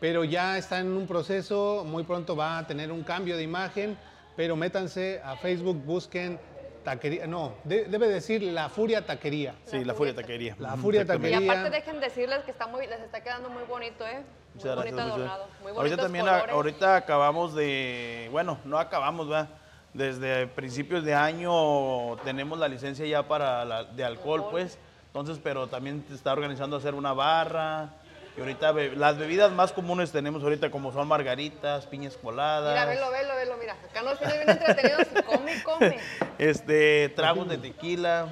pero 0.00 0.22
ya 0.22 0.58
está 0.58 0.78
en 0.78 0.88
un 0.96 1.06
proceso, 1.06 1.82
muy 1.86 2.04
pronto 2.04 2.36
va 2.36 2.58
a 2.58 2.66
tener 2.66 2.92
un 2.92 3.02
cambio 3.02 3.36
de 3.36 3.42
imagen, 3.42 3.98
pero 4.36 4.56
métanse 4.56 5.20
a 5.24 5.36
Facebook, 5.36 5.76
busquen 5.84 6.38
Taquería, 6.84 7.26
no, 7.26 7.54
de- 7.64 7.86
debe 7.86 8.06
decir 8.06 8.42
La 8.42 8.68
Furia 8.68 9.04
Taquería. 9.04 9.54
Sí, 9.64 9.84
La 9.84 9.94
Furia 9.94 10.14
Taquería. 10.14 10.54
La 10.60 10.76
Furia 10.76 11.02
Y. 11.02 11.04
Taquería. 11.04 11.38
aparte 11.38 11.70
dejen 11.70 11.98
decirles 12.00 12.44
que 12.44 12.52
está 12.52 12.68
muy, 12.68 12.86
les 12.86 13.00
está 13.00 13.20
quedando 13.22 13.48
muy 13.48 13.64
bonito, 13.64 14.06
¿eh? 14.06 14.18
Muy 14.20 14.54
Muchas 14.54 14.76
gracias, 14.76 14.76
bonito 14.76 14.96
muchas 15.02 15.14
adornado, 15.16 15.48
muy 15.62 15.72
Ahorita 15.72 15.96
también, 15.96 16.24
colores. 16.26 16.54
ahorita 16.54 16.96
acabamos 16.96 17.54
de, 17.56 18.28
bueno, 18.30 18.58
no 18.64 18.78
acabamos, 18.78 19.28
¿verdad? 19.28 19.48
Desde 19.94 20.46
principios 20.46 21.04
de 21.04 21.14
año 21.14 22.16
tenemos 22.18 22.58
la 22.58 22.68
licencia 22.68 23.04
ya 23.06 23.22
para 23.26 23.64
la, 23.64 23.84
de 23.84 24.04
alcohol, 24.04 24.40
Alcohol. 24.40 24.50
pues. 24.52 24.78
Entonces, 25.08 25.40
pero 25.42 25.66
también 25.66 26.04
se 26.08 26.14
está 26.14 26.32
organizando 26.32 26.76
hacer 26.76 26.94
una 26.94 27.14
barra. 27.14 27.88
Y 28.36 28.40
ahorita 28.40 28.72
be- 28.72 28.94
las 28.94 29.16
bebidas 29.16 29.50
más 29.52 29.72
comunes 29.72 30.12
tenemos 30.12 30.42
ahorita 30.42 30.70
como 30.70 30.92
son 30.92 31.08
margaritas, 31.08 31.86
piñas 31.86 32.18
coladas. 32.18 32.72
Mira, 32.74 32.84
velo, 32.84 33.10
velo, 33.10 33.34
velo, 33.34 33.55
mira, 33.66 33.76
Acá 33.90 34.02
nos 34.02 34.18
tiene 34.18 34.34
bien 34.44 34.50
entretenidos 34.50 35.06
y 35.18 35.22
come 35.22 35.62
come. 35.62 35.98
Este, 36.38 37.08
tragos 37.10 37.48
de 37.48 37.58
tequila. 37.58 38.28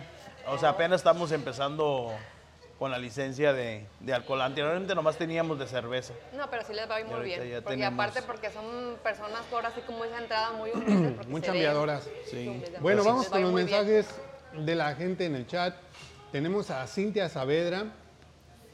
O 0.46 0.58
sea, 0.58 0.70
apenas 0.70 1.00
estamos 1.00 1.32
empezando 1.32 2.12
con 2.78 2.90
la 2.90 2.98
licencia 2.98 3.52
de, 3.52 3.86
de 4.00 4.12
alcohol. 4.14 4.42
Anteriormente 4.42 4.94
nomás 4.94 5.16
teníamos 5.16 5.58
de 5.58 5.66
cerveza. 5.66 6.12
No, 6.32 6.48
pero 6.50 6.64
sí 6.64 6.74
les 6.74 6.88
va 6.88 6.96
a 6.96 7.00
ir 7.00 7.06
muy 7.06 7.22
bien. 7.24 7.48
ya 7.48 7.60
Porque 7.62 7.76
tenemos- 7.76 7.94
aparte 7.94 8.22
porque 8.22 8.50
son 8.50 8.96
personas 9.02 9.42
por 9.50 9.64
así 9.64 9.80
como 9.82 10.04
esa 10.04 10.18
entrada 10.18 10.52
muy 10.52 10.70
humildes. 10.70 11.26
Muy 11.26 11.40
chambeadoras. 11.40 12.08
Sí. 12.30 12.62
Bueno, 12.80 13.02
vamos 13.04 13.26
va 13.26 13.30
con 13.30 13.42
los 13.42 13.54
bien. 13.54 13.66
mensajes 13.66 14.06
de 14.52 14.74
la 14.74 14.94
gente 14.94 15.24
en 15.24 15.34
el 15.34 15.46
chat. 15.46 15.74
Tenemos 16.30 16.70
a 16.70 16.86
Cintia 16.86 17.28
Saavedra. 17.28 17.86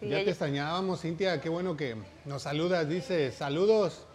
Sí, 0.01 0.09
ya 0.09 0.25
te 0.25 0.31
extrañábamos, 0.31 1.03
Cintia. 1.03 1.41
Qué 1.41 1.49
bueno 1.51 1.77
que 1.77 1.95
nos 2.25 2.43
saludas. 2.43 2.89
Dice, 2.89 3.31
saludos. 3.33 4.07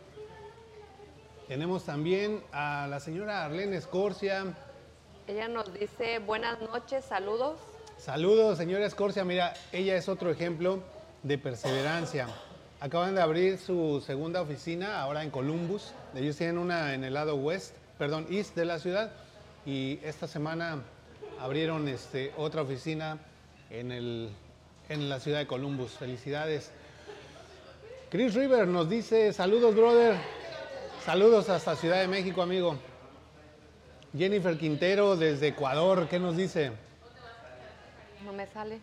Tenemos 1.47 1.83
también 1.83 2.41
a 2.51 2.87
la 2.89 2.99
señora 2.99 3.45
Arlene 3.45 3.77
Escorcia. 3.77 4.45
Ella 5.27 5.47
nos 5.47 5.71
dice 5.73 6.17
buenas 6.17 6.59
noches, 6.59 7.05
saludos. 7.05 7.59
Saludos, 7.99 8.57
señora 8.57 8.87
Escorcia. 8.87 9.23
Mira, 9.23 9.53
ella 9.71 9.95
es 9.95 10.09
otro 10.09 10.31
ejemplo 10.31 10.79
de 11.21 11.37
perseverancia. 11.37 12.27
Acaban 12.79 13.13
de 13.13 13.21
abrir 13.21 13.59
su 13.59 14.01
segunda 14.03 14.41
oficina 14.41 14.99
ahora 14.99 15.21
en 15.21 15.29
Columbus. 15.29 15.93
Ellos 16.15 16.35
tienen 16.35 16.57
una 16.57 16.95
en 16.95 17.03
el 17.03 17.13
lado 17.13 17.35
west, 17.35 17.75
perdón, 17.99 18.25
east 18.31 18.55
de 18.55 18.65
la 18.65 18.79
ciudad. 18.79 19.11
Y 19.67 19.99
esta 20.03 20.27
semana 20.27 20.81
abrieron 21.39 21.87
este, 21.87 22.33
otra 22.37 22.63
oficina 22.63 23.19
en, 23.69 23.91
el, 23.91 24.31
en 24.89 25.09
la 25.09 25.19
ciudad 25.19 25.37
de 25.37 25.47
Columbus. 25.47 25.91
Felicidades. 25.91 26.71
Chris 28.09 28.33
River 28.33 28.67
nos 28.67 28.89
dice, 28.89 29.31
saludos, 29.31 29.75
brother. 29.75 30.15
Saludos 31.05 31.49
hasta 31.49 31.75
Ciudad 31.75 31.99
de 32.01 32.07
México, 32.07 32.41
amigo. 32.41 32.79
Jennifer 34.17 34.57
Quintero 34.57 35.15
desde 35.15 35.49
Ecuador, 35.49 36.07
¿qué 36.09 36.17
nos 36.17 36.35
dice? 36.35 36.71
No 38.23 38.33
me 38.33 38.47
sale. 38.47 38.79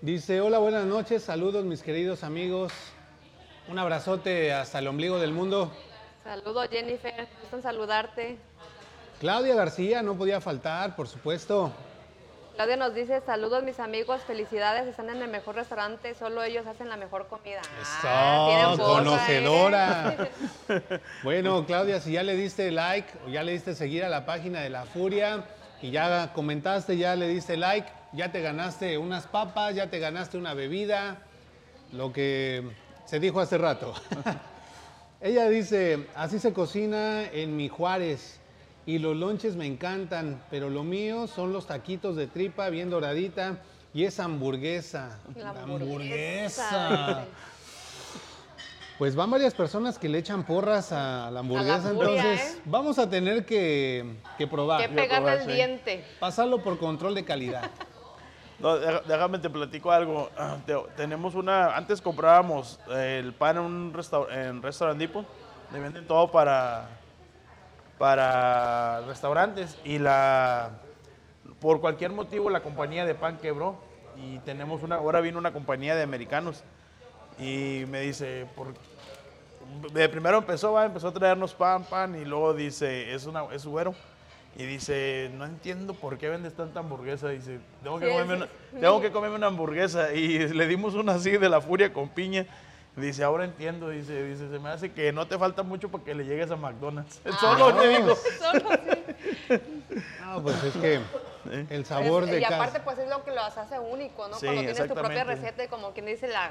Dice, 0.00 0.40
hola, 0.40 0.56
buenas 0.56 0.86
noches, 0.86 1.24
saludos 1.24 1.66
mis 1.66 1.82
queridos 1.82 2.24
amigos. 2.24 2.72
Un 3.68 3.78
abrazote 3.78 4.50
hasta 4.54 4.78
el 4.78 4.86
ombligo 4.86 5.18
del 5.18 5.32
mundo. 5.32 5.70
Saludos, 6.24 6.68
Jennifer. 6.70 7.28
Gustan 7.42 7.60
saludarte. 7.60 8.38
Claudia 9.20 9.54
García 9.56 10.02
no 10.02 10.16
podía 10.16 10.40
faltar, 10.40 10.96
por 10.96 11.06
supuesto. 11.06 11.70
Claudia 12.58 12.76
nos 12.76 12.92
dice, 12.92 13.20
saludos 13.20 13.62
mis 13.62 13.78
amigos, 13.78 14.20
felicidades, 14.22 14.88
están 14.88 15.10
en 15.10 15.22
el 15.22 15.28
mejor 15.28 15.54
restaurante, 15.54 16.12
solo 16.16 16.42
ellos 16.42 16.66
hacen 16.66 16.88
la 16.88 16.96
mejor 16.96 17.28
comida. 17.28 17.60
Ah, 18.02 18.46
tienen 18.48 18.74
Eso, 18.74 18.82
conocedora. 18.82 20.16
¿eh? 20.68 21.00
Bueno, 21.22 21.64
Claudia, 21.66 22.00
si 22.00 22.10
ya 22.10 22.24
le 22.24 22.34
diste 22.34 22.72
like 22.72 23.08
o 23.24 23.28
ya 23.28 23.44
le 23.44 23.52
diste 23.52 23.76
seguir 23.76 24.02
a 24.02 24.08
la 24.08 24.26
página 24.26 24.60
de 24.60 24.70
La 24.70 24.86
Furia 24.86 25.44
y 25.80 25.92
ya 25.92 26.32
comentaste, 26.32 26.96
ya 26.96 27.14
le 27.14 27.28
diste 27.28 27.56
like, 27.56 27.88
ya 28.12 28.32
te 28.32 28.40
ganaste 28.40 28.98
unas 28.98 29.28
papas, 29.28 29.76
ya 29.76 29.88
te 29.88 30.00
ganaste 30.00 30.36
una 30.36 30.52
bebida, 30.52 31.18
lo 31.92 32.12
que 32.12 32.64
se 33.04 33.20
dijo 33.20 33.38
hace 33.38 33.56
rato. 33.56 33.94
Ella 35.20 35.48
dice, 35.48 36.08
así 36.16 36.40
se 36.40 36.52
cocina 36.52 37.22
en 37.22 37.56
mi 37.56 37.68
Juárez 37.68 38.37
y 38.88 38.98
los 38.98 39.14
lonches 39.14 39.54
me 39.54 39.66
encantan, 39.66 40.42
pero 40.50 40.70
lo 40.70 40.82
mío 40.82 41.26
son 41.26 41.52
los 41.52 41.66
taquitos 41.66 42.16
de 42.16 42.26
tripa 42.26 42.70
bien 42.70 42.88
doradita 42.88 43.58
y 43.92 44.04
esa 44.04 44.24
hamburguesa. 44.24 45.18
La 45.36 45.50
hamburguesa. 45.50 47.26
Pues 48.98 49.14
van 49.14 49.30
varias 49.30 49.54
personas 49.54 49.96
que 49.96 50.08
le 50.08 50.18
echan 50.18 50.42
porras 50.44 50.90
a 50.90 51.30
la 51.30 51.38
hamburguesa, 51.38 51.92
furia, 51.94 52.02
entonces 52.20 52.56
¿eh? 52.56 52.62
vamos 52.64 52.98
a 52.98 53.08
tener 53.08 53.46
que, 53.46 54.16
que 54.36 54.48
probar, 54.48 54.80
Que 54.80 54.88
pegarle 54.88 55.34
el 55.34 55.44
sí. 55.44 55.52
diente. 55.52 56.04
pasarlo 56.18 56.60
por 56.64 56.78
control 56.78 57.14
de 57.14 57.24
calidad. 57.24 57.70
No, 58.58 58.76
déjame 58.76 59.38
te 59.38 59.48
platico 59.48 59.92
algo. 59.92 60.30
Te- 60.66 60.74
tenemos 60.96 61.36
una. 61.36 61.76
Antes 61.76 62.02
comprábamos 62.02 62.80
el 62.90 63.32
pan 63.32 63.56
en 63.58 63.62
un 63.62 63.94
restaur 63.94 64.32
en 64.32 64.60
Restaurant 64.60 64.98
Depot. 64.98 65.24
Le 65.72 65.78
venden 65.78 66.04
todo 66.08 66.28
para 66.28 66.97
para 67.98 69.00
restaurantes 69.02 69.76
y 69.84 69.98
la 69.98 70.70
por 71.60 71.80
cualquier 71.80 72.12
motivo 72.12 72.50
la 72.50 72.60
compañía 72.60 73.04
de 73.04 73.14
pan 73.14 73.38
quebró 73.38 73.76
y 74.16 74.38
tenemos 74.40 74.82
una 74.82 74.96
ahora 74.96 75.20
vino 75.20 75.38
una 75.38 75.52
compañía 75.52 75.96
de 75.96 76.02
americanos 76.02 76.62
y 77.38 77.84
me 77.88 78.00
dice 78.00 78.46
por 78.56 78.68
de 79.92 80.08
primero 80.08 80.38
empezó 80.38 80.72
va, 80.72 80.86
empezó 80.86 81.08
a 81.08 81.12
traernos 81.12 81.54
pan 81.54 81.84
pan 81.84 82.14
y 82.20 82.24
luego 82.24 82.54
dice 82.54 83.12
es 83.14 83.26
una 83.26 83.44
es 83.52 83.66
güero 83.66 83.94
y 84.56 84.64
dice 84.64 85.30
no 85.36 85.44
entiendo 85.44 85.94
por 85.94 86.18
qué 86.18 86.28
vendes 86.28 86.54
tanta 86.54 86.80
hamburguesa 86.80 87.28
dice 87.28 87.58
tengo 87.82 87.98
que 87.98 88.06
Sí, 88.06 88.12
comerme 88.12 88.36
sí. 88.46 88.50
una, 88.72 88.80
tengo 88.80 89.00
que 89.00 89.10
comerme 89.10 89.36
una 89.36 89.46
hamburguesa 89.48 90.12
y 90.12 90.38
le 90.48 90.66
dimos 90.66 90.94
una 90.94 91.14
así 91.14 91.32
de 91.32 91.48
la 91.48 91.60
furia 91.60 91.92
con 91.92 92.08
piña 92.08 92.46
Dice, 92.98 93.24
ahora 93.24 93.44
entiendo, 93.44 93.88
dice, 93.90 94.24
dice, 94.24 94.48
se 94.48 94.58
me 94.58 94.68
hace 94.68 94.92
que 94.92 95.12
no 95.12 95.26
te 95.26 95.38
falta 95.38 95.62
mucho 95.62 95.88
para 95.90 96.04
que 96.04 96.14
le 96.14 96.24
llegues 96.24 96.50
a 96.50 96.56
McDonald's. 96.56 97.20
Solo 97.40 97.74
te 97.74 97.88
digo. 97.88 98.14
Solo 98.38 98.70
sí. 98.70 99.60
No, 100.20 100.42
pues 100.42 100.62
es 100.62 100.74
que 100.74 101.00
el 101.70 101.86
sabor 101.86 102.24
Es- 102.24 102.30
de 102.30 102.40
y 102.40 102.44
aparte, 102.44 102.72
casa. 102.72 102.84
pues 102.84 102.98
es 102.98 103.08
lo 103.08 103.24
que 103.24 103.30
lo 103.30 103.40
hace 103.40 103.78
único, 103.78 104.28
¿no? 104.28 104.34
Sí, 104.38 104.46
Cuando 104.46 104.62
tienes 104.62 104.88
tu 104.88 104.94
propia 104.94 105.24
receta 105.24 105.64
y 105.64 105.68
como 105.68 105.92
quien 105.92 106.06
dice 106.06 106.28
la. 106.28 106.50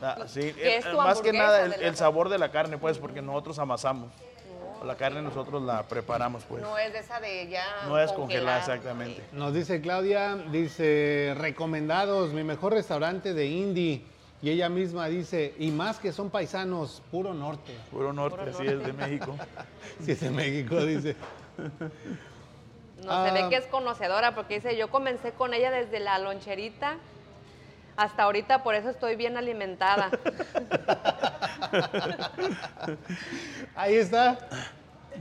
Ah, 0.00 0.16
sí, 0.26 0.52
¿Qué 0.52 0.74
eh, 0.74 0.76
es 0.76 0.90
tu 0.90 0.96
más 0.96 1.20
que 1.20 1.32
nada 1.32 1.64
el, 1.64 1.72
el 1.72 1.96
sabor 1.96 2.28
de 2.28 2.38
la 2.38 2.50
carne, 2.50 2.78
pues, 2.78 2.98
porque 2.98 3.22
nosotros 3.22 3.58
amasamos. 3.58 4.12
La 4.84 4.94
carne 4.96 5.22
nosotros 5.22 5.62
la 5.62 5.82
preparamos, 5.84 6.44
pues. 6.44 6.62
No 6.62 6.78
es 6.78 6.92
de 6.92 7.00
esa 7.00 7.18
de 7.18 7.48
ya. 7.48 7.64
No 7.88 7.98
es 7.98 8.12
congelada, 8.12 8.58
exactamente. 8.58 9.24
Nos 9.32 9.52
dice 9.52 9.80
Claudia, 9.80 10.36
dice, 10.36 11.34
recomendados, 11.36 12.32
mi 12.32 12.44
mejor 12.44 12.74
restaurante 12.74 13.34
de 13.34 13.46
indie. 13.46 14.04
Y 14.42 14.50
ella 14.50 14.68
misma 14.68 15.06
dice, 15.06 15.54
y 15.58 15.70
más 15.70 15.98
que 15.98 16.12
son 16.12 16.28
paisanos, 16.30 17.02
puro 17.10 17.32
norte. 17.34 17.74
Puro 17.90 18.12
norte, 18.12 18.36
Puro 18.38 18.50
así 18.50 18.66
es, 18.66 18.84
de 18.84 18.92
México. 18.92 19.34
Si 20.04 20.12
es 20.12 20.20
de 20.20 20.30
México, 20.30 20.76
dice. 20.84 21.16
No 21.56 21.70
se 23.24 23.30
Ah. 23.30 23.32
ve 23.32 23.48
que 23.48 23.56
es 23.56 23.66
conocedora 23.66 24.34
porque 24.34 24.56
dice, 24.56 24.76
yo 24.76 24.88
comencé 24.90 25.32
con 25.32 25.54
ella 25.54 25.70
desde 25.70 26.00
la 26.00 26.18
loncherita 26.18 26.96
hasta 27.96 28.24
ahorita, 28.24 28.62
por 28.62 28.74
eso 28.74 28.90
estoy 28.90 29.16
bien 29.16 29.38
alimentada. 29.38 30.10
Ahí 33.74 33.94
está. 33.96 34.38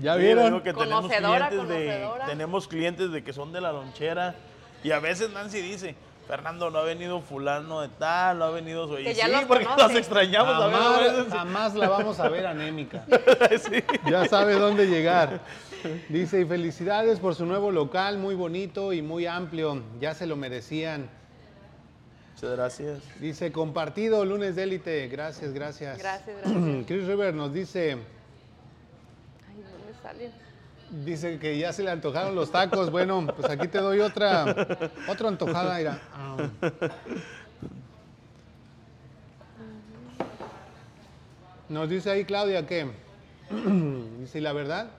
¿Ya 0.01 0.16
Sí, 0.16 0.20
vieron? 0.22 0.61
que 0.61 0.74
tenemos 0.74 1.01
Conocedora, 1.03 1.47
clientes, 1.47 1.70
de, 1.70 1.86
conocedora. 1.86 2.26
tenemos 2.26 2.68
clientes 2.68 3.11
de 3.11 3.24
que 3.24 3.34
son 3.34 3.53
de 3.53 3.61
la 3.61 3.72
lonchera. 3.72 4.36
Y 4.84 4.91
a 4.91 4.99
veces 4.99 5.30
Nancy 5.32 5.61
dice, 5.61 5.95
Fernando, 6.28 6.71
no 6.71 6.80
ha 6.80 6.84
venido 6.84 7.21
fulano 7.21 7.82
de 7.82 7.89
tal, 7.89 8.39
no 8.39 8.45
ha 8.45 8.49
venido 8.49 8.88
su... 8.88 8.95
Que 8.95 9.13
sí, 9.13 9.21
los 9.32 9.43
porque 9.43 9.65
conoce. 9.65 9.84
los 9.84 9.95
extrañamos 9.95 10.55
a 10.55 10.69
Jamás, 10.71 10.99
veces. 11.01 11.34
jamás 11.34 11.76
la 11.76 11.89
vamos 11.89 12.19
a 12.19 12.30
ver 12.30 12.47
anémica. 12.47 13.05
Sí. 13.59 13.84
Ya 14.09 14.26
sabe 14.26 14.53
dónde 14.55 14.88
llegar. 14.88 15.41
Dice, 16.09 16.41
y 16.41 16.45
felicidades 16.45 17.19
por 17.19 17.36
su 17.36 17.45
nuevo 17.45 17.71
local, 17.71 18.17
muy 18.17 18.34
bonito 18.34 18.91
y 18.91 19.01
muy 19.03 19.28
amplio. 19.28 19.84
Ya 19.99 20.13
se 20.15 20.26
lo 20.26 20.36
merecían. 20.36 21.09
Muchas 22.34 22.51
gracias. 22.51 22.99
Dice, 23.19 23.51
compartido, 23.51 24.26
lunes 24.26 24.55
de 24.55 24.63
élite. 24.63 25.07
Gracias, 25.07 25.53
gracias. 25.53 25.97
Gracias, 25.99 26.36
gracias. 26.41 26.86
Chris 26.88 27.05
River 27.05 27.34
nos 27.36 27.53
dice, 27.53 27.91
Ay, 27.91 27.97
no 29.57 29.86
me 29.86 30.01
sale. 30.01 30.32
Dice 31.03 31.39
que 31.39 31.57
ya 31.57 31.73
se 31.73 31.83
le 31.83 31.91
antojaron 31.91 32.35
los 32.35 32.51
tacos. 32.51 32.89
Bueno, 32.91 33.25
pues 33.35 33.51
aquí 33.51 33.67
te 33.67 33.79
doy 33.79 33.99
otra, 33.99 34.45
otra 35.07 35.27
antojada. 35.27 35.77
Mira. 35.77 35.99
Ah. 36.13 36.37
Nos 41.67 41.89
dice 41.89 42.11
ahí 42.11 42.25
Claudia 42.25 42.67
que, 42.67 42.91
dice, 44.19 44.37
¿y 44.37 44.41
la 44.41 44.53
verdad? 44.53 44.91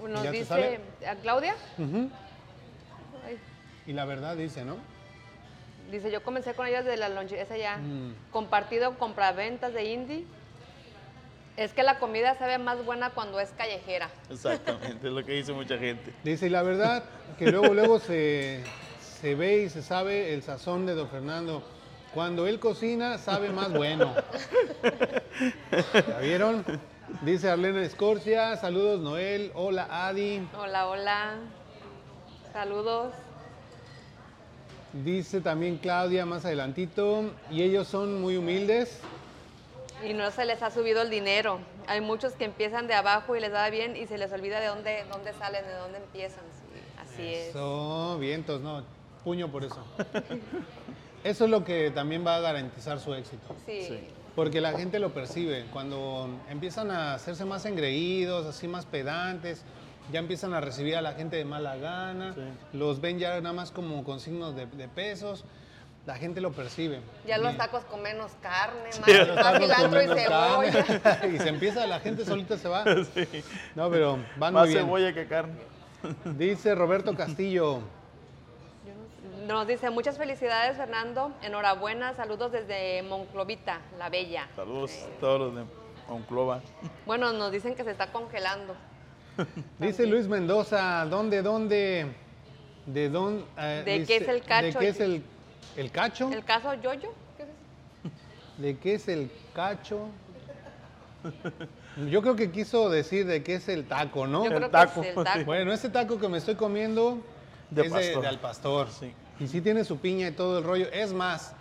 Nos 0.00 0.22
¿Ya 0.22 0.30
te 0.30 0.38
dice? 0.38 0.80
¿a 1.08 1.16
Claudia? 1.16 1.56
Y 3.88 3.92
la 3.92 4.04
verdad 4.04 4.36
dice, 4.36 4.64
¿no? 4.64 4.76
Dice, 5.90 6.10
yo 6.10 6.22
comencé 6.22 6.54
con 6.54 6.66
ellas 6.66 6.84
de 6.84 6.96
la 6.96 7.08
lonche, 7.08 7.40
esa 7.40 7.56
ya. 7.56 7.78
Mm. 7.78 8.14
Compartido 8.30 8.98
compraventas 8.98 9.72
de 9.74 9.84
indie. 9.84 10.24
Es 11.56 11.72
que 11.72 11.82
la 11.82 11.98
comida 11.98 12.36
sabe 12.38 12.58
más 12.58 12.84
buena 12.84 13.10
cuando 13.10 13.40
es 13.40 13.50
callejera. 13.50 14.10
Exactamente, 14.30 15.06
es 15.06 15.12
lo 15.12 15.24
que 15.24 15.32
dice 15.32 15.52
mucha 15.52 15.78
gente. 15.78 16.12
Dice, 16.22 16.46
y 16.46 16.50
la 16.50 16.62
verdad, 16.62 17.04
que 17.38 17.50
luego, 17.50 17.72
luego 17.72 17.98
se, 17.98 18.62
se 19.00 19.34
ve 19.34 19.62
y 19.62 19.68
se 19.70 19.82
sabe 19.82 20.34
el 20.34 20.42
sazón 20.42 20.84
de 20.84 20.94
don 20.94 21.08
Fernando. 21.08 21.62
Cuando 22.12 22.46
él 22.46 22.60
cocina, 22.60 23.18
sabe 23.18 23.50
más 23.50 23.72
bueno. 23.72 24.14
¿Ya 26.08 26.18
vieron? 26.18 26.64
Dice 27.22 27.50
Arlene 27.50 27.84
Escorcia, 27.84 28.56
saludos 28.56 29.00
Noel, 29.00 29.52
hola 29.54 29.86
Adi. 30.08 30.46
Hola, 30.58 30.88
hola. 30.88 31.36
Saludos. 32.52 33.14
Dice 35.04 35.40
también 35.40 35.78
Claudia 35.78 36.24
más 36.24 36.44
adelantito, 36.44 37.30
y 37.50 37.62
ellos 37.62 37.88
son 37.88 38.20
muy 38.20 38.36
humildes. 38.36 38.98
Y 40.04 40.12
no 40.12 40.30
se 40.30 40.44
les 40.44 40.62
ha 40.62 40.70
subido 40.70 41.02
el 41.02 41.10
dinero. 41.10 41.58
Hay 41.86 42.00
muchos 42.00 42.34
que 42.34 42.44
empiezan 42.44 42.86
de 42.86 42.94
abajo 42.94 43.36
y 43.36 43.40
les 43.40 43.52
da 43.52 43.68
bien 43.70 43.96
y 43.96 44.06
se 44.06 44.18
les 44.18 44.32
olvida 44.32 44.60
de 44.60 44.66
dónde, 44.66 45.04
dónde 45.10 45.32
salen, 45.34 45.64
de 45.64 45.74
dónde 45.74 45.98
empiezan. 45.98 46.44
Sí, 46.72 46.80
así 46.98 47.34
es. 47.34 47.48
Eso, 47.48 48.18
vientos, 48.18 48.60
no, 48.60 48.82
puño 49.24 49.50
por 49.50 49.64
eso. 49.64 49.84
Eso 51.24 51.44
es 51.44 51.50
lo 51.50 51.64
que 51.64 51.90
también 51.90 52.24
va 52.24 52.36
a 52.36 52.40
garantizar 52.40 53.00
su 53.00 53.12
éxito. 53.12 53.56
Sí. 53.66 53.82
Sí. 53.88 53.98
Porque 54.36 54.60
la 54.60 54.78
gente 54.78 54.98
lo 54.98 55.12
percibe. 55.12 55.64
Cuando 55.72 56.28
empiezan 56.48 56.90
a 56.90 57.14
hacerse 57.14 57.44
más 57.44 57.64
engreídos, 57.64 58.46
así 58.46 58.68
más 58.68 58.86
pedantes, 58.86 59.62
ya 60.12 60.20
empiezan 60.20 60.54
a 60.54 60.60
recibir 60.60 60.96
a 60.96 61.02
la 61.02 61.12
gente 61.12 61.36
de 61.36 61.44
mala 61.44 61.76
gana, 61.76 62.34
Sí. 62.34 62.40
los 62.72 63.00
ven 63.00 63.18
ya 63.18 63.40
nada 63.40 63.52
más 63.54 63.70
como 63.70 64.04
con 64.04 64.20
signos 64.20 64.54
de, 64.56 64.66
de 64.66 64.88
pesos, 64.88 65.44
la 66.06 66.14
gente 66.16 66.40
lo 66.40 66.52
percibe. 66.52 67.00
Ya 67.26 67.36
los 67.38 67.56
tacos 67.56 67.84
con 67.84 68.00
menos 68.02 68.30
carne, 68.40 68.90
más, 69.00 69.00
más 69.00 69.58
cilantro 69.58 70.02
y 70.02 70.06
carne. 70.06 70.22
cebolla. 70.22 71.26
y 71.34 71.38
se 71.38 71.48
empieza, 71.48 71.86
la 71.86 71.98
gente 72.00 72.24
solita 72.24 72.56
se 72.56 72.68
va. 72.68 72.84
No, 73.74 73.90
pero 73.90 74.18
van 74.36 74.54
Más 74.54 74.64
muy 74.66 74.68
bien. 74.74 74.84
cebolla 74.84 75.12
que 75.12 75.26
carne. 75.26 75.54
Dice 76.36 76.74
Roberto 76.76 77.14
Castillo. 77.16 77.80
Nos 79.48 79.66
dice, 79.66 79.90
muchas 79.90 80.18
felicidades 80.18 80.76
Fernando, 80.76 81.32
enhorabuena, 81.42 82.14
saludos 82.14 82.50
desde 82.52 83.02
Monclovita, 83.04 83.80
la 83.98 84.08
Bella. 84.08 84.48
Saludos 84.56 84.92
a 84.92 85.20
todos 85.20 85.40
los 85.40 85.54
de 85.56 85.64
Monclova. 86.08 86.60
Bueno, 87.04 87.32
nos 87.32 87.52
dicen 87.52 87.74
que 87.76 87.84
se 87.84 87.90
está 87.92 88.10
congelando. 88.12 88.74
Dice 89.78 90.06
Luis 90.06 90.26
Mendoza, 90.28 91.04
¿dónde, 91.06 91.42
dónde, 91.42 92.06
de 92.86 93.08
dónde? 93.10 93.44
eh, 93.58 93.82
¿De 93.84 93.98
dice, 93.98 94.06
qué 94.06 94.16
es 94.16 94.28
el 94.28 94.40
¿De 94.40 94.46
cacho? 94.46 94.78
qué 94.78 94.88
es 94.88 95.00
el, 95.00 95.22
el 95.76 95.90
cacho? 95.90 96.30
¿El 96.32 96.44
caso 96.44 96.74
Yoyo? 96.74 97.12
¿Qué 97.36 97.42
es 97.42 97.48
eso? 97.48 98.14
¿De 98.58 98.76
qué 98.78 98.94
es 98.94 99.08
el 99.08 99.30
cacho? 99.54 100.08
Yo 102.10 102.22
creo 102.22 102.36
que 102.36 102.50
quiso 102.52 102.88
decir 102.88 103.26
de 103.26 103.42
qué 103.42 103.54
es 103.56 103.68
el 103.68 103.84
taco, 103.86 104.26
¿no? 104.26 104.44
Yo 104.44 104.50
El 104.52 104.56
creo 104.58 104.70
taco, 104.70 105.00
que 105.00 105.10
es 105.10 105.16
el 105.16 105.24
taco. 105.24 105.40
Bueno, 105.46 105.72
este 105.72 105.88
taco 105.88 106.18
que 106.18 106.28
me 106.28 106.38
estoy 106.38 106.54
comiendo 106.54 107.18
De 107.70 107.82
es 107.82 107.92
de, 107.92 107.98
pastor. 107.98 108.22
de 108.22 108.28
al 108.28 108.38
pastor. 108.38 108.88
Sí. 108.90 109.12
Y 109.40 109.48
sí 109.48 109.60
tiene 109.60 109.84
su 109.84 109.98
piña 109.98 110.28
y 110.28 110.32
todo 110.32 110.58
el 110.58 110.64
rollo. 110.64 110.86
Es 110.92 111.12
más, 111.12 111.52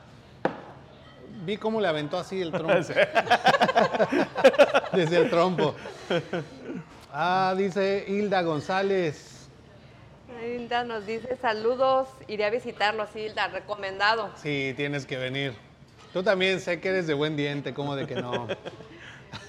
vi 1.45 1.57
cómo 1.57 1.81
le 1.81 1.87
aventó 1.87 2.17
así 2.17 2.41
el 2.41 2.51
trompo. 2.51 2.73
Desde 4.93 5.17
el 5.17 5.29
trompo. 5.29 5.75
Ah, 7.17 7.53
dice 7.57 8.03
Hilda 8.09 8.41
González. 8.41 9.47
Hilda 10.43 10.83
nos 10.83 11.05
dice, 11.05 11.37
saludos, 11.37 12.09
iré 12.27 12.43
a 12.43 12.49
visitarlos, 12.49 13.15
Hilda, 13.15 13.47
recomendado. 13.47 14.31
Sí, 14.35 14.73
tienes 14.75 15.05
que 15.05 15.15
venir. 15.15 15.55
Tú 16.11 16.23
también 16.23 16.59
sé 16.59 16.81
que 16.81 16.89
eres 16.89 17.07
de 17.07 17.13
buen 17.13 17.37
diente, 17.37 17.73
¿cómo 17.73 17.95
de 17.95 18.05
que 18.05 18.15
no? 18.15 18.49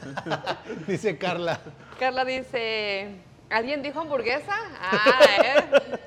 dice 0.87 1.19
Carla. 1.19 1.59
Carla 1.99 2.25
dice, 2.25 3.17
¿alguien 3.51 3.83
dijo 3.83 3.99
hamburguesa? 3.99 4.55
Ah, 4.81 5.21
¿eh? 5.45 5.99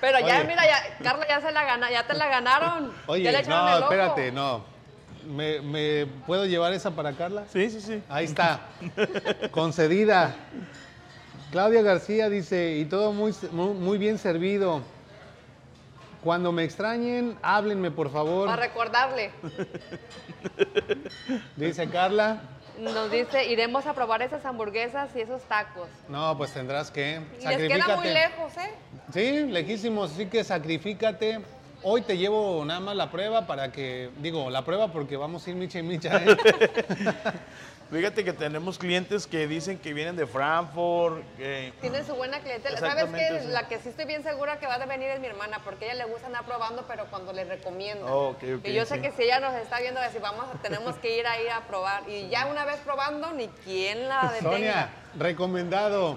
Pero 0.00 0.20
ya, 0.20 0.36
Oye. 0.36 0.44
mira, 0.44 0.64
ya, 0.64 0.98
Carla 1.02 1.26
ya 1.26 1.40
se 1.40 1.50
la 1.50 1.64
gana, 1.64 1.90
ya 1.90 2.06
te 2.06 2.14
la 2.14 2.28
ganaron. 2.28 2.92
Oye, 3.08 3.24
ya 3.24 3.32
le 3.32 3.42
no, 3.42 3.76
el 3.76 3.82
espérate, 3.82 4.30
no. 4.30 4.69
¿Me, 5.30 5.60
me 5.60 6.06
puedo 6.26 6.44
llevar 6.46 6.72
esa 6.72 6.90
para 6.90 7.12
Carla? 7.12 7.44
Sí, 7.52 7.70
sí, 7.70 7.80
sí. 7.80 8.02
Ahí 8.08 8.24
está. 8.24 8.60
Concedida. 9.52 10.34
Claudia 11.52 11.82
García 11.82 12.28
dice, 12.28 12.76
y 12.76 12.84
todo 12.84 13.12
muy, 13.12 13.34
muy, 13.52 13.74
muy 13.74 13.98
bien 13.98 14.18
servido. 14.18 14.82
Cuando 16.22 16.52
me 16.52 16.64
extrañen, 16.64 17.38
háblenme, 17.42 17.90
por 17.90 18.10
favor. 18.12 18.46
Para 18.48 18.62
recordarle, 18.62 19.30
Dice 21.56 21.88
Carla. 21.88 22.42
nos 22.78 23.10
dice, 23.10 23.46
iremos 23.46 23.86
a 23.86 23.94
probar 23.94 24.22
esas 24.22 24.44
hamburguesas 24.44 25.10
y 25.16 25.20
esos 25.20 25.42
tacos. 25.42 25.88
No, 26.08 26.36
pues 26.36 26.52
tendrás 26.52 26.90
que. 26.90 27.20
Y 27.40 27.46
les 27.46 27.68
queda 27.68 27.96
muy 27.96 28.08
lejos, 28.08 28.52
¿eh? 28.58 28.70
Sí, 29.12 29.46
lejísimos, 29.50 30.12
así 30.12 30.26
que 30.26 30.44
sacrifícate. 30.44 31.40
Hoy 31.82 32.02
te 32.02 32.18
llevo 32.18 32.62
nada 32.64 32.80
más 32.80 32.94
la 32.96 33.10
prueba 33.10 33.46
para 33.46 33.72
que, 33.72 34.10
digo, 34.18 34.50
la 34.50 34.64
prueba 34.64 34.88
porque 34.88 35.16
vamos 35.16 35.46
a 35.46 35.50
ir 35.50 35.56
micha 35.56 35.78
y 35.78 35.82
micha. 35.82 36.16
¿eh? 36.16 36.36
Fíjate 37.90 38.22
que 38.22 38.32
tenemos 38.32 38.78
clientes 38.78 39.26
que 39.26 39.48
dicen 39.48 39.78
que 39.78 39.92
vienen 39.92 40.14
de 40.14 40.24
Frankfurt. 40.26 41.24
que- 41.36 41.72
Tienen 41.80 42.06
su 42.06 42.14
buena 42.14 42.38
clientela. 42.38 42.78
¿Sabes 42.78 43.06
qué? 43.06 43.40
Sí. 43.40 43.48
La 43.48 43.66
que 43.66 43.78
sí 43.80 43.88
estoy 43.88 44.04
bien 44.04 44.22
segura 44.22 44.60
que 44.60 44.66
va 44.66 44.74
a 44.74 44.86
venir 44.86 45.08
es 45.10 45.18
mi 45.20 45.26
hermana, 45.26 45.60
porque 45.64 45.86
a 45.86 45.92
ella 45.94 46.04
le 46.04 46.12
gusta 46.12 46.26
andar 46.28 46.44
probando, 46.44 46.84
pero 46.86 47.06
cuando 47.06 47.32
le 47.32 47.44
recomiendo. 47.44 48.06
Oh, 48.06 48.28
ok, 48.28 48.42
ok, 48.58 48.66
y 48.68 48.74
yo 48.74 48.84
sé 48.84 49.00
que 49.00 49.10
si 49.10 49.22
ella 49.22 49.40
nos 49.40 49.54
está 49.54 49.80
viendo, 49.80 50.00
decir, 50.00 50.20
vamos, 50.20 50.44
tenemos 50.62 50.94
que 50.96 51.18
ir 51.18 51.26
a 51.26 51.40
ir 51.42 51.50
a 51.50 51.62
probar. 51.66 52.08
Y 52.08 52.28
ya 52.28 52.46
una 52.46 52.64
vez 52.64 52.76
probando, 52.84 53.32
ni 53.32 53.48
quien 53.64 54.06
la 54.08 54.30
detenga. 54.34 54.52
Sonia, 54.52 54.88
recomendado. 55.18 56.16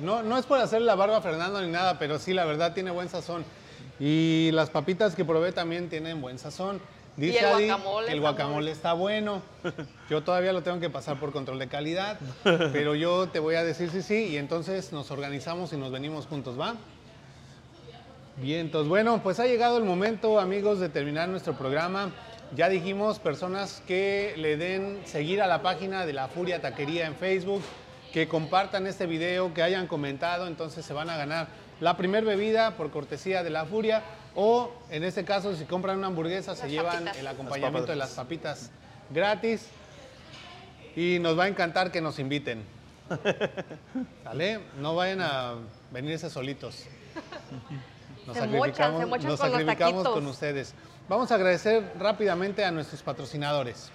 No, 0.00 0.22
no 0.24 0.36
es 0.36 0.46
por 0.46 0.58
hacer 0.58 0.80
la 0.82 0.96
barba 0.96 1.18
a 1.18 1.20
Fernando 1.20 1.60
ni 1.62 1.70
nada, 1.70 1.96
pero 1.98 2.18
sí, 2.18 2.32
la 2.34 2.44
verdad 2.44 2.72
tiene 2.74 2.90
buen 2.90 3.08
sazón. 3.08 3.44
Y 4.06 4.50
las 4.52 4.68
papitas 4.68 5.14
que 5.14 5.24
probé 5.24 5.52
también 5.52 5.88
tienen 5.88 6.20
buen 6.20 6.38
sazón. 6.38 6.78
Dice 7.16 7.38
el 7.38 7.46
Adi 7.46 7.66
guacamole 7.68 8.06
que 8.06 8.12
el 8.12 8.20
guacamole 8.20 8.70
está 8.70 8.92
bueno. 8.92 9.40
Yo 10.10 10.22
todavía 10.22 10.52
lo 10.52 10.62
tengo 10.62 10.78
que 10.78 10.90
pasar 10.90 11.18
por 11.18 11.32
control 11.32 11.58
de 11.58 11.68
calidad, 11.68 12.18
pero 12.42 12.94
yo 12.94 13.30
te 13.30 13.38
voy 13.38 13.54
a 13.54 13.64
decir 13.64 13.88
sí, 13.88 14.02
sí, 14.02 14.26
y 14.26 14.36
entonces 14.36 14.92
nos 14.92 15.10
organizamos 15.10 15.72
y 15.72 15.78
nos 15.78 15.90
venimos 15.90 16.26
juntos, 16.26 16.60
¿va? 16.60 16.74
Bien, 18.36 18.60
entonces, 18.60 18.90
bueno, 18.90 19.22
pues 19.22 19.40
ha 19.40 19.46
llegado 19.46 19.78
el 19.78 19.84
momento, 19.84 20.38
amigos, 20.38 20.80
de 20.80 20.90
terminar 20.90 21.30
nuestro 21.30 21.54
programa. 21.54 22.12
Ya 22.54 22.68
dijimos, 22.68 23.18
personas 23.18 23.82
que 23.86 24.34
le 24.36 24.58
den 24.58 25.00
seguir 25.06 25.40
a 25.40 25.46
la 25.46 25.62
página 25.62 26.04
de 26.04 26.12
La 26.12 26.28
Furia 26.28 26.60
Taquería 26.60 27.06
en 27.06 27.14
Facebook, 27.14 27.62
que 28.12 28.28
compartan 28.28 28.86
este 28.86 29.06
video, 29.06 29.54
que 29.54 29.62
hayan 29.62 29.86
comentado, 29.86 30.46
entonces 30.46 30.84
se 30.84 30.92
van 30.92 31.08
a 31.08 31.16
ganar 31.16 31.63
la 31.84 31.98
primer 31.98 32.24
bebida 32.24 32.78
por 32.78 32.90
cortesía 32.90 33.42
de 33.42 33.50
La 33.50 33.66
Furia, 33.66 34.02
o 34.34 34.72
en 34.88 35.04
este 35.04 35.22
caso, 35.22 35.54
si 35.54 35.66
compran 35.66 35.98
una 35.98 36.06
hamburguesa, 36.06 36.56
se 36.56 36.70
llevan 36.70 37.08
el 37.08 37.26
acompañamiento 37.26 37.92
de 37.92 37.96
las 37.96 38.12
papitas 38.12 38.70
gratis. 39.10 39.66
Y 40.96 41.18
nos 41.20 41.38
va 41.38 41.44
a 41.44 41.48
encantar 41.48 41.92
que 41.92 42.00
nos 42.00 42.18
inviten. 42.18 42.64
¿Sale? 44.24 44.60
No 44.80 44.94
vayan 44.94 45.20
a 45.20 45.56
venirse 45.92 46.30
solitos. 46.30 46.84
Nos 48.26 48.34
Se 48.34 48.46
mochan, 48.46 48.98
se 48.98 49.04
mochan 49.04 49.28
nos 49.28 49.38
con 49.38 49.50
los 49.50 49.58
sacrificamos 49.58 50.08
con 50.08 50.26
ustedes. 50.26 50.74
Vamos 51.06 51.30
a 51.32 51.34
agradecer 51.34 51.92
rápidamente 51.98 52.64
a 52.64 52.70
nuestros 52.70 53.02
patrocinadores. 53.02 53.90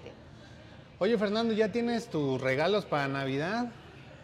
Oye, 0.98 1.16
Fernando, 1.16 1.54
¿ya 1.54 1.72
tienes 1.72 2.10
tus 2.10 2.38
regalos 2.42 2.84
para 2.84 3.08
Navidad? 3.08 3.72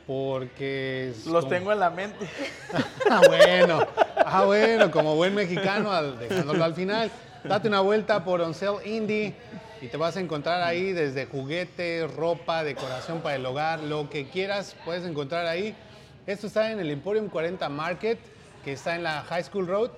Porque... 0.07 1.13
Los 1.27 1.45
como- 1.45 1.49
tengo 1.49 1.73
en 1.73 1.81
la 1.81 1.91
mente. 1.91 2.29
Ah, 3.11 3.21
bueno. 3.27 3.87
Ah, 4.25 4.45
bueno, 4.45 4.91
como 4.91 5.15
buen 5.17 5.35
mexicano, 5.35 5.93
al- 5.93 6.19
dejándolo 6.19 6.65
al 6.65 6.75
final. 6.75 7.11
Date 7.45 7.69
una 7.69 7.81
vuelta 7.81 8.25
por 8.25 8.41
Oncel 8.41 8.77
Indie 8.87 9.35
y 9.83 9.89
te 9.89 9.97
vas 9.97 10.17
a 10.17 10.21
encontrar 10.21 10.63
ahí 10.63 10.93
desde 10.93 11.27
juguetes, 11.27 12.11
ropa, 12.15 12.63
decoración 12.65 13.21
para 13.21 13.35
el 13.37 13.45
hogar, 13.45 13.81
lo 13.81 14.09
que 14.09 14.29
quieras, 14.29 14.77
puedes 14.85 15.05
encontrar 15.05 15.47
ahí. 15.47 15.75
Esto 16.27 16.47
está 16.47 16.71
en 16.71 16.79
el 16.81 16.91
Emporium 16.91 17.29
40 17.29 17.69
Market, 17.69 18.19
que 18.65 18.73
está 18.73 18.95
en 18.95 19.03
la 19.03 19.23
High 19.25 19.43
School 19.45 19.67
Road. 19.67 19.91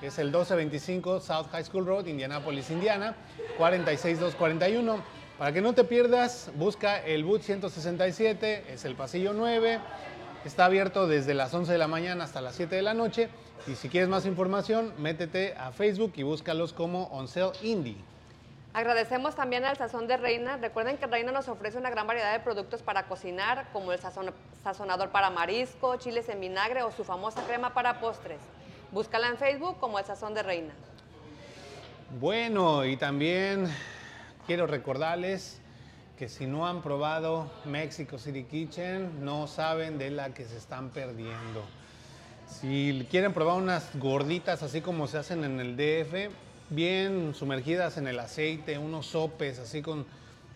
Es 0.00 0.18
el 0.18 0.26
1225 0.28 1.20
South 1.20 1.46
High 1.52 1.64
School 1.64 1.84
Road, 1.86 2.06
Indianapolis, 2.06 2.70
Indiana, 2.70 3.14
46241. 3.58 4.96
Para 5.38 5.52
que 5.52 5.60
no 5.60 5.72
te 5.72 5.84
pierdas, 5.84 6.50
busca 6.56 6.98
el 7.04 7.24
Boot 7.24 7.42
167, 7.42 8.64
es 8.72 8.84
el 8.84 8.96
pasillo 8.96 9.32
9. 9.32 9.78
Está 10.44 10.64
abierto 10.64 11.06
desde 11.06 11.34
las 11.34 11.54
11 11.54 11.70
de 11.72 11.78
la 11.78 11.86
mañana 11.86 12.24
hasta 12.24 12.40
las 12.40 12.56
7 12.56 12.74
de 12.74 12.82
la 12.82 12.94
noche. 12.94 13.28
Y 13.68 13.76
si 13.76 13.88
quieres 13.88 14.08
más 14.08 14.26
información, 14.26 14.92
métete 14.98 15.54
a 15.56 15.70
Facebook 15.70 16.12
y 16.16 16.22
búscalos 16.24 16.72
como 16.72 17.04
Oncel 17.04 17.50
Indie. 17.62 17.96
Agradecemos 18.74 19.34
también 19.36 19.64
al 19.64 19.76
Sazón 19.76 20.06
de 20.08 20.16
Reina. 20.16 20.56
Recuerden 20.56 20.96
que 20.96 21.06
Reina 21.06 21.30
nos 21.32 21.48
ofrece 21.48 21.78
una 21.78 21.90
gran 21.90 22.06
variedad 22.06 22.32
de 22.32 22.40
productos 22.40 22.82
para 22.82 23.04
cocinar, 23.04 23.68
como 23.72 23.92
el 23.92 24.00
sazon- 24.00 24.32
sazonador 24.64 25.10
para 25.10 25.30
marisco, 25.30 25.96
chiles 25.96 26.28
en 26.28 26.40
vinagre 26.40 26.82
o 26.82 26.90
su 26.92 27.04
famosa 27.04 27.42
crema 27.46 27.74
para 27.74 28.00
postres. 28.00 28.38
Búscala 28.90 29.28
en 29.28 29.36
Facebook 29.38 29.78
como 29.78 29.98
el 29.98 30.04
Sazón 30.04 30.34
de 30.34 30.42
Reina. 30.42 30.72
Bueno, 32.20 32.84
y 32.84 32.96
también 32.96 33.68
quiero 34.48 34.66
recordarles 34.66 35.60
que 36.18 36.30
si 36.30 36.46
no 36.46 36.66
han 36.66 36.80
probado 36.80 37.52
Mexico 37.66 38.18
City 38.18 38.44
Kitchen, 38.44 39.22
no 39.22 39.46
saben 39.46 39.98
de 39.98 40.10
la 40.10 40.32
que 40.32 40.46
se 40.46 40.56
están 40.56 40.88
perdiendo. 40.88 41.62
Si 42.46 43.06
quieren 43.10 43.34
probar 43.34 43.58
unas 43.58 43.94
gorditas 43.98 44.62
así 44.62 44.80
como 44.80 45.06
se 45.06 45.18
hacen 45.18 45.44
en 45.44 45.60
el 45.60 45.76
DF, 45.76 46.32
bien 46.70 47.34
sumergidas 47.34 47.98
en 47.98 48.08
el 48.08 48.18
aceite, 48.18 48.78
unos 48.78 49.04
sopes 49.04 49.58
así 49.58 49.82
con 49.82 50.06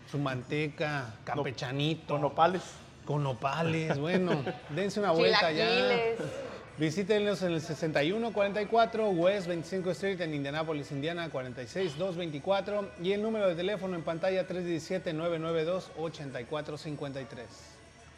su 0.09 0.17
manteca, 0.17 1.13
campechanito. 1.23 2.15
Con 2.15 2.21
nopales. 2.21 2.63
Con 3.05 3.21
nopales, 3.21 3.99
bueno, 3.99 4.43
dense 4.69 4.99
una 4.99 5.11
vuelta 5.11 5.51
ya. 5.51 5.67
Visítenlos 6.77 7.41
en 7.43 7.53
el 7.53 7.61
6144 7.61 9.09
West 9.09 9.45
25 9.45 9.91
Street 9.91 10.19
en 10.21 10.33
Indianapolis, 10.33 10.91
Indiana 10.91 11.29
46224 11.29 12.89
y 13.03 13.11
el 13.11 13.21
número 13.21 13.47
de 13.47 13.53
teléfono 13.53 13.95
en 13.95 14.01
pantalla 14.01 14.47
317-992-8453. 14.47 17.27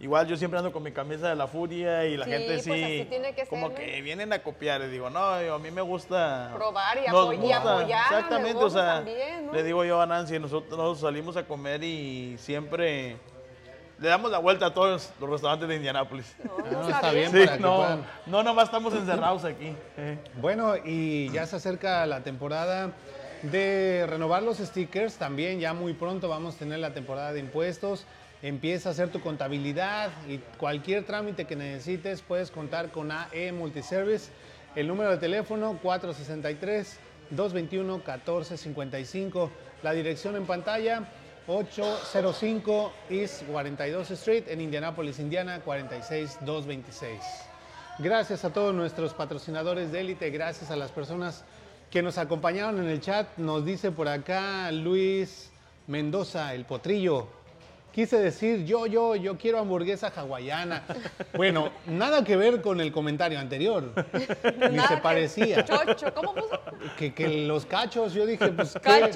Igual 0.00 0.26
yo 0.26 0.36
siempre 0.38 0.58
ando 0.58 0.72
con 0.72 0.82
mi 0.82 0.92
camisa 0.92 1.28
de 1.28 1.34
la 1.36 1.46
furia 1.46 2.06
y 2.06 2.16
la 2.16 2.24
Sí, 2.24 2.30
gente 2.30 2.46
pues 2.54 2.64
sí, 2.64 2.70
así 2.72 3.06
tiene 3.10 3.34
que 3.34 3.44
como 3.46 3.68
ser, 3.68 3.78
¿no? 3.80 3.84
que 3.84 4.00
vienen 4.00 4.32
a 4.32 4.42
copiar. 4.42 4.80
Y 4.80 4.88
digo, 4.88 5.10
no, 5.10 5.42
yo- 5.42 5.54
a 5.54 5.58
mí 5.58 5.70
me 5.70 5.82
gusta 5.82 6.50
Probar 6.54 6.98
y 6.98 7.06
apoyar 7.06 8.02
Exactamente, 8.04 8.64
o 8.64 8.70
sea, 8.70 8.94
también, 8.96 9.46
¿no? 9.46 9.52
le 9.52 9.62
digo 9.62 9.84
yo 9.84 10.00
a 10.00 10.06
Nancy, 10.06 10.38
nosotros 10.38 10.78
nos 10.78 11.00
salimos 11.00 11.36
a 11.36 11.44
comer 11.44 11.84
y 11.84 12.34
siempre 12.38 13.18
le 13.98 14.08
damos 14.08 14.30
la 14.30 14.38
vuelta 14.38 14.66
a 14.66 14.72
todos 14.72 15.12
los 15.20 15.28
restaurantes 15.30 15.68
de 15.68 15.76
Indianápolis. 15.76 16.34
Ah, 16.44 16.62
no, 16.72 16.88
está 16.88 17.12
bien. 17.12 17.30
Sí, 17.30 17.38
para 17.44 17.56
que 17.58 17.62
no, 17.62 17.76
puedan- 17.76 18.06
no, 18.24 18.42
nomás 18.42 18.64
estamos 18.64 18.94
encerrados 18.94 19.44
aquí. 19.44 19.76
eh. 19.98 20.16
Bueno, 20.36 20.76
y 20.82 21.28
ya 21.30 21.44
se 21.44 21.56
acerca 21.56 22.06
la 22.06 22.22
temporada 22.22 22.92
de 23.42 24.06
renovar 24.08 24.42
los 24.42 24.56
stickers. 24.56 25.16
También 25.18 25.60
ya 25.60 25.74
muy 25.74 25.92
pronto 25.92 26.26
vamos 26.30 26.54
a 26.56 26.58
tener 26.58 26.78
la 26.78 26.94
temporada 26.94 27.34
de 27.34 27.40
impuestos. 27.40 28.06
Empieza 28.42 28.88
a 28.88 28.92
hacer 28.92 29.10
tu 29.10 29.20
contabilidad 29.20 30.10
y 30.26 30.38
cualquier 30.58 31.04
trámite 31.04 31.44
que 31.44 31.56
necesites 31.56 32.22
puedes 32.22 32.50
contar 32.50 32.90
con 32.90 33.12
AE 33.12 33.52
Multiservice. 33.52 34.30
El 34.74 34.88
número 34.88 35.10
de 35.10 35.18
teléfono 35.18 35.78
463-221-1455. 37.32 39.50
La 39.82 39.92
dirección 39.92 40.36
en 40.36 40.46
pantalla 40.46 41.06
805 41.46 42.92
East 43.10 43.42
42 43.44 44.10
Street 44.12 44.44
en 44.48 44.62
Indianapolis, 44.62 45.18
Indiana 45.18 45.60
46226. 45.60 47.20
Gracias 47.98 48.46
a 48.46 48.54
todos 48.54 48.74
nuestros 48.74 49.12
patrocinadores 49.12 49.92
de 49.92 50.00
élite, 50.00 50.30
gracias 50.30 50.70
a 50.70 50.76
las 50.76 50.90
personas 50.90 51.44
que 51.90 52.00
nos 52.00 52.16
acompañaron 52.16 52.80
en 52.80 52.88
el 52.88 53.02
chat. 53.02 53.36
Nos 53.36 53.66
dice 53.66 53.90
por 53.90 54.08
acá 54.08 54.70
Luis 54.70 55.50
Mendoza, 55.86 56.54
el 56.54 56.64
potrillo. 56.64 57.39
Quise 57.92 58.18
decir 58.18 58.64
yo, 58.64 58.86
yo, 58.86 59.16
yo 59.16 59.36
quiero 59.36 59.58
hamburguesa 59.58 60.12
hawaiana. 60.14 60.84
Bueno, 61.36 61.70
nada 61.86 62.22
que 62.22 62.36
ver 62.36 62.62
con 62.62 62.80
el 62.80 62.92
comentario 62.92 63.38
anterior. 63.40 63.92
Ni 64.70 64.76
Nada 64.76 64.88
se 64.88 64.94
que- 64.94 65.00
parecía. 65.00 65.64
Chocho, 65.64 66.14
¿cómo 66.14 66.34
puso? 66.34 66.60
Que, 66.96 67.12
que 67.12 67.46
los 67.46 67.66
cachos, 67.66 68.14
yo 68.14 68.26
dije, 68.26 68.48
pues 68.48 68.74
¿qué? 68.80 69.10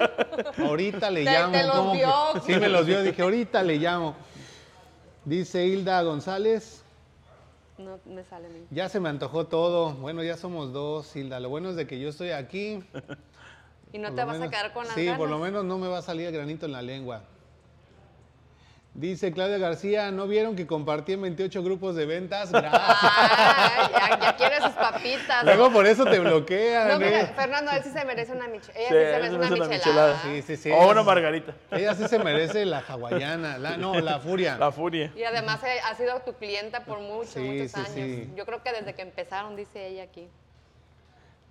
Ahorita 0.63 1.11
le 1.11 1.25
Te- 1.25 1.31
llamo. 1.31 1.53
te 1.53 1.63
los 1.63 1.93
vio. 1.93 2.13
Sí, 2.45 2.53
me 2.59 2.69
los 2.69 2.85
vio, 2.85 3.03
dije, 3.03 3.23
ahorita 3.23 3.63
le 3.63 3.77
llamo. 3.77 4.17
Dice 5.25 5.65
Hilda 5.65 6.03
González, 6.03 6.83
No 7.79 7.99
me 8.07 8.25
sale 8.25 8.49
mí. 8.49 8.67
ya 8.71 8.89
se 8.89 8.99
me 8.99 9.09
antojó 9.09 9.47
todo. 9.47 9.93
Bueno, 9.95 10.23
ya 10.25 10.37
somos 10.37 10.73
dos, 10.73 11.15
Hilda. 11.15 11.39
Lo 11.41 11.49
bueno 11.49 11.71
es 11.71 11.77
de 11.77 11.87
que 11.87 11.99
yo 12.01 12.09
estoy 12.09 12.31
aquí. 12.31 12.83
Y 13.93 13.99
no 13.99 14.09
Por 14.09 14.17
te 14.17 14.25
vas 14.25 14.35
menos- 14.35 14.49
a 14.49 14.51
quedar 14.51 14.73
con 14.73 14.85
las 14.87 14.95
Sí, 14.97 15.05
ganas. 15.05 15.19
por 15.21 15.31
lo 15.31 15.39
menos 15.39 15.65
no 15.65 15.79
me 15.79 15.87
va 15.87 15.99
a 15.99 16.03
salir 16.03 16.27
el 16.27 16.33
granito 16.35 16.67
en 16.67 16.73
la 16.73 16.83
lengua. 16.83 17.23
Dice 18.97 19.33
Claudia 19.33 19.59
García, 19.59 20.13
¿no 20.13 20.29
vieron 20.29 20.55
que 20.55 20.69
compartí 20.69 21.15
en 21.15 21.23
28 21.23 21.65
grupos 21.65 21.97
de 21.97 22.07
ventas? 22.07 22.53
Gracias. 22.53 22.73
Ay, 23.03 23.89
ya, 23.93 24.21
ya 24.21 24.37
quiere 24.37 24.61
sus 24.61 24.71
papitas. 24.71 25.45
Luego 25.45 25.73
por 25.73 25.85
eso 25.85 26.05
te 26.05 26.21
bloquean. 26.21 26.87
No, 26.87 26.99
mira, 27.01 27.23
¿eh? 27.23 27.33
Fernando, 27.35 27.73
él 27.73 27.83
sí 27.83 27.91
se 27.91 28.05
merece 28.05 28.31
una 28.33 28.47
michelada. 28.47 28.79
Ella 28.79 28.89
Sí, 28.89 28.95
sí, 28.95 29.05
se 29.05 29.11
merece 29.11 29.31
se 29.31 29.35
una 29.35 29.49
merece 29.49 29.57
una 29.65 29.69
michelada. 29.77 30.23
Sí, 30.23 30.43
sí, 30.43 30.57
sí. 30.57 30.71
o 30.71 30.89
una 30.91 31.03
margarita. 31.03 31.55
Ella 31.73 31.95
sí 31.97 32.07
se 32.07 32.21
merece 32.21 32.65
la 32.65 32.85
hawaiana. 32.87 33.59
La, 33.59 33.77
no, 33.77 33.99
la 34.01 34.21
furia. 34.21 34.57
La 34.59 34.71
furia. 34.71 35.11
Y 35.17 35.25
además 35.25 35.61
eh, 35.65 35.81
ha 35.91 35.95
sido 35.97 36.21
tu 36.21 36.35
clienta 36.35 36.85
por 36.85 37.01
muchos, 37.01 37.31
Sí, 37.31 37.41
muchos 37.41 37.73
sí, 37.73 37.81
años. 37.81 37.91
sí. 37.95 38.33
Yo 38.37 38.47
creo 38.47 38.63
que 38.63 38.71
desde 38.73 38.95
que 38.95 39.03
empezaron, 39.03 39.57
dice 39.57 39.89
ella 39.89 40.05
aquí. 40.05 40.29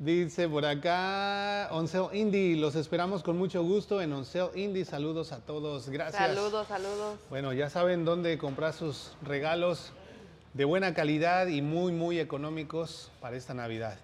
Dice 0.04 0.49
por 0.49 0.66
acá, 0.66 1.70
Oncel 1.72 2.08
Indie, 2.12 2.58
los 2.58 2.76
esperamos 2.76 3.24
con 3.24 3.38
mucho 3.38 3.64
gusto 3.64 4.01
en 4.01 4.12
Oncel 4.12 4.47
Indie. 4.54 4.84
Saludos 4.84 5.32
a 5.32 5.39
todos, 5.39 5.88
gracias. 5.88 6.22
Saludos, 6.22 6.68
saludos. 6.68 7.18
Bueno, 7.30 7.54
ya 7.54 7.70
saben 7.70 8.04
dónde 8.04 8.38
comprar 8.38 8.74
sus 8.74 9.14
regalos 9.22 9.93
de 10.54 10.66
buena 10.66 10.93
calidad 10.93 11.47
y 11.47 11.62
muy, 11.62 11.93
muy 11.93 12.20
económicos 12.20 13.14
para 13.22 13.38
esta 13.38 13.54
Navidad. 13.54 13.97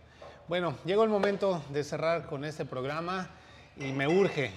Bueno, 0.47 0.77
llegó 0.85 1.03
el 1.03 1.09
momento 1.09 1.61
de 1.73 1.83
cerrar 1.83 2.27
con 2.27 2.45
este 2.45 2.63
programa 2.63 3.31
y 3.75 3.91
me 3.91 4.07
urge, 4.07 4.53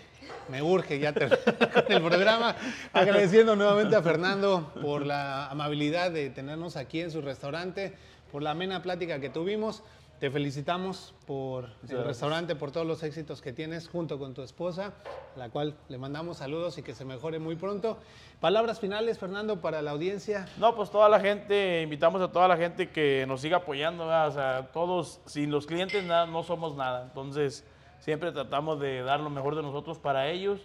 me 0.48 0.62
urge 0.62 1.00
ya 1.00 1.12
terminar 1.12 1.72
con 1.74 1.92
el 1.92 2.02
programa. 2.02 2.54
Agradeciendo 2.92 3.56
nuevamente 3.56 3.96
a 3.96 4.02
Fernando 4.02 4.72
por 4.80 5.04
la 5.04 5.48
amabilidad 5.48 6.12
de 6.12 6.30
tenernos 6.30 6.76
aquí 6.76 7.00
en 7.00 7.10
su 7.10 7.20
restaurante, 7.20 7.96
por 8.30 8.44
la 8.44 8.52
amena 8.52 8.80
plática 8.80 9.18
que 9.18 9.28
tuvimos. 9.28 9.82
Te 10.22 10.30
felicitamos 10.30 11.12
por 11.26 11.64
el 11.64 11.70
gracias. 11.80 12.06
restaurante, 12.06 12.54
por 12.54 12.70
todos 12.70 12.86
los 12.86 13.02
éxitos 13.02 13.42
que 13.42 13.52
tienes 13.52 13.88
junto 13.88 14.20
con 14.20 14.34
tu 14.34 14.42
esposa, 14.42 14.92
a 15.34 15.36
la 15.36 15.50
cual 15.50 15.74
le 15.88 15.98
mandamos 15.98 16.36
saludos 16.36 16.78
y 16.78 16.84
que 16.84 16.94
se 16.94 17.04
mejore 17.04 17.40
muy 17.40 17.56
pronto. 17.56 17.98
Palabras 18.38 18.78
finales, 18.78 19.18
Fernando, 19.18 19.60
para 19.60 19.82
la 19.82 19.90
audiencia. 19.90 20.46
No, 20.58 20.76
pues 20.76 20.92
toda 20.92 21.08
la 21.08 21.18
gente, 21.18 21.82
invitamos 21.82 22.22
a 22.22 22.30
toda 22.30 22.46
la 22.46 22.56
gente 22.56 22.88
que 22.90 23.24
nos 23.26 23.40
siga 23.40 23.56
apoyando, 23.56 24.06
¿verdad? 24.06 24.28
o 24.28 24.30
sea, 24.30 24.68
todos, 24.72 25.20
sin 25.26 25.50
los 25.50 25.66
clientes 25.66 26.04
nada, 26.04 26.26
no 26.26 26.44
somos 26.44 26.76
nada, 26.76 27.02
entonces 27.02 27.64
siempre 27.98 28.30
tratamos 28.30 28.78
de 28.78 29.02
dar 29.02 29.18
lo 29.18 29.28
mejor 29.28 29.56
de 29.56 29.62
nosotros 29.62 29.98
para 29.98 30.28
ellos 30.28 30.60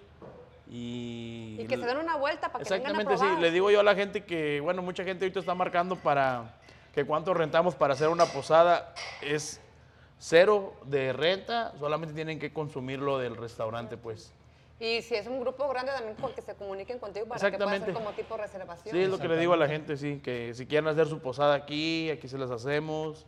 y... 0.69 1.55
Y 1.61 1.65
que 1.65 1.77
se 1.77 1.83
den 1.87 1.97
una 1.97 2.15
vuelta 2.15 2.51
para 2.51 2.63
que 2.63 2.71
vengan 2.71 2.95
a 2.95 3.01
Exactamente, 3.01 3.17
sí, 3.17 3.25
probar. 3.25 3.41
le 3.41 3.49
digo 3.49 3.71
yo 3.71 3.79
a 3.79 3.83
la 3.83 3.95
gente 3.95 4.23
que, 4.23 4.59
bueno, 4.61 4.83
mucha 4.83 5.03
gente 5.03 5.25
ahorita 5.25 5.39
está 5.39 5.55
marcando 5.55 5.95
para 5.95 6.53
que 6.97 7.05
cuánto 7.05 7.35
rentamos 7.35 7.75
para 7.75 7.93
hacer 7.93 8.09
una 8.09 8.25
posada 8.25 8.91
es 9.21 9.61
cero 10.17 10.73
de 10.85 11.13
renta, 11.13 11.71
solamente 11.77 12.15
tienen 12.15 12.39
que 12.39 12.51
consumir 12.51 12.97
lo 12.97 13.19
del 13.19 13.35
restaurante, 13.35 13.97
pues. 13.97 14.33
Y 14.79 15.03
si 15.03 15.13
es 15.13 15.27
un 15.27 15.39
grupo 15.39 15.69
grande 15.69 15.91
también 15.91 16.15
con 16.15 16.33
que 16.33 16.41
se 16.41 16.55
comuniquen 16.55 16.97
contigo 16.97 17.27
para 17.27 17.37
que 17.37 17.55
pueda 17.55 17.75
Exactamente. 17.75 17.91
hacer 17.91 18.03
como 18.03 18.15
tipo 18.15 18.35
reservación. 18.35 18.95
Sí, 18.95 19.03
es 19.03 19.09
lo 19.09 19.19
que 19.19 19.27
le 19.27 19.37
digo 19.37 19.53
a 19.53 19.57
la 19.57 19.67
gente, 19.67 19.95
sí, 19.95 20.19
que 20.23 20.55
si 20.55 20.65
quieren 20.65 20.87
hacer 20.87 21.05
su 21.05 21.19
posada 21.19 21.53
aquí, 21.53 22.09
aquí 22.09 22.27
se 22.27 22.39
las 22.39 22.49
hacemos, 22.49 23.27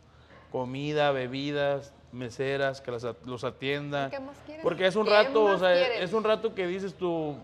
comida, 0.50 1.12
bebidas, 1.12 1.94
meseras, 2.10 2.80
que 2.80 2.90
las 2.90 3.06
los 3.24 3.44
atiendan. 3.44 4.10
¿Qué 4.10 4.18
más 4.18 4.36
quieren? 4.46 4.64
Porque 4.64 4.84
es 4.84 4.96
un 4.96 5.04
¿Qué 5.04 5.12
rato, 5.12 5.44
o 5.44 5.58
sea, 5.60 5.74
quieren? 5.74 6.02
es 6.02 6.12
un 6.12 6.24
rato 6.24 6.56
que 6.56 6.66
dices 6.66 6.94
tú, 6.94 7.36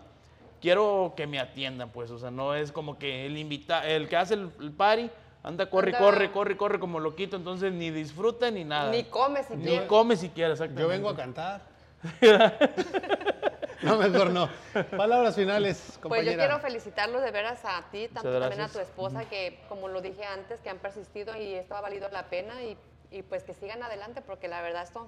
quiero 0.60 1.14
que 1.16 1.28
me 1.28 1.38
atiendan, 1.38 1.90
pues, 1.90 2.10
o 2.10 2.18
sea, 2.18 2.32
no 2.32 2.56
es 2.56 2.72
como 2.72 2.98
que 2.98 3.26
el 3.26 3.38
invita, 3.38 3.86
el 3.86 4.08
que 4.08 4.16
hace 4.16 4.34
el, 4.34 4.50
el 4.58 4.72
party 4.72 5.08
anda, 5.46 5.70
corre, 5.70 5.90
Anda- 5.94 5.98
corre, 6.00 6.32
corre, 6.32 6.56
corre 6.56 6.80
como 6.80 6.98
loquito, 6.98 7.36
entonces 7.36 7.72
ni 7.72 7.90
disfruta 7.90 8.50
ni 8.50 8.64
nada. 8.64 8.90
Ni 8.90 9.04
come 9.04 9.40
Ni 9.40 9.46
siquiera. 9.46 9.86
come 9.86 10.16
siquiera, 10.16 10.52
exactamente. 10.52 10.82
Yo 10.82 10.88
vengo 10.88 11.08
a 11.08 11.14
cantar. 11.16 11.62
no, 13.82 13.96
mejor 13.96 14.30
no. 14.30 14.48
Palabras 14.96 15.36
finales, 15.36 15.98
Pues 16.02 16.26
yo 16.26 16.34
quiero 16.34 16.58
felicitarlos 16.58 17.22
de 17.22 17.30
veras 17.30 17.60
a 17.64 17.82
ti, 17.92 18.08
tanto 18.08 18.40
también 18.40 18.60
a 18.60 18.68
tu 18.68 18.80
esposa, 18.80 19.24
que 19.28 19.60
como 19.68 19.86
lo 19.86 20.00
dije 20.00 20.24
antes, 20.24 20.60
que 20.60 20.68
han 20.70 20.78
persistido 20.78 21.36
y 21.36 21.54
esto 21.54 21.76
ha 21.76 21.80
valido 21.80 22.08
la 22.10 22.24
pena 22.24 22.62
y, 22.64 22.76
y 23.12 23.22
pues 23.22 23.44
que 23.44 23.54
sigan 23.54 23.82
adelante 23.84 24.22
porque 24.22 24.48
la 24.48 24.62
verdad 24.62 24.82
esto 24.82 25.06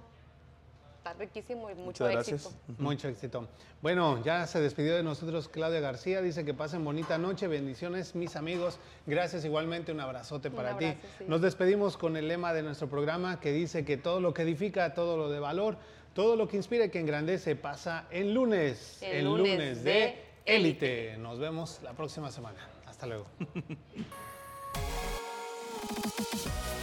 está 0.98 1.12
riquísimo 1.14 1.70
y 1.70 1.74
mucho 1.74 2.04
Muchas 2.04 2.10
gracias. 2.10 2.44
éxito. 2.46 2.82
Mucho 2.82 3.08
éxito. 3.08 3.48
Bueno, 3.80 4.22
ya 4.24 4.46
se 4.46 4.60
despidió 4.60 4.96
de 4.96 5.02
nosotros 5.02 5.48
Claudia 5.48 5.80
García. 5.80 6.20
Dice 6.20 6.44
que 6.44 6.54
pasen 6.54 6.84
bonita 6.84 7.18
noche. 7.18 7.46
Bendiciones, 7.46 8.14
mis 8.14 8.36
amigos. 8.36 8.78
Gracias 9.06 9.44
igualmente. 9.44 9.92
Un 9.92 10.00
abrazote 10.00 10.48
Un 10.48 10.54
para 10.56 10.72
abrazo, 10.72 10.94
ti. 10.94 11.00
sí. 11.18 11.24
Nos 11.28 11.40
despedimos 11.40 11.96
con 11.96 12.16
el 12.16 12.28
lema 12.28 12.52
de 12.52 12.62
nuestro 12.62 12.88
programa 12.88 13.40
que 13.40 13.52
dice 13.52 13.84
que 13.84 13.96
todo 13.96 14.20
lo 14.20 14.34
que 14.34 14.42
edifica, 14.42 14.94
todo 14.94 15.16
lo 15.16 15.30
de 15.30 15.40
valor, 15.40 15.76
todo 16.14 16.36
lo 16.36 16.48
que 16.48 16.56
inspira 16.56 16.86
y 16.86 16.90
que 16.90 17.00
engrandece 17.00 17.56
pasa 17.56 18.06
en 18.10 18.34
lunes. 18.34 19.02
El 19.02 19.18
el 19.18 19.24
lunes 19.24 19.84
de 19.84 20.22
élite. 20.44 21.16
Nos 21.18 21.38
vemos 21.38 21.80
la 21.82 21.92
próxima 21.94 22.30
semana. 22.30 22.58
Hasta 22.86 23.06
luego. 23.06 23.26